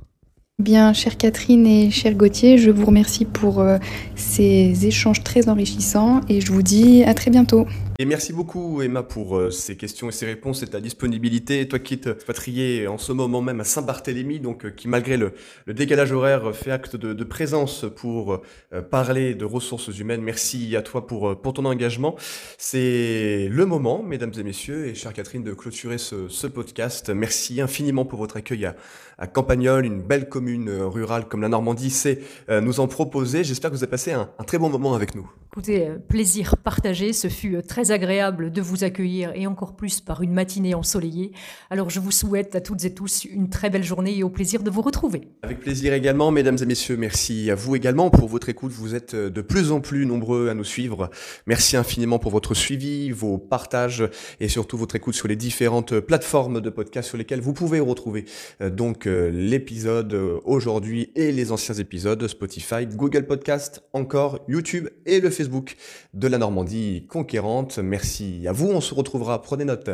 Bien, 0.57 0.93
chère 0.93 1.17
Catherine 1.17 1.67
et 1.67 1.91
cher 1.91 2.13
Gauthier, 2.13 2.57
je 2.57 2.71
vous 2.71 2.85
remercie 2.85 3.25
pour 3.25 3.59
euh, 3.59 3.77
ces 4.15 4.85
échanges 4.85 5.21
très 5.21 5.49
enrichissants 5.49 6.21
et 6.29 6.39
je 6.39 6.51
vous 6.51 6.61
dis 6.61 7.03
à 7.03 7.13
très 7.13 7.29
bientôt. 7.29 7.65
Et 7.97 8.03
merci 8.03 8.33
beaucoup 8.33 8.81
Emma 8.81 9.03
pour 9.03 9.37
euh, 9.37 9.51
ces 9.51 9.77
questions 9.77 10.09
et 10.09 10.11
ces 10.11 10.25
réponses 10.25 10.61
et 10.63 10.67
ta 10.67 10.81
disponibilité. 10.81 11.65
Toi 11.65 11.79
qui 11.79 11.97
te 11.97 12.09
patrié 12.09 12.87
en 12.89 12.97
ce 12.97 13.13
moment 13.13 13.41
même 13.41 13.61
à 13.61 13.63
Saint-Barthélemy, 13.63 14.41
donc 14.41 14.65
euh, 14.65 14.69
qui 14.69 14.89
malgré 14.89 15.15
le, 15.15 15.31
décalage 15.67 16.11
horaire 16.11 16.53
fait 16.53 16.71
acte 16.71 16.97
de, 16.97 17.23
présence 17.23 17.85
pour 17.95 18.41
euh, 18.73 18.81
parler 18.81 19.33
de 19.33 19.45
ressources 19.45 19.97
humaines. 19.97 20.21
Merci 20.21 20.75
à 20.75 20.81
toi 20.81 21.07
pour, 21.07 21.39
pour 21.39 21.53
ton 21.53 21.63
engagement. 21.63 22.17
C'est 22.57 23.47
le 23.49 23.65
moment, 23.65 24.03
mesdames 24.03 24.33
et 24.37 24.43
messieurs, 24.43 24.87
et 24.87 24.93
chère 24.93 25.13
Catherine, 25.13 25.43
de 25.43 25.53
clôturer 25.53 25.97
ce, 25.97 26.47
podcast. 26.47 27.09
Merci 27.09 27.61
infiniment 27.61 28.03
pour 28.03 28.19
votre 28.19 28.35
accueil 28.35 28.65
à, 28.65 28.75
à 29.17 29.25
Campagnol, 29.25 29.85
une 29.85 30.01
belle 30.01 30.27
commune 30.27 30.69
rurale 30.69 31.29
comme 31.29 31.41
la 31.41 31.49
Normandie 31.49 31.89
sait 31.89 32.19
nous 32.49 32.79
en 32.79 32.87
proposer. 32.87 33.43
J'espère 33.43 33.71
que 33.71 33.75
vous 33.75 33.83
avez 33.83 33.89
passé 33.89 34.11
un, 34.11 34.29
un 34.37 34.43
très 34.43 34.59
bon 34.59 34.69
moment 34.69 34.93
avec 34.93 35.15
nous. 35.15 35.27
Écoutez, 35.53 35.89
plaisir 36.07 36.57
partagé. 36.57 37.13
Ce 37.13 37.29
fut 37.29 37.63
très 37.63 37.84
agréable 37.91 38.51
de 38.51 38.61
vous 38.61 38.83
accueillir 38.83 39.31
et 39.35 39.47
encore 39.47 39.75
plus 39.75 40.01
par 40.01 40.21
une 40.21 40.33
matinée 40.33 40.73
ensoleillée. 40.73 41.31
Alors 41.69 41.89
je 41.89 41.99
vous 41.99 42.11
souhaite 42.11 42.55
à 42.55 42.61
toutes 42.61 42.85
et 42.85 42.93
tous 42.93 43.25
une 43.25 43.49
très 43.49 43.69
belle 43.69 43.83
journée 43.83 44.17
et 44.17 44.23
au 44.23 44.29
plaisir 44.29 44.63
de 44.63 44.69
vous 44.69 44.81
retrouver. 44.81 45.29
Avec 45.43 45.59
plaisir 45.59 45.93
également, 45.93 46.31
mesdames 46.31 46.57
et 46.61 46.65
messieurs, 46.65 46.97
merci 46.97 47.49
à 47.51 47.55
vous 47.55 47.75
également 47.75 48.09
pour 48.09 48.27
votre 48.27 48.49
écoute. 48.49 48.71
Vous 48.71 48.95
êtes 48.95 49.15
de 49.15 49.41
plus 49.41 49.71
en 49.71 49.81
plus 49.81 50.05
nombreux 50.05 50.49
à 50.49 50.53
nous 50.53 50.63
suivre. 50.63 51.09
Merci 51.47 51.77
infiniment 51.77 52.19
pour 52.19 52.31
votre 52.31 52.53
suivi, 52.53 53.11
vos 53.11 53.37
partages 53.37 54.03
et 54.39 54.47
surtout 54.47 54.77
votre 54.77 54.95
écoute 54.95 55.15
sur 55.15 55.27
les 55.27 55.35
différentes 55.35 55.99
plateformes 55.99 56.61
de 56.61 56.69
podcast 56.69 57.09
sur 57.09 57.17
lesquelles 57.17 57.41
vous 57.41 57.53
pouvez 57.53 57.79
retrouver 57.79 58.25
euh, 58.61 58.69
donc 58.69 59.07
euh, 59.07 59.29
l'épisode 59.29 60.13
euh, 60.13 60.39
aujourd'hui 60.45 61.11
et 61.15 61.31
les 61.31 61.51
anciens 61.51 61.75
épisodes 61.75 62.27
Spotify, 62.27 62.85
Google 62.85 63.25
Podcast, 63.25 63.83
encore 63.93 64.39
YouTube 64.47 64.89
et 65.05 65.19
le 65.19 65.29
Facebook 65.29 65.75
de 66.13 66.27
la 66.27 66.37
Normandie 66.37 67.05
conquérante. 67.07 67.74
Merci 67.79 68.47
à 68.47 68.51
vous. 68.51 68.69
On 68.69 68.81
se 68.81 68.93
retrouvera, 68.93 69.41
prenez 69.41 69.65
note, 69.65 69.89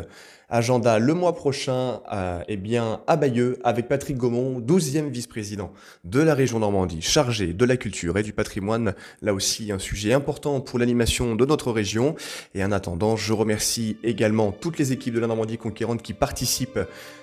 agenda 0.51 0.99
le 0.99 1.13
mois 1.13 1.33
prochain 1.33 2.01
eh 2.47 2.57
bien, 2.57 3.01
à 3.07 3.15
Bayeux 3.15 3.57
avec 3.63 3.87
Patrick 3.87 4.17
Gaumont, 4.17 4.59
12e 4.59 5.09
vice-président 5.09 5.71
de 6.03 6.19
la 6.19 6.35
région 6.35 6.59
Normandie, 6.59 7.01
chargé 7.01 7.53
de 7.53 7.65
la 7.65 7.77
culture 7.77 8.17
et 8.17 8.23
du 8.23 8.33
patrimoine. 8.33 8.93
Là 9.21 9.33
aussi, 9.33 9.71
un 9.71 9.79
sujet 9.79 10.13
important 10.13 10.59
pour 10.59 10.77
l'animation 10.77 11.35
de 11.35 11.45
notre 11.45 11.71
région. 11.71 12.15
Et 12.53 12.63
en 12.63 12.71
attendant, 12.71 13.15
je 13.15 13.33
remercie 13.33 13.97
également 14.03 14.51
toutes 14.51 14.77
les 14.77 14.91
équipes 14.91 15.15
de 15.15 15.19
la 15.19 15.27
Normandie 15.27 15.57
conquérante 15.57 16.01
qui 16.01 16.13
participent 16.13 16.79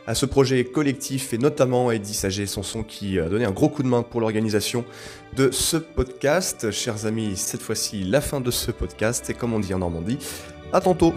à 0.06 0.14
ce 0.14 0.24
projet 0.26 0.64
collectif 0.64 1.34
et 1.34 1.38
notamment 1.38 1.92
Eddie 1.92 2.14
Saget, 2.14 2.46
son 2.46 2.62
son 2.62 2.82
qui 2.82 3.20
a 3.20 3.28
donné 3.28 3.44
un 3.44 3.50
gros 3.50 3.68
coup 3.68 3.82
de 3.82 3.88
main 3.88 4.02
pour 4.02 4.20
l'organisation 4.20 4.84
de 5.36 5.50
ce 5.50 5.76
podcast. 5.76 6.70
Chers 6.70 7.04
amis, 7.04 7.36
cette 7.36 7.60
fois-ci, 7.60 8.04
la 8.04 8.22
fin 8.22 8.40
de 8.40 8.50
ce 8.50 8.70
podcast 8.70 9.28
et 9.28 9.34
comme 9.34 9.52
on 9.52 9.60
dit 9.60 9.74
en 9.74 9.78
Normandie, 9.78 10.18
à 10.72 10.80
tantôt 10.80 11.12